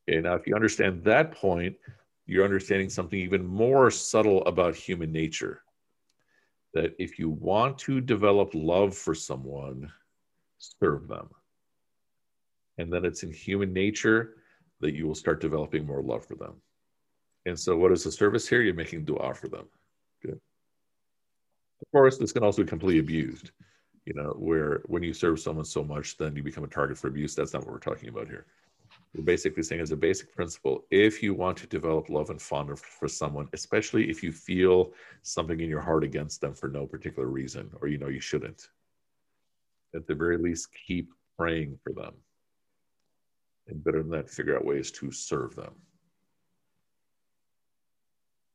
Okay, 0.08 0.20
now 0.20 0.34
if 0.34 0.46
you 0.46 0.54
understand 0.54 1.02
that 1.04 1.32
point, 1.32 1.76
you're 2.26 2.44
understanding 2.44 2.90
something 2.90 3.18
even 3.18 3.44
more 3.44 3.90
subtle 3.90 4.44
about 4.44 4.76
human 4.76 5.10
nature. 5.10 5.62
That 6.74 6.94
if 6.98 7.18
you 7.18 7.30
want 7.30 7.78
to 7.78 8.00
develop 8.00 8.50
love 8.52 8.94
for 8.94 9.14
someone, 9.14 9.90
serve 10.58 11.08
them. 11.08 11.28
And 12.78 12.92
then 12.92 13.04
it's 13.04 13.22
in 13.22 13.32
human 13.32 13.72
nature 13.72 14.36
that 14.80 14.94
you 14.94 15.06
will 15.06 15.14
start 15.14 15.40
developing 15.40 15.86
more 15.86 16.02
love 16.02 16.26
for 16.26 16.34
them. 16.36 16.60
And 17.46 17.58
so, 17.58 17.76
what 17.76 17.92
is 17.92 18.04
the 18.04 18.12
service 18.12 18.48
here? 18.48 18.62
You're 18.62 18.74
making 18.74 19.04
dua 19.04 19.34
for 19.34 19.48
them. 19.48 19.66
Good. 20.22 20.40
Of 21.82 21.90
course, 21.92 22.18
this 22.18 22.32
can 22.32 22.42
also 22.44 22.62
be 22.62 22.68
completely 22.68 23.00
abused, 23.00 23.50
you 24.04 24.14
know, 24.14 24.34
where 24.38 24.82
when 24.86 25.02
you 25.02 25.12
serve 25.12 25.40
someone 25.40 25.64
so 25.64 25.82
much, 25.84 26.16
then 26.18 26.34
you 26.36 26.42
become 26.42 26.64
a 26.64 26.68
target 26.68 26.98
for 26.98 27.08
abuse. 27.08 27.34
That's 27.34 27.52
not 27.52 27.64
what 27.64 27.72
we're 27.72 27.78
talking 27.78 28.08
about 28.08 28.28
here. 28.28 28.46
we're 29.14 29.24
basically 29.24 29.62
saying 29.62 29.80
as 29.82 29.92
a 29.92 29.96
basic 29.96 30.34
principle 30.34 30.84
if 30.90 31.22
you 31.22 31.34
want 31.34 31.56
to 31.58 31.66
develop 31.66 32.08
love 32.10 32.30
and 32.30 32.40
fondness 32.42 32.80
for 32.80 33.08
someone 33.08 33.48
especially 33.52 34.10
if 34.10 34.22
you 34.22 34.32
feel 34.32 34.92
something 35.22 35.60
in 35.60 35.68
your 35.70 35.80
heart 35.80 36.04
against 36.04 36.40
them 36.40 36.54
for 36.54 36.68
no 36.68 36.86
particular 36.86 37.28
reason 37.28 37.70
or 37.80 37.88
you 37.88 37.98
know 37.98 38.08
you 38.08 38.20
shouldn't 38.20 38.68
at 39.94 40.06
the 40.06 40.14
very 40.14 40.38
least 40.38 40.68
keep 40.86 41.10
praying 41.38 41.78
for 41.82 41.92
them. 41.92 42.14
And 43.68 43.82
better 43.82 44.02
than 44.02 44.10
that 44.10 44.30
figure 44.30 44.56
out 44.56 44.64
ways 44.64 44.90
to 44.92 45.10
serve 45.10 45.54
them. 45.56 45.74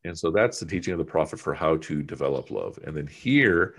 And 0.03 0.17
so 0.17 0.31
that's 0.31 0.59
the 0.59 0.65
teaching 0.65 0.93
of 0.93 0.97
the 0.97 1.05
prophet 1.05 1.39
for 1.39 1.53
how 1.53 1.77
to 1.77 2.01
develop 2.01 2.49
love. 2.49 2.79
And 2.85 2.95
then 2.97 3.07
here 3.07 3.75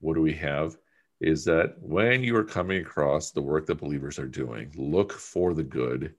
what 0.00 0.14
do 0.14 0.22
we 0.22 0.34
have? 0.34 0.76
Is 1.20 1.44
that 1.46 1.74
when 1.80 2.22
you 2.22 2.36
are 2.36 2.44
coming 2.44 2.80
across 2.80 3.30
the 3.32 3.42
work 3.42 3.66
that 3.66 3.80
believers 3.80 4.18
are 4.18 4.28
doing, 4.28 4.72
look 4.76 5.12
for 5.12 5.52
the 5.52 5.64
good 5.64 6.14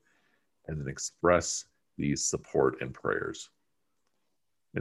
and 0.68 0.80
then 0.80 0.88
express 0.88 1.66
these 1.98 2.26
support 2.26 2.82
and 2.82 2.94
prayers. 2.94 3.50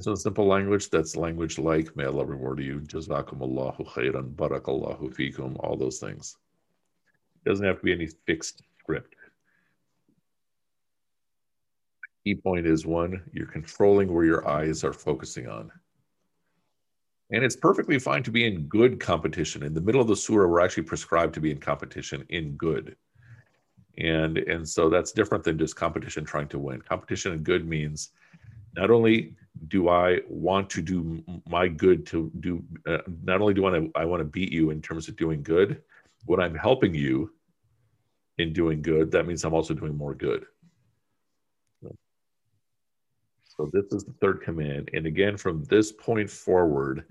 So 0.00 0.12
in 0.12 0.16
simple 0.16 0.46
language, 0.46 0.90
that's 0.90 1.16
language 1.16 1.58
like, 1.58 1.96
may 1.96 2.04
Allah 2.04 2.24
reward 2.24 2.60
you, 2.60 2.80
jazakum 2.80 3.40
Allahu 3.40 3.84
khairan, 3.84 4.34
barakallahu 4.34 5.14
fikum, 5.16 5.56
all 5.60 5.76
those 5.76 5.98
things. 5.98 6.36
It 7.44 7.48
doesn't 7.48 7.66
have 7.66 7.78
to 7.78 7.84
be 7.84 7.92
any 7.92 8.08
fixed 8.26 8.62
script. 8.78 9.16
Key 12.24 12.34
point 12.36 12.66
is 12.66 12.84
one, 12.84 13.22
you're 13.32 13.46
controlling 13.46 14.12
where 14.12 14.24
your 14.24 14.46
eyes 14.46 14.84
are 14.84 14.92
focusing 14.92 15.48
on. 15.48 15.72
And 17.30 17.42
it's 17.42 17.56
perfectly 17.56 17.98
fine 17.98 18.22
to 18.24 18.30
be 18.30 18.46
in 18.46 18.66
good 18.68 19.00
competition. 19.00 19.62
In 19.62 19.74
the 19.74 19.80
middle 19.80 20.00
of 20.00 20.08
the 20.08 20.16
surah, 20.16 20.46
we're 20.46 20.60
actually 20.60 20.84
prescribed 20.84 21.34
to 21.34 21.40
be 21.40 21.50
in 21.50 21.58
competition 21.58 22.24
in 22.28 22.52
good. 22.52 22.94
And, 23.96 24.38
and 24.38 24.68
so 24.68 24.88
that's 24.88 25.12
different 25.12 25.44
than 25.44 25.58
just 25.58 25.76
competition 25.76 26.24
trying 26.24 26.48
to 26.48 26.58
win. 26.58 26.82
Competition 26.82 27.32
in 27.32 27.42
good 27.42 27.66
means 27.66 28.10
not 28.78 28.90
only 28.90 29.34
do 29.66 29.88
I 29.88 30.20
want 30.28 30.70
to 30.70 30.80
do 30.80 31.22
my 31.48 31.66
good 31.66 32.06
to 32.06 32.30
do, 32.38 32.62
uh, 32.86 32.98
not 33.24 33.40
only 33.40 33.54
do 33.54 33.66
I 33.66 33.70
want 33.70 33.92
to, 33.92 34.00
I 34.00 34.04
want 34.04 34.20
to 34.20 34.24
beat 34.24 34.52
you 34.52 34.70
in 34.70 34.80
terms 34.80 35.08
of 35.08 35.16
doing 35.16 35.42
good, 35.42 35.82
when 36.26 36.40
I'm 36.40 36.54
helping 36.54 36.94
you 36.94 37.32
in 38.38 38.52
doing 38.52 38.80
good, 38.80 39.10
that 39.10 39.26
means 39.26 39.44
I'm 39.44 39.54
also 39.54 39.74
doing 39.74 39.96
more 39.96 40.14
good. 40.14 40.46
So 43.56 43.68
this 43.72 43.86
is 43.90 44.04
the 44.04 44.12
third 44.20 44.42
command. 44.42 44.90
And 44.94 45.06
again, 45.06 45.36
from 45.36 45.64
this 45.64 45.90
point 45.90 46.30
forward, 46.30 47.04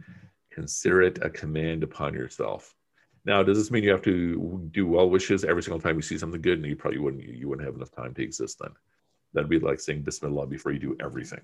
consider 0.50 1.02
it 1.02 1.20
a 1.22 1.30
command 1.30 1.84
upon 1.84 2.14
yourself. 2.14 2.74
Now, 3.26 3.44
does 3.44 3.58
this 3.58 3.72
mean 3.72 3.84
you 3.84 3.92
have 3.92 4.02
to 4.04 4.70
do 4.72 4.88
well 4.88 5.10
wishes 5.10 5.44
every 5.44 5.62
single 5.62 5.82
time 5.82 5.98
you 5.98 6.02
see 6.02 6.18
something 6.18 6.42
good? 6.42 6.60
And 6.60 6.66
you 6.66 6.78
probably 6.78 7.00
wouldn't, 7.00 7.24
you 7.24 7.50
wouldn't 7.50 7.66
have 7.66 7.76
enough 7.76 7.92
time 7.92 8.14
to 8.14 8.24
exist 8.24 8.60
then. 8.62 8.72
That'd 9.34 9.50
be 9.50 9.60
like 9.60 9.80
saying 9.80 10.04
Bismillah 10.04 10.48
before 10.48 10.72
you 10.72 10.80
do 10.80 10.98
everything. 11.00 11.42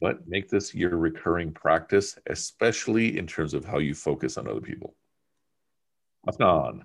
But 0.00 0.28
make 0.28 0.48
this 0.48 0.74
your 0.74 0.96
recurring 0.96 1.52
practice, 1.52 2.18
especially 2.26 3.18
in 3.18 3.26
terms 3.26 3.52
of 3.52 3.64
how 3.64 3.78
you 3.78 3.94
focus 3.94 4.38
on 4.38 4.46
other 4.46 4.60
people. 4.60 4.94
Afnan. 6.28 6.82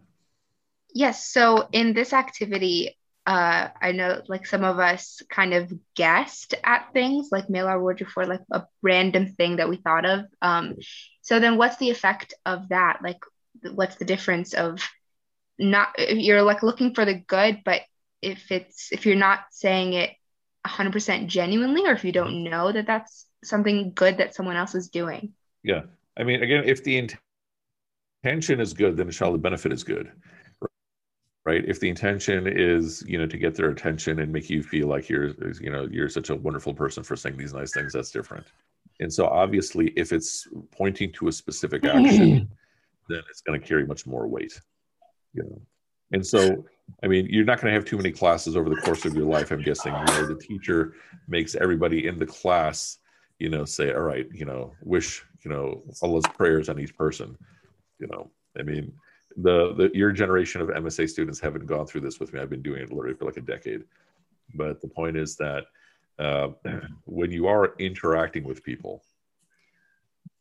Yes. 0.93 1.31
So 1.31 1.67
in 1.71 1.93
this 1.93 2.13
activity, 2.13 2.97
uh, 3.25 3.69
I 3.81 3.93
know 3.93 4.21
like 4.27 4.45
some 4.45 4.63
of 4.63 4.79
us 4.79 5.21
kind 5.29 5.53
of 5.53 5.71
guessed 5.95 6.55
at 6.63 6.91
things 6.93 7.29
like 7.31 7.49
mail 7.49 7.67
our 7.67 7.81
word 7.81 8.05
for 8.13 8.25
like 8.25 8.41
a 8.51 8.63
random 8.81 9.27
thing 9.27 9.57
that 9.57 9.69
we 9.69 9.77
thought 9.77 10.05
of. 10.05 10.25
Um, 10.41 10.75
so 11.21 11.39
then 11.39 11.57
what's 11.57 11.77
the 11.77 11.89
effect 11.89 12.33
of 12.45 12.69
that? 12.69 12.99
Like, 13.01 13.19
what's 13.73 13.95
the 13.95 14.05
difference 14.05 14.53
of 14.53 14.81
not, 15.57 15.93
you're 15.97 16.41
like 16.41 16.63
looking 16.63 16.93
for 16.93 17.05
the 17.05 17.13
good, 17.13 17.61
but 17.63 17.81
if 18.23 18.51
it's, 18.51 18.91
if 18.91 19.05
you're 19.05 19.15
not 19.15 19.41
saying 19.51 19.93
it 19.93 20.11
100% 20.65 21.27
genuinely, 21.27 21.85
or 21.85 21.91
if 21.91 22.03
you 22.03 22.11
don't 22.11 22.43
know 22.43 22.71
that 22.71 22.87
that's 22.87 23.25
something 23.43 23.91
good 23.93 24.17
that 24.17 24.35
someone 24.35 24.55
else 24.55 24.75
is 24.75 24.89
doing. 24.89 25.33
Yeah. 25.63 25.81
I 26.17 26.23
mean, 26.23 26.41
again, 26.41 26.63
if 26.65 26.83
the 26.83 27.07
intention 28.23 28.59
is 28.59 28.73
good, 28.73 28.97
then 28.97 29.07
inshallah 29.07 29.33
the 29.33 29.39
benefit 29.39 29.73
is 29.73 29.83
good 29.83 30.11
right 31.45 31.65
if 31.67 31.79
the 31.79 31.89
intention 31.89 32.47
is 32.47 33.03
you 33.07 33.17
know 33.17 33.25
to 33.25 33.37
get 33.37 33.55
their 33.55 33.69
attention 33.69 34.19
and 34.19 34.31
make 34.31 34.49
you 34.49 34.63
feel 34.63 34.87
like 34.87 35.09
you're 35.09 35.31
you 35.59 35.69
know 35.69 35.87
you're 35.91 36.09
such 36.09 36.29
a 36.29 36.35
wonderful 36.35 36.73
person 36.73 37.03
for 37.03 37.15
saying 37.15 37.37
these 37.37 37.53
nice 37.53 37.73
things 37.73 37.93
that's 37.93 38.11
different 38.11 38.45
and 38.99 39.11
so 39.11 39.25
obviously 39.27 39.87
if 39.95 40.11
it's 40.13 40.47
pointing 40.71 41.11
to 41.11 41.27
a 41.27 41.31
specific 41.31 41.85
action 41.85 42.49
then 43.09 43.21
it's 43.29 43.41
going 43.41 43.59
to 43.59 43.65
carry 43.65 43.85
much 43.85 44.05
more 44.05 44.27
weight 44.27 44.59
you 45.33 45.43
know 45.43 45.61
and 46.13 46.25
so 46.25 46.63
i 47.03 47.07
mean 47.07 47.27
you're 47.29 47.45
not 47.45 47.59
going 47.59 47.71
to 47.71 47.77
have 47.77 47.85
too 47.85 47.97
many 47.97 48.11
classes 48.11 48.55
over 48.55 48.69
the 48.69 48.77
course 48.77 49.05
of 49.05 49.13
your 49.13 49.25
life 49.25 49.51
i'm 49.51 49.61
guessing 49.61 49.93
know 49.93 50.25
the 50.25 50.35
teacher 50.35 50.93
makes 51.27 51.55
everybody 51.55 52.07
in 52.07 52.17
the 52.17 52.25
class 52.25 52.99
you 53.39 53.49
know 53.49 53.65
say 53.65 53.93
all 53.93 54.01
right 54.01 54.27
you 54.33 54.45
know 54.45 54.73
wish 54.81 55.25
you 55.43 55.51
know 55.51 55.83
allah's 56.01 56.25
prayers 56.33 56.69
on 56.69 56.79
each 56.79 56.95
person 56.95 57.37
you 57.99 58.07
know 58.07 58.29
i 58.57 58.63
mean 58.63 58.93
the, 59.37 59.73
the 59.73 59.91
your 59.93 60.11
generation 60.11 60.61
of 60.61 60.69
MSA 60.69 61.09
students 61.09 61.39
haven't 61.39 61.65
gone 61.65 61.87
through 61.87 62.01
this 62.01 62.19
with 62.19 62.33
me. 62.33 62.39
I've 62.39 62.49
been 62.49 62.61
doing 62.61 62.81
it 62.81 62.91
literally 62.91 63.15
for 63.15 63.25
like 63.25 63.37
a 63.37 63.41
decade. 63.41 63.83
But 64.55 64.81
the 64.81 64.87
point 64.87 65.17
is 65.17 65.35
that 65.37 65.65
uh, 66.19 66.49
when 67.05 67.31
you 67.31 67.47
are 67.47 67.73
interacting 67.79 68.43
with 68.43 68.63
people, 68.63 69.03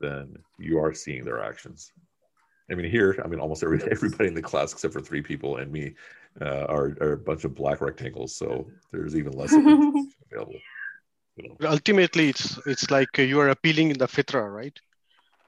then 0.00 0.36
you 0.58 0.78
are 0.78 0.92
seeing 0.92 1.24
their 1.24 1.42
actions. 1.42 1.92
I 2.72 2.74
mean, 2.74 2.90
here, 2.90 3.20
I 3.24 3.28
mean, 3.28 3.40
almost 3.40 3.62
every, 3.62 3.82
everybody 3.90 4.28
in 4.28 4.34
the 4.34 4.42
class 4.42 4.72
except 4.72 4.94
for 4.94 5.00
three 5.00 5.22
people 5.22 5.58
and 5.58 5.70
me 5.70 5.94
uh, 6.40 6.64
are, 6.68 6.96
are 7.00 7.12
a 7.12 7.18
bunch 7.18 7.44
of 7.44 7.54
black 7.54 7.80
rectangles. 7.80 8.34
So 8.34 8.66
there's 8.90 9.14
even 9.14 9.32
less 9.32 9.52
available. 9.52 10.56
You 11.36 11.48
know. 11.48 11.68
Ultimately, 11.68 12.28
it's 12.28 12.58
it's 12.66 12.90
like 12.90 13.16
you 13.16 13.40
are 13.40 13.48
appealing 13.48 13.90
in 13.90 13.98
the 13.98 14.06
fitra, 14.06 14.52
right? 14.52 14.78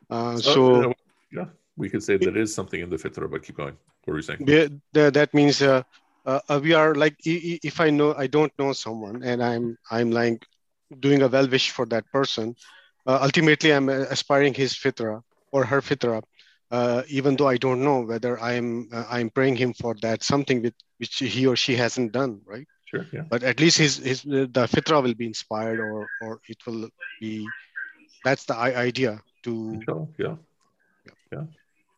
Uh, 0.08 0.36
so, 0.36 0.82
so 0.82 0.94
yeah 1.32 1.46
we 1.76 1.88
could 1.88 2.02
say 2.02 2.16
there 2.16 2.36
is 2.36 2.54
something 2.54 2.80
in 2.80 2.90
the 2.90 2.96
fitra, 2.96 3.30
but 3.30 3.42
keep 3.42 3.56
going. 3.56 3.76
What 4.04 4.14
are 4.14 4.16
you 4.16 4.22
saying? 4.22 4.44
Yeah, 4.46 5.10
that 5.10 5.34
means 5.34 5.62
uh, 5.62 5.82
uh, 6.26 6.60
we 6.62 6.72
are 6.72 6.94
like 6.94 7.16
if 7.24 7.80
I 7.80 7.90
know 7.90 8.14
I 8.14 8.26
don't 8.26 8.52
know 8.58 8.72
someone 8.72 9.22
and 9.22 9.42
I'm 9.42 9.76
I'm 9.90 10.10
like 10.10 10.44
doing 11.00 11.22
a 11.22 11.28
well 11.28 11.48
wish 11.48 11.70
for 11.70 11.86
that 11.86 12.04
person. 12.12 12.54
Uh, 13.06 13.18
ultimately, 13.22 13.72
I'm 13.72 13.88
aspiring 13.88 14.54
his 14.54 14.72
fitra 14.74 15.22
or 15.52 15.64
her 15.64 15.80
fitra, 15.80 16.22
uh, 16.74 17.02
even 17.08 17.36
though 17.36 17.46
I 17.46 17.56
don't 17.56 17.82
know 17.84 18.00
whether 18.00 18.34
I'm 18.40 18.88
uh, 18.90 19.06
I'm 19.08 19.30
praying 19.30 19.56
him 19.56 19.72
for 19.74 19.94
that 20.02 20.24
something 20.24 20.58
with 20.60 20.74
which 20.98 21.14
he 21.34 21.46
or 21.46 21.56
she 21.56 21.76
hasn't 21.76 22.10
done, 22.12 22.40
right? 22.44 22.66
Sure. 22.90 23.06
Yeah. 23.12 23.26
But 23.30 23.42
at 23.44 23.60
least 23.60 23.78
his 23.78 23.98
his 23.98 24.22
the 24.22 24.66
fitra 24.72 25.02
will 25.02 25.14
be 25.14 25.26
inspired, 25.26 25.78
or 25.78 26.08
or 26.20 26.40
it 26.48 26.58
will 26.66 26.88
be. 27.20 27.46
That's 28.24 28.44
the 28.50 28.56
idea 28.56 29.20
to. 29.44 29.54
Yeah. 30.18 30.36
Yeah. 31.32 31.44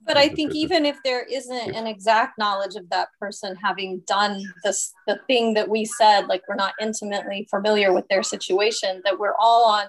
But 0.07 0.17
I 0.17 0.29
think 0.29 0.55
even 0.55 0.87
if 0.87 0.97
there 1.03 1.25
isn't 1.25 1.75
an 1.75 1.87
exact 1.87 2.39
knowledge 2.39 2.77
of 2.77 2.89
that 2.91 3.09
person 3.19 3.57
having 3.57 4.03
done 4.07 4.41
this, 4.63 4.93
the 5.09 5.19
thing 5.27 5.55
that 5.55 5.69
we 5.69 5.85
said, 5.85 6.29
like 6.29 6.43
we're 6.49 6.55
not 6.67 6.75
intimately 6.81 7.49
familiar 7.51 7.93
with 7.93 8.07
their 8.09 8.23
situation, 8.23 9.03
that 9.05 9.19
we're 9.19 9.35
all 9.41 9.65
on 9.67 9.87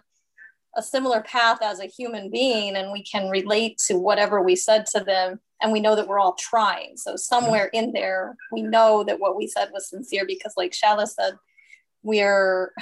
a 0.78 0.84
similar 0.84 1.22
path 1.22 1.58
as 1.62 1.80
a 1.80 1.88
human 1.88 2.30
being 2.30 2.76
and 2.76 2.92
we 2.92 3.04
can 3.04 3.30
relate 3.30 3.80
to 3.80 3.98
whatever 3.98 4.42
we 4.42 4.56
said 4.56 4.86
to 4.86 5.00
them 5.04 5.40
and 5.62 5.72
we 5.72 5.80
know 5.80 5.96
that 5.96 6.08
we're 6.08 6.20
all 6.20 6.36
trying. 6.36 6.96
So 6.96 7.16
somewhere 7.16 7.66
in 7.74 7.92
there, 7.92 8.38
we 8.52 8.62
know 8.62 9.04
that 9.04 9.20
what 9.20 9.36
we 9.36 9.48
said 9.48 9.70
was 9.74 9.90
sincere 9.90 10.26
because 10.26 10.54
like 10.56 10.72
Shala 10.72 11.08
said, 11.08 11.34
we're 12.04 12.74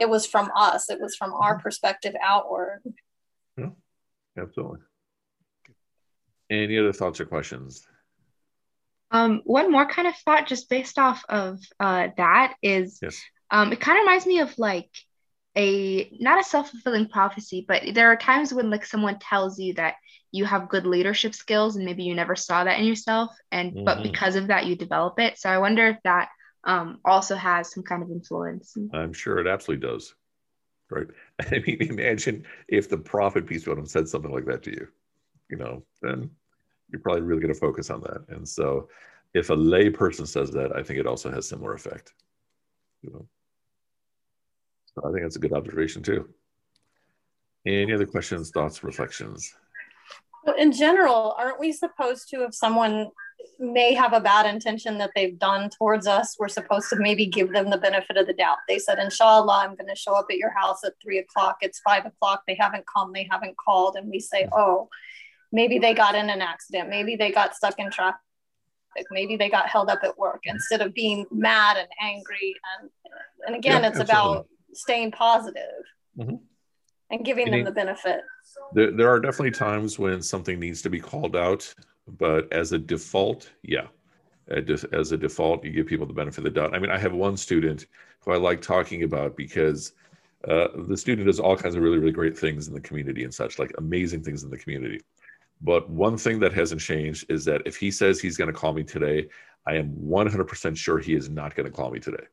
it 0.00 0.08
was 0.08 0.26
from 0.26 0.50
us, 0.56 0.88
it 0.88 1.00
was 1.00 1.16
from 1.16 1.32
our 1.34 1.58
perspective 1.58 2.14
outward. 2.22 2.82
Yeah, 3.56 3.70
absolutely. 4.38 4.80
Any 6.50 6.78
other 6.78 6.92
thoughts 6.92 7.20
or 7.20 7.26
questions? 7.26 7.86
Um, 9.10 9.42
one 9.44 9.70
more 9.70 9.86
kind 9.86 10.08
of 10.08 10.16
thought, 10.16 10.46
just 10.46 10.68
based 10.68 10.98
off 10.98 11.24
of 11.28 11.60
uh, 11.78 12.08
that, 12.16 12.54
is 12.62 12.98
yes. 13.00 13.20
um, 13.50 13.72
it 13.72 13.80
kind 13.80 13.98
of 13.98 14.02
reminds 14.02 14.26
me 14.26 14.40
of 14.40 14.56
like 14.58 14.90
a 15.56 16.10
not 16.18 16.40
a 16.40 16.44
self 16.44 16.70
fulfilling 16.70 17.08
prophecy, 17.08 17.64
but 17.66 17.82
there 17.94 18.10
are 18.10 18.16
times 18.16 18.52
when 18.52 18.70
like 18.70 18.84
someone 18.84 19.18
tells 19.18 19.58
you 19.58 19.74
that 19.74 19.94
you 20.32 20.44
have 20.44 20.68
good 20.68 20.86
leadership 20.86 21.34
skills 21.34 21.76
and 21.76 21.84
maybe 21.84 22.02
you 22.02 22.14
never 22.14 22.34
saw 22.34 22.64
that 22.64 22.78
in 22.78 22.84
yourself, 22.84 23.30
and 23.52 23.72
mm-hmm. 23.72 23.84
but 23.84 24.02
because 24.02 24.36
of 24.36 24.48
that 24.48 24.66
you 24.66 24.76
develop 24.76 25.18
it. 25.20 25.38
So 25.38 25.48
I 25.48 25.58
wonder 25.58 25.86
if 25.88 25.98
that 26.04 26.28
um, 26.64 26.98
also 27.04 27.36
has 27.36 27.72
some 27.72 27.82
kind 27.82 28.02
of 28.02 28.10
influence. 28.10 28.76
I'm 28.92 29.12
sure 29.12 29.38
it 29.38 29.46
absolutely 29.46 29.86
does. 29.86 30.14
Right. 30.90 31.06
I 31.40 31.62
mean, 31.66 31.78
imagine 31.80 32.44
if 32.68 32.88
the 32.88 32.98
prophet, 32.98 33.46
peace 33.46 33.64
be 33.64 33.70
upon 33.70 33.80
him, 33.80 33.86
said 33.86 34.08
something 34.08 34.32
like 34.32 34.46
that 34.46 34.62
to 34.64 34.70
you 34.70 34.88
you 35.48 35.56
know, 35.56 35.82
then 36.02 36.30
you're 36.90 37.00
probably 37.00 37.22
really 37.22 37.40
going 37.40 37.52
to 37.52 37.58
focus 37.58 37.90
on 37.90 38.00
that. 38.02 38.24
And 38.28 38.48
so 38.48 38.88
if 39.34 39.50
a 39.50 39.54
lay 39.54 39.90
person 39.90 40.26
says 40.26 40.50
that, 40.52 40.74
I 40.74 40.82
think 40.82 40.98
it 40.98 41.06
also 41.06 41.30
has 41.30 41.48
similar 41.48 41.74
effect. 41.74 42.12
You 43.02 43.12
know. 43.12 43.28
I 44.98 45.10
think 45.10 45.22
that's 45.22 45.36
a 45.36 45.40
good 45.40 45.52
observation 45.52 46.02
too. 46.02 46.28
Any 47.66 47.92
other 47.92 48.06
questions, 48.06 48.50
thoughts, 48.50 48.84
reflections? 48.84 49.54
Well, 50.44 50.56
in 50.56 50.72
general, 50.72 51.34
aren't 51.38 51.58
we 51.58 51.72
supposed 51.72 52.28
to, 52.30 52.44
if 52.44 52.54
someone 52.54 53.08
may 53.58 53.94
have 53.94 54.12
a 54.12 54.20
bad 54.20 54.46
intention 54.46 54.98
that 54.98 55.10
they've 55.14 55.38
done 55.38 55.70
towards 55.70 56.06
us, 56.06 56.36
we're 56.38 56.48
supposed 56.48 56.88
to 56.90 56.96
maybe 56.96 57.26
give 57.26 57.52
them 57.52 57.70
the 57.70 57.78
benefit 57.78 58.16
of 58.16 58.26
the 58.26 58.34
doubt. 58.34 58.58
They 58.68 58.78
said, 58.78 58.98
Inshallah, 58.98 59.60
I'm 59.62 59.74
going 59.76 59.88
to 59.88 59.96
show 59.96 60.14
up 60.14 60.26
at 60.30 60.36
your 60.36 60.50
house 60.50 60.84
at 60.84 60.92
three 61.02 61.18
o'clock. 61.18 61.58
It's 61.62 61.80
five 61.80 62.04
o'clock. 62.04 62.42
They 62.46 62.56
haven't 62.58 62.84
come, 62.86 63.12
they 63.12 63.26
haven't 63.30 63.56
called. 63.56 63.96
And 63.96 64.10
we 64.10 64.20
say, 64.20 64.44
hmm. 64.44 64.50
oh, 64.54 64.88
maybe 65.52 65.78
they 65.78 65.94
got 65.94 66.14
in 66.14 66.28
an 66.30 66.42
accident. 66.42 66.90
Maybe 66.90 67.16
they 67.16 67.30
got 67.30 67.54
stuck 67.56 67.78
in 67.78 67.90
traffic. 67.90 68.20
Maybe 69.10 69.36
they 69.36 69.48
got 69.48 69.68
held 69.68 69.90
up 69.90 70.00
at 70.04 70.18
work 70.18 70.42
hmm. 70.44 70.50
instead 70.50 70.80
of 70.80 70.92
being 70.92 71.26
mad 71.30 71.76
and 71.78 71.88
angry. 72.02 72.54
And, 72.80 72.90
and 73.46 73.56
again, 73.56 73.82
Yeah, 73.82 73.88
it's 73.88 74.00
absolutely. 74.00 74.32
about 74.32 74.46
staying 74.74 75.12
positive 75.12 75.84
Mhm. 76.18 76.40
and 77.10 77.24
giving 77.24 77.46
Meaning- 77.46 77.64
them 77.64 77.74
the 77.74 77.80
benefit. 77.80 78.20
There, 78.72 78.90
there 78.90 79.08
are 79.08 79.20
definitely 79.20 79.50
times 79.52 79.98
when 79.98 80.22
something 80.22 80.58
needs 80.60 80.82
to 80.82 80.90
be 80.90 81.00
called 81.00 81.34
out, 81.36 81.72
but 82.06 82.52
as 82.52 82.72
a 82.72 82.78
default, 82.78 83.50
yeah. 83.62 83.86
As 84.48 85.10
a 85.12 85.16
default, 85.16 85.64
you 85.64 85.70
give 85.70 85.86
people 85.86 86.04
the 86.06 86.12
benefit 86.12 86.38
of 86.38 86.44
the 86.44 86.50
doubt. 86.50 86.74
I 86.74 86.78
mean, 86.78 86.90
I 86.90 86.98
have 86.98 87.14
one 87.14 87.36
student 87.36 87.86
who 88.20 88.32
I 88.32 88.36
like 88.36 88.60
talking 88.60 89.02
about 89.04 89.36
because 89.36 89.94
uh, 90.46 90.68
the 90.86 90.96
student 90.96 91.26
does 91.26 91.40
all 91.40 91.56
kinds 91.56 91.74
of 91.74 91.82
really, 91.82 91.96
really 91.98 92.12
great 92.12 92.36
things 92.36 92.68
in 92.68 92.74
the 92.74 92.80
community 92.80 93.24
and 93.24 93.32
such, 93.32 93.58
like 93.58 93.72
amazing 93.78 94.22
things 94.22 94.44
in 94.44 94.50
the 94.50 94.58
community. 94.58 95.00
But 95.62 95.88
one 95.88 96.18
thing 96.18 96.38
that 96.40 96.52
hasn't 96.52 96.82
changed 96.82 97.24
is 97.30 97.46
that 97.46 97.62
if 97.64 97.76
he 97.78 97.90
says 97.90 98.20
he's 98.20 98.36
going 98.36 98.52
to 98.52 98.58
call 98.58 98.74
me 98.74 98.82
today, 98.84 99.28
I 99.66 99.76
am 99.76 99.88
100% 99.96 100.76
sure 100.76 100.98
he 100.98 101.14
is 101.14 101.30
not 101.30 101.54
going 101.54 101.64
to 101.64 101.72
call 101.74 101.90
me 101.90 101.98
today, 101.98 102.24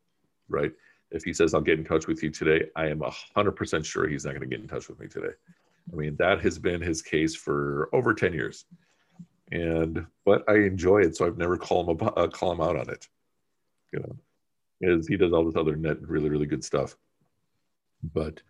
right? 0.49 0.73
If 1.11 1.23
he 1.23 1.33
says 1.33 1.53
I'll 1.53 1.61
get 1.61 1.79
in 1.79 1.85
touch 1.85 2.07
with 2.07 2.23
you 2.23 2.29
today, 2.29 2.65
I 2.75 2.87
am 2.87 2.99
100% 2.99 3.85
sure 3.85 4.07
he's 4.07 4.25
not 4.25 4.31
going 4.31 4.41
to 4.41 4.47
get 4.47 4.61
in 4.61 4.67
touch 4.67 4.87
with 4.87 4.99
me 4.99 5.07
today. 5.07 5.33
I 5.91 5.95
mean, 5.95 6.15
that 6.17 6.41
has 6.41 6.57
been 6.57 6.81
his 6.81 7.01
case 7.01 7.35
for 7.35 7.89
over 7.93 8.13
10 8.13 8.33
years. 8.33 8.65
And, 9.51 10.05
but 10.25 10.43
I 10.47 10.55
enjoy 10.55 10.99
it. 10.99 11.17
So 11.17 11.25
I've 11.25 11.37
never 11.37 11.57
call 11.57 11.81
him, 11.81 11.89
about, 11.89 12.17
uh, 12.17 12.27
call 12.27 12.53
him 12.53 12.61
out 12.61 12.77
on 12.77 12.89
it. 12.89 13.07
You 13.91 13.99
know, 13.99 14.15
is 14.81 15.07
he 15.07 15.17
does 15.17 15.33
all 15.33 15.43
this 15.43 15.57
other 15.57 15.75
net, 15.75 16.01
really, 16.01 16.29
really 16.29 16.45
good 16.45 16.63
stuff. 16.63 16.95
But, 18.13 18.41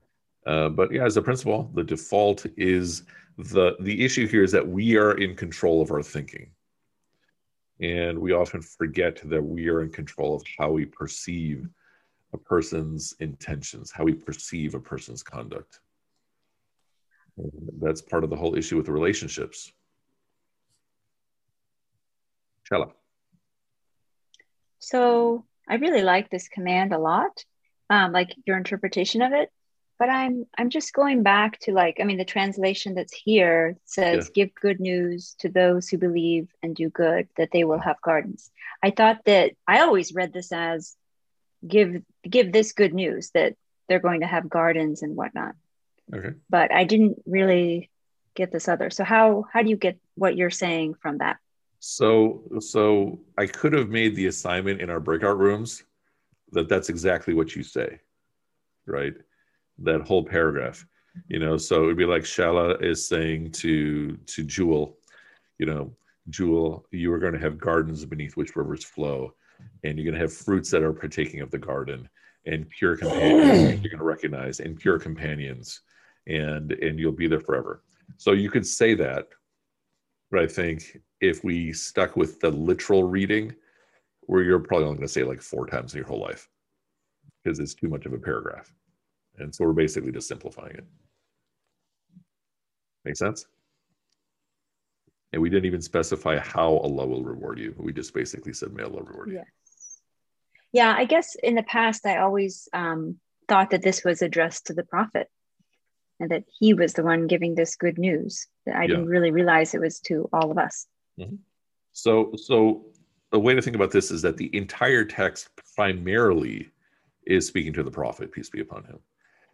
uh, 0.45 0.69
but 0.69 0.91
yeah, 0.91 1.05
as 1.05 1.17
a 1.17 1.21
principle, 1.21 1.71
the 1.73 1.83
default 1.83 2.45
is 2.57 3.03
the, 3.37 3.75
the 3.79 4.05
issue 4.05 4.27
here 4.27 4.43
is 4.43 4.51
that 4.51 4.67
we 4.67 4.97
are 4.97 5.13
in 5.13 5.35
control 5.35 5.81
of 5.81 5.91
our 5.91 6.03
thinking. 6.03 6.51
And 7.79 8.19
we 8.19 8.33
often 8.33 8.61
forget 8.61 9.19
that 9.25 9.41
we 9.41 9.67
are 9.67 9.81
in 9.81 9.89
control 9.89 10.35
of 10.35 10.43
how 10.59 10.69
we 10.71 10.85
perceive 10.85 11.67
a 12.33 12.37
person's 12.37 13.13
intentions, 13.19 13.91
how 13.91 14.03
we 14.03 14.13
perceive 14.13 14.75
a 14.75 14.79
person's 14.79 15.23
conduct. 15.23 15.79
And 17.37 17.51
that's 17.81 18.01
part 18.01 18.23
of 18.23 18.29
the 18.29 18.35
whole 18.35 18.55
issue 18.55 18.77
with 18.77 18.85
the 18.85 18.91
relationships. 18.91 19.71
Shala. 22.69 22.91
So 24.79 25.45
I 25.67 25.75
really 25.75 26.01
like 26.01 26.29
this 26.29 26.47
command 26.47 26.93
a 26.93 26.97
lot, 26.97 27.45
um, 27.89 28.11
like 28.11 28.29
your 28.45 28.57
interpretation 28.57 29.21
of 29.21 29.33
it. 29.33 29.49
But 29.99 30.09
I'm 30.09 30.47
I'm 30.57 30.71
just 30.71 30.93
going 30.93 31.21
back 31.21 31.59
to 31.59 31.73
like 31.73 31.99
I 32.01 32.05
mean 32.05 32.17
the 32.17 32.25
translation 32.25 32.95
that's 32.95 33.13
here 33.13 33.77
says 33.85 34.31
give 34.33 34.49
good 34.55 34.79
news 34.79 35.35
to 35.39 35.49
those 35.49 35.89
who 35.89 35.99
believe 35.99 36.47
and 36.63 36.75
do 36.75 36.89
good 36.89 37.27
that 37.37 37.49
they 37.53 37.65
will 37.65 37.77
have 37.77 38.01
gardens. 38.01 38.49
I 38.81 38.89
thought 38.89 39.19
that 39.25 39.51
I 39.67 39.81
always 39.81 40.15
read 40.15 40.33
this 40.33 40.51
as 40.51 40.95
give 41.65 42.01
give 42.23 42.51
this 42.51 42.73
good 42.73 42.93
news 42.93 43.31
that 43.33 43.55
they're 43.87 43.99
going 43.99 44.21
to 44.21 44.27
have 44.27 44.49
gardens 44.49 45.01
and 45.01 45.15
whatnot. 45.15 45.55
Okay. 46.13 46.33
But 46.49 46.73
I 46.73 46.83
didn't 46.83 47.21
really 47.25 47.89
get 48.35 48.51
this 48.51 48.67
other. 48.67 48.89
So 48.89 49.03
how 49.03 49.45
how 49.51 49.61
do 49.61 49.69
you 49.69 49.77
get 49.77 49.99
what 50.15 50.35
you're 50.35 50.49
saying 50.49 50.95
from 50.95 51.19
that? 51.19 51.37
So, 51.83 52.43
so 52.59 53.21
I 53.39 53.47
could 53.47 53.73
have 53.73 53.89
made 53.89 54.15
the 54.15 54.27
assignment 54.27 54.81
in 54.81 54.91
our 54.91 54.99
breakout 54.99 55.39
rooms 55.39 55.83
that 56.51 56.69
that's 56.69 56.89
exactly 56.89 57.33
what 57.33 57.55
you 57.55 57.63
say, 57.63 57.99
right? 58.85 59.15
That 59.79 60.01
whole 60.01 60.23
paragraph, 60.23 60.85
you 61.27 61.39
know. 61.39 61.57
So 61.57 61.83
it 61.83 61.87
would 61.87 61.97
be 61.97 62.05
like 62.05 62.21
Shala 62.21 62.81
is 62.83 63.07
saying 63.07 63.53
to 63.53 64.15
to 64.15 64.43
Jewel, 64.43 64.97
you 65.57 65.65
know, 65.65 65.91
Jewel, 66.29 66.85
you 66.91 67.11
are 67.13 67.19
going 67.19 67.33
to 67.33 67.39
have 67.39 67.57
gardens 67.57 68.05
beneath 68.05 68.37
which 68.37 68.55
rivers 68.55 68.83
flow, 68.83 69.33
and 69.83 69.97
you're 69.97 70.05
going 70.05 70.15
to 70.15 70.21
have 70.21 70.33
fruits 70.33 70.69
that 70.71 70.83
are 70.83 70.93
partaking 70.93 71.41
of 71.41 71.51
the 71.51 71.57
garden, 71.57 72.07
and 72.45 72.69
pure 72.69 72.97
companions 72.97 73.81
you're 73.83 73.91
going 73.91 73.99
to 73.99 74.03
recognize, 74.03 74.59
and 74.59 74.77
pure 74.77 74.99
companions, 74.99 75.81
and 76.27 76.71
and 76.71 76.99
you'll 76.99 77.11
be 77.11 77.27
there 77.27 77.39
forever. 77.39 77.83
So 78.17 78.33
you 78.33 78.49
could 78.49 78.65
say 78.65 78.93
that, 78.95 79.27
but 80.29 80.41
I 80.41 80.47
think 80.47 80.97
if 81.21 81.43
we 81.43 81.73
stuck 81.73 82.15
with 82.15 82.39
the 82.39 82.49
literal 82.49 83.03
reading, 83.03 83.55
where 84.21 84.43
you're 84.43 84.59
probably 84.59 84.85
only 84.85 84.97
going 84.97 85.07
to 85.07 85.13
say 85.13 85.23
like 85.23 85.41
four 85.41 85.65
times 85.65 85.93
in 85.93 85.97
your 85.97 86.07
whole 86.07 86.19
life 86.19 86.47
because 87.43 87.59
it's 87.59 87.73
too 87.73 87.89
much 87.89 88.05
of 88.05 88.13
a 88.13 88.17
paragraph. 88.17 88.71
And 89.37 89.53
so 89.53 89.65
we're 89.65 89.73
basically 89.73 90.11
just 90.11 90.27
simplifying 90.27 90.75
it. 90.75 90.85
Make 93.03 93.15
sense? 93.15 93.45
And 95.33 95.41
we 95.41 95.49
didn't 95.49 95.65
even 95.65 95.81
specify 95.81 96.37
how 96.39 96.77
Allah 96.77 97.07
will 97.07 97.23
reward 97.23 97.57
you. 97.57 97.73
We 97.77 97.93
just 97.93 98.13
basically 98.13 98.53
said, 98.53 98.73
may 98.73 98.83
Allah 98.83 99.03
reward 99.03 99.29
you. 99.29 99.35
Yes. 99.35 100.01
Yeah, 100.73 100.93
I 100.95 101.05
guess 101.05 101.35
in 101.41 101.55
the 101.55 101.63
past, 101.63 102.05
I 102.05 102.17
always 102.17 102.67
um, 102.73 103.17
thought 103.47 103.71
that 103.71 103.81
this 103.81 104.03
was 104.03 104.21
addressed 104.21 104.67
to 104.67 104.73
the 104.73 104.83
prophet 104.83 105.29
and 106.19 106.31
that 106.31 106.43
he 106.59 106.73
was 106.73 106.93
the 106.93 107.03
one 107.03 107.27
giving 107.27 107.55
this 107.55 107.75
good 107.75 107.97
news. 107.97 108.47
That 108.65 108.75
I 108.75 108.81
Yeah. 108.83 108.87
didn't 108.87 109.07
really 109.07 109.31
realize 109.31 109.73
it 109.73 109.81
was 109.81 109.99
to 110.01 110.29
all 110.33 110.51
of 110.51 110.57
us. 110.57 110.85
So, 111.93 112.33
so 112.35 112.85
the 113.31 113.39
way 113.39 113.53
to 113.53 113.61
think 113.61 113.75
about 113.75 113.91
this 113.91 114.11
is 114.11 114.21
that 114.21 114.37
the 114.37 114.53
entire 114.55 115.05
text 115.05 115.49
primarily 115.75 116.69
is 117.25 117.47
speaking 117.47 117.73
to 117.73 117.83
the 117.83 117.91
prophet, 117.91 118.31
peace 118.31 118.49
be 118.49 118.61
upon 118.61 118.83
him. 118.85 118.99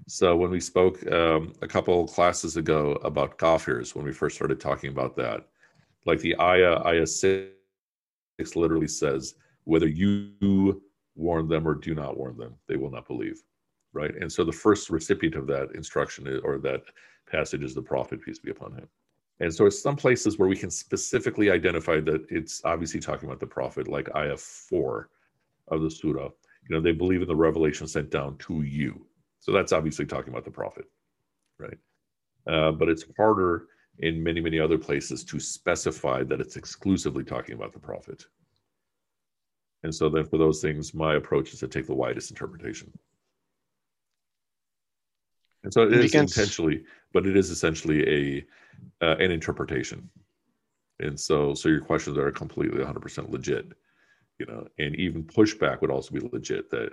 So 0.08 0.36
when 0.36 0.52
we 0.52 0.60
spoke 0.60 1.06
um, 1.12 1.54
a 1.62 1.68
couple 1.68 2.08
classes 2.08 2.58
ago 2.58 2.94
about 3.04 3.38
kafirs, 3.38 3.96
when 3.96 4.06
we 4.06 4.14
first 4.14 4.36
started 4.36 4.60
talking 4.60 4.90
about 4.92 5.16
that, 5.18 5.48
like 6.06 6.20
the 6.20 6.40
ayah, 6.40 6.82
ayah 6.86 7.08
six 7.08 8.56
literally 8.56 8.88
says, 8.88 9.36
whether 9.64 9.88
you 9.88 10.82
warn 11.16 11.48
them 11.48 11.68
or 11.68 11.76
do 11.76 11.94
not 11.94 12.18
warn 12.18 12.38
them, 12.38 12.56
they 12.68 12.78
will 12.78 12.92
not 12.92 13.08
believe, 13.08 13.42
right? 13.94 14.16
And 14.16 14.32
so 14.32 14.44
the 14.44 14.52
first 14.52 14.90
recipient 14.90 15.36
of 15.36 15.48
that 15.48 15.70
instruction 15.76 16.40
or 16.44 16.58
that 16.60 16.82
passage 17.30 17.64
is 17.64 17.74
the 17.76 17.82
prophet, 17.82 18.22
peace 18.22 18.40
be 18.40 18.52
upon 18.52 18.74
him. 18.74 18.88
And 19.40 19.54
so 19.54 19.66
it's 19.66 19.82
some 19.82 19.96
places 19.96 20.40
where 20.40 20.50
we 20.50 20.56
can 20.56 20.72
specifically 20.72 21.52
identify 21.52 22.00
that 22.02 22.26
it's 22.30 22.62
obviously 22.66 23.00
talking 23.00 23.28
about 23.28 23.40
the 23.40 23.48
prophet, 23.48 23.88
like 23.88 24.16
ayah 24.16 24.38
4 24.38 25.10
of 25.70 25.82
the 25.82 25.92
surah. 25.92 26.30
You 26.70 26.76
know, 26.76 26.82
they 26.82 26.92
believe 26.92 27.22
in 27.22 27.28
the 27.28 27.36
revelation 27.36 27.88
sent 27.88 28.10
down 28.10 28.38
to 28.40 28.62
you. 28.64 29.06
So 29.40 29.52
that's 29.52 29.74
obviously 29.74 30.06
talking 30.06 30.34
about 30.34 30.44
the 30.44 30.52
prophet, 30.52 30.86
right? 31.60 31.78
Uh, 32.48 32.72
but 32.72 32.90
it's 32.90 33.06
harder 33.16 33.68
in 34.00 34.22
many, 34.24 34.42
many 34.42 34.60
other 34.60 34.78
places 34.78 35.24
to 35.26 35.40
specify 35.40 36.24
that 36.24 36.40
it's 36.42 36.56
exclusively 36.56 37.24
talking 37.24 37.56
about 37.56 37.74
the 37.74 37.80
prophet. 37.80 38.26
And 39.84 39.94
so 39.94 40.10
then 40.10 40.26
for 40.26 40.38
those 40.38 40.62
things, 40.62 40.94
my 40.94 41.16
approach 41.16 41.54
is 41.54 41.60
to 41.60 41.68
take 41.68 41.88
the 41.88 41.96
widest 41.96 42.32
interpretation. 42.32 42.92
And 45.64 45.74
so 45.74 45.82
it 45.84 45.94
is 45.94 46.00
We 46.00 46.06
is 46.06 46.12
can 46.12 46.24
s- 46.24 46.38
intentionally, 46.38 46.84
but 47.14 47.26
it 47.26 47.36
is 47.36 47.50
essentially 47.50 48.08
a 48.08 48.46
uh, 49.06 49.16
an 49.18 49.32
interpretation. 49.32 50.10
And 51.00 51.20
so 51.20 51.54
so 51.54 51.70
your 51.70 51.82
questions 51.82 52.18
are 52.18 52.32
completely 52.32 52.84
100% 52.84 53.30
legit, 53.30 53.74
you 54.40 54.46
know, 54.46 54.68
and 54.80 54.96
even 54.96 55.24
pushback 55.24 55.82
would 55.82 55.92
also 55.92 56.14
be 56.14 56.20
legit 56.32 56.70
that 56.72 56.92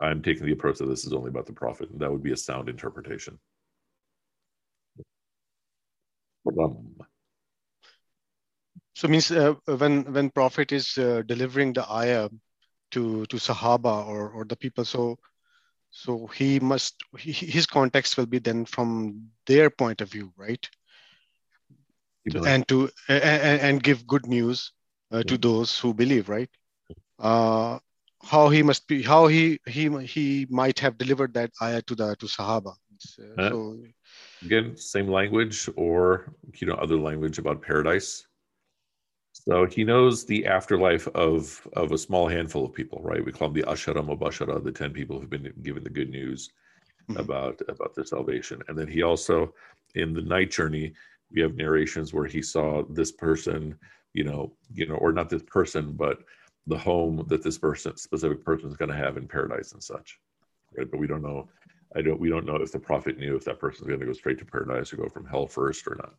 I'm 0.00 0.22
taking 0.22 0.46
the 0.46 0.52
approach 0.52 0.78
that 0.78 0.86
this 0.86 1.06
is 1.06 1.12
only 1.12 1.28
about 1.30 1.46
the 1.46 1.52
prophet, 1.52 1.90
and 1.90 2.00
that 2.00 2.10
would 2.10 2.22
be 2.22 2.32
a 2.32 2.36
sound 2.36 2.68
interpretation. 2.68 3.38
Um, 6.58 6.96
So 8.94 9.08
means 9.08 9.30
uh, 9.30 9.54
when 9.66 10.12
when 10.12 10.30
prophet 10.30 10.72
is 10.72 10.96
uh, 10.98 11.22
delivering 11.26 11.72
the 11.74 11.88
ayah 11.90 12.28
to 12.92 13.26
to 13.26 13.36
Sahaba 13.36 14.06
or 14.06 14.30
or 14.30 14.44
the 14.44 14.56
people, 14.56 14.84
so 14.84 15.18
so 15.90 16.26
he 16.26 16.60
must 16.60 17.02
he, 17.18 17.32
his 17.32 17.66
context 17.66 18.16
will 18.16 18.26
be 18.26 18.38
then 18.38 18.64
from 18.64 19.30
their 19.46 19.70
point 19.70 20.00
of 20.00 20.10
view, 20.10 20.32
right? 20.36 20.68
And 22.44 22.66
to 22.68 22.90
and, 23.08 23.60
and 23.60 23.82
give 23.82 24.06
good 24.06 24.26
news 24.26 24.72
uh, 25.12 25.22
to 25.24 25.34
Yeah. 25.34 25.38
those 25.38 25.78
who 25.78 25.94
believe, 25.94 26.28
right? 26.28 26.50
Uh, 27.18 27.78
how 28.22 28.48
he 28.50 28.62
must 28.62 28.86
be, 28.88 29.02
how 29.02 29.26
he 29.28 29.60
he 29.66 29.88
he 30.06 30.46
might 30.50 30.78
have 30.80 30.98
delivered 30.98 31.34
that 31.34 31.50
ayah 31.62 31.82
to 31.82 31.94
the 31.94 32.16
to 32.16 32.26
Sahaba. 32.26 32.74
Uh, 33.18 33.38
so 33.40 33.78
again 34.42 34.76
same 34.76 35.08
language 35.08 35.68
or 35.76 36.32
you 36.54 36.66
know 36.66 36.74
other 36.74 36.96
language 36.96 37.38
about 37.38 37.62
paradise 37.62 38.26
so 39.32 39.66
he 39.66 39.84
knows 39.84 40.24
the 40.24 40.46
afterlife 40.46 41.06
of 41.08 41.66
of 41.74 41.92
a 41.92 41.98
small 41.98 42.28
handful 42.28 42.64
of 42.64 42.72
people 42.72 43.00
right 43.02 43.24
we 43.24 43.32
call 43.32 43.48
them 43.48 43.54
the 43.60 43.70
ashara 43.70 44.02
mubashara 44.04 44.62
the 44.62 44.72
10 44.72 44.92
people 44.92 45.18
who've 45.18 45.30
been 45.30 45.52
given 45.62 45.82
the 45.84 45.90
good 45.90 46.10
news 46.10 46.50
Mhm. 47.08 47.20
about 47.20 47.60
about 47.68 47.94
their 47.94 48.04
salvation 48.04 48.60
and 48.66 48.76
then 48.76 48.88
he 48.88 49.02
also 49.02 49.54
in 49.94 50.12
the 50.12 50.22
night 50.22 50.50
journey 50.50 50.92
we 51.30 51.40
have 51.40 51.54
narrations 51.54 52.12
where 52.12 52.26
he 52.26 52.42
saw 52.42 52.82
this 52.88 53.12
person 53.12 53.78
you 54.16 54.24
know, 54.24 54.50
you 54.72 54.86
know, 54.86 54.94
or 54.94 55.12
not 55.12 55.28
this 55.28 55.42
person, 55.42 55.92
but 55.92 56.20
the 56.66 56.78
home 56.78 57.22
that 57.28 57.42
this 57.42 57.58
person, 57.58 57.94
specific 57.98 58.42
person, 58.42 58.70
is 58.70 58.76
going 58.76 58.90
to 58.90 58.96
have 58.96 59.18
in 59.18 59.28
paradise 59.28 59.72
and 59.72 59.82
such. 59.84 60.18
Right? 60.74 60.90
But 60.90 60.98
we 61.00 61.06
don't 61.06 61.22
know. 61.22 61.50
I 61.96 62.02
don't. 62.02 62.20
We 62.20 62.28
don't 62.28 62.44
know 62.44 62.56
if 62.56 62.72
the 62.72 62.78
prophet 62.78 63.18
knew 63.18 63.36
if 63.36 63.44
that 63.44 63.58
person 63.58 63.82
is 63.82 63.88
going 63.88 64.00
to 64.00 64.06
go 64.06 64.12
straight 64.12 64.38
to 64.38 64.44
paradise 64.44 64.92
or 64.92 64.96
go 64.96 65.08
from 65.08 65.26
hell 65.26 65.46
first 65.46 65.86
or 65.86 65.96
not. 65.96 66.14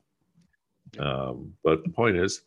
Um, 1.06 1.54
but 1.64 1.84
the 1.84 1.92
point 1.92 2.18
is 2.18 2.42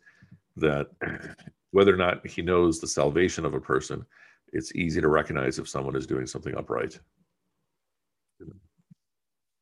that 0.57 0.87
whether 1.71 1.93
or 1.93 1.97
not 1.97 2.25
he 2.27 2.41
knows 2.41 2.79
the 2.79 2.87
salvation 2.87 3.45
of 3.45 3.53
a 3.53 3.59
person, 3.59 4.05
it's 4.51 4.75
easy 4.75 4.99
to 4.99 5.07
recognize 5.07 5.59
if 5.59 5.69
someone 5.69 5.95
is 5.95 6.05
doing 6.05 6.27
something 6.27 6.55
upright. 6.57 6.99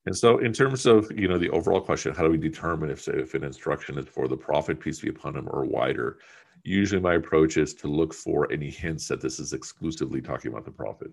And 0.06 0.18
so, 0.18 0.40
in 0.40 0.52
terms 0.54 0.88
of 0.88 1.12
you 1.12 1.28
know 1.28 1.38
the 1.38 1.52
overall 1.52 1.82
question, 1.82 2.16
how 2.16 2.24
do 2.24 2.32
we 2.32 2.38
determine 2.38 2.90
if 2.90 3.08
if 3.08 3.36
an 3.36 3.44
instruction 3.44 4.00
is 4.00 4.08
for 4.08 4.28
the 4.28 4.38
prophet, 4.38 4.80
peace 4.80 5.02
be 5.02 5.10
upon 5.10 5.36
him, 5.36 5.48
or 5.52 5.66
wider? 5.66 6.18
Usually, 6.64 7.02
my 7.02 7.14
approach 7.16 7.58
is 7.58 7.76
to 7.76 7.88
look 7.88 8.14
for 8.14 8.52
any 8.52 8.72
hints 8.72 9.08
that 9.10 9.22
this 9.22 9.40
is 9.40 9.54
exclusively 9.54 10.22
talking 10.22 10.52
about 10.52 10.66
the 10.66 10.72
prophet. 10.72 11.12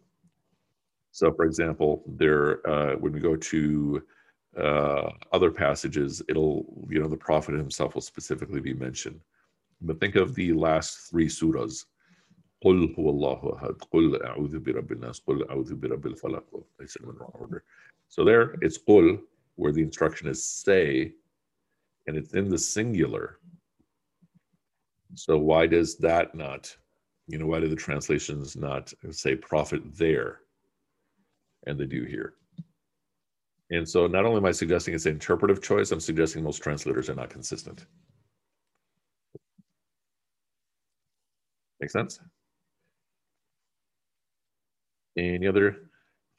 So, 1.16 1.32
for 1.34 1.46
example, 1.46 2.04
there 2.08 2.68
uh, 2.68 2.96
when 2.96 3.14
we 3.14 3.20
go 3.20 3.36
to 3.36 4.04
uh, 4.58 5.10
other 5.32 5.52
passages, 5.52 6.22
it'll 6.30 6.66
you 6.90 7.00
know 7.00 7.08
the 7.08 7.18
prophet 7.18 7.56
himself 7.56 7.96
will 7.96 8.02
specifically 8.02 8.62
be 8.62 8.74
mentioned. 8.74 9.20
But 9.82 10.00
think 10.00 10.16
of 10.16 10.36
the 10.36 10.54
last 10.54 11.10
three 11.10 11.28
surahs. 11.28 11.86
قل 12.64 12.96
هو 12.96 13.10
الله 13.10 13.56
أحد 13.56 13.82
قل 13.92 14.24
أعوذ 14.24 14.60
برب 14.60 14.92
الناس 14.92 15.20
قل 15.20 15.50
أعوذ 15.50 15.76
برب 15.76 16.06
الفلق 16.06 16.64
I 16.80 16.86
said 16.86 17.02
them 17.02 17.10
in 17.10 17.18
wrong 17.18 17.32
order 17.34 17.64
so 18.08 18.24
there 18.24 18.56
it's 18.62 18.78
قل 18.78 19.20
where 19.56 19.72
the 19.72 19.82
instruction 19.82 20.28
is 20.28 20.46
say 20.46 21.12
and 22.08 22.16
it's 22.16 22.34
in 22.34 22.50
the 22.50 22.58
singular 22.60 23.40
so 25.16 25.38
why 25.38 25.66
does 25.66 25.98
that 25.98 26.36
not 26.36 26.76
you 27.28 27.40
know 27.40 27.48
why 27.48 27.60
do 27.60 27.68
the 27.68 27.76
translations 27.76 28.56
not 28.56 28.94
say 29.10 29.36
prophet 29.36 29.82
there 29.96 30.42
and 31.67 31.79
they 31.79 31.87
do 31.87 32.05
here 32.05 32.35
and 33.71 33.89
so 33.89 34.07
not 34.07 34.25
only 34.25 34.39
am 34.39 34.47
I 34.47 34.53
suggesting 34.53 34.95
it's 34.95 35.07
an 35.07 35.13
interpretive 35.13 35.63
choice 35.63 35.91
I'm 35.91 36.01
suggesting 36.01 36.43
most 36.43 36.63
translators 36.63 37.09
are 37.11 37.15
not 37.15 37.31
consistent 37.31 37.87
Make 41.81 41.91
sense? 41.91 42.21
Any 45.19 45.47
other 45.47 45.77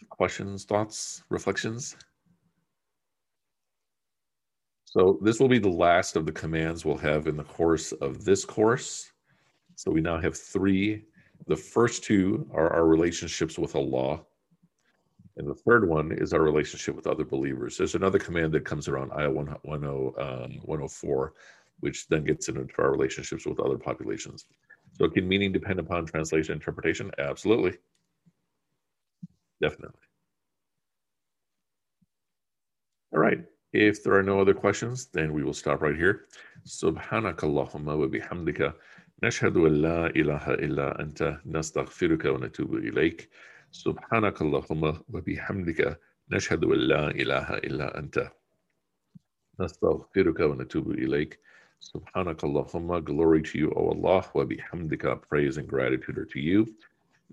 questions, 0.09 0.65
thoughts, 0.65 1.23
reflections? 1.29 1.95
So 4.85 5.19
this 5.21 5.39
will 5.39 5.47
be 5.47 5.59
the 5.59 5.69
last 5.69 6.15
of 6.15 6.25
the 6.25 6.31
commands 6.31 6.85
we'll 6.85 6.97
have 6.97 7.27
in 7.27 7.37
the 7.37 7.43
course 7.43 7.91
of 7.93 8.23
this 8.23 8.45
course. 8.45 9.11
So 9.75 9.91
we 9.91 10.01
now 10.01 10.19
have 10.19 10.37
three. 10.37 11.05
The 11.47 11.55
first 11.55 12.03
two 12.03 12.49
are 12.53 12.73
our 12.73 12.87
relationships 12.87 13.59
with 13.59 13.75
Allah. 13.75 14.21
And 15.36 15.48
the 15.48 15.54
third 15.54 15.88
one 15.88 16.12
is 16.12 16.32
our 16.32 16.42
relationship 16.42 16.94
with 16.94 17.06
other 17.06 17.24
believers. 17.24 17.78
There's 17.78 17.94
another 17.94 18.18
command 18.18 18.52
that 18.52 18.64
comes 18.64 18.86
around 18.88 19.12
ayah 19.12 19.30
104, 19.30 21.24
um, 21.26 21.32
which 21.80 22.06
then 22.08 22.24
gets 22.24 22.48
into 22.48 22.66
our 22.78 22.90
relationships 22.90 23.46
with 23.46 23.58
other 23.60 23.78
populations. 23.78 24.46
So 24.92 25.08
can 25.08 25.26
meaning 25.26 25.52
depend 25.52 25.78
upon 25.80 26.04
translation 26.06 26.52
interpretation? 26.52 27.10
Absolutely. 27.18 27.78
Definitely. 29.60 30.00
All 33.12 33.20
right. 33.20 33.44
If 33.72 34.02
there 34.04 34.14
are 34.14 34.22
no 34.22 34.38
other 34.38 34.52
questions, 34.52 35.06
then 35.06 35.32
we 35.32 35.42
will 35.44 35.54
stop 35.54 35.80
right 35.80 35.96
here. 35.96 36.26
سبحانك 36.64 37.44
اللهم 37.44 37.88
وبحمدك 37.88 38.74
نشهد 39.22 39.56
أن 39.56 39.72
لا 39.82 40.06
إله 40.06 40.54
إلا 40.54 41.00
أنت 41.00 41.38
نستغفرك 41.46 42.24
ونتوب 42.24 42.74
إليك 42.74 43.30
سبحانك 43.76 44.42
اللهم 44.42 44.82
وبحمدك 45.08 46.00
نشهد 46.30 46.64
أن 46.64 46.78
لا 46.78 47.10
إله 47.10 47.48
إلا 47.58 47.98
أنت 47.98 48.30
نستغفرك 49.60 50.40
ونتوب 50.40 50.90
إليك 50.90 51.38
Subhanakallahumma, 51.82 53.04
glory 53.04 53.42
to 53.42 53.58
you, 53.58 53.72
O 53.74 53.88
Allah, 53.90 54.24
wa 54.34 54.44
bihamdika, 54.44 55.20
praise 55.20 55.56
and 55.56 55.66
gratitude 55.66 56.16
are 56.16 56.24
to 56.26 56.38
you. 56.38 56.72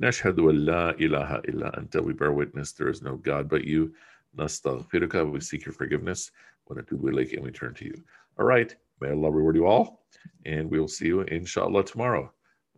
Nashhadu 0.02 0.50
an 0.50 0.66
la 0.66 0.92
ilaha 1.00 1.42
illa 1.48 1.72
anta, 1.78 2.04
we 2.04 2.14
bear 2.14 2.32
witness 2.32 2.72
there 2.72 2.90
is 2.90 3.04
no 3.04 3.16
God 3.18 3.48
but 3.48 3.64
you. 3.64 3.94
Nastaghfiruka, 4.36 5.32
we 5.32 5.40
seek 5.40 5.66
your 5.66 5.74
forgiveness. 5.74 6.32
Wa 6.68 6.78
natubu 6.78 7.12
ilayk, 7.12 7.34
and 7.34 7.44
we 7.44 7.52
turn 7.52 7.76
to 7.76 7.86
you. 7.86 7.94
All 8.40 8.46
right, 8.46 8.76
may 9.02 9.12
Allah 9.12 9.30
reward 9.30 9.56
you 9.56 9.68
all, 9.68 10.02
and 10.46 10.70
we 10.72 10.80
will 10.80 10.88
see 10.88 11.06
you 11.06 11.22
inshallah 11.22 11.86
tomorrow. 11.86 12.32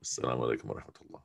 Assalamu 0.03 0.41
alaikum 0.41 0.65
wa 0.65 0.75
rahmatullah. 0.75 1.21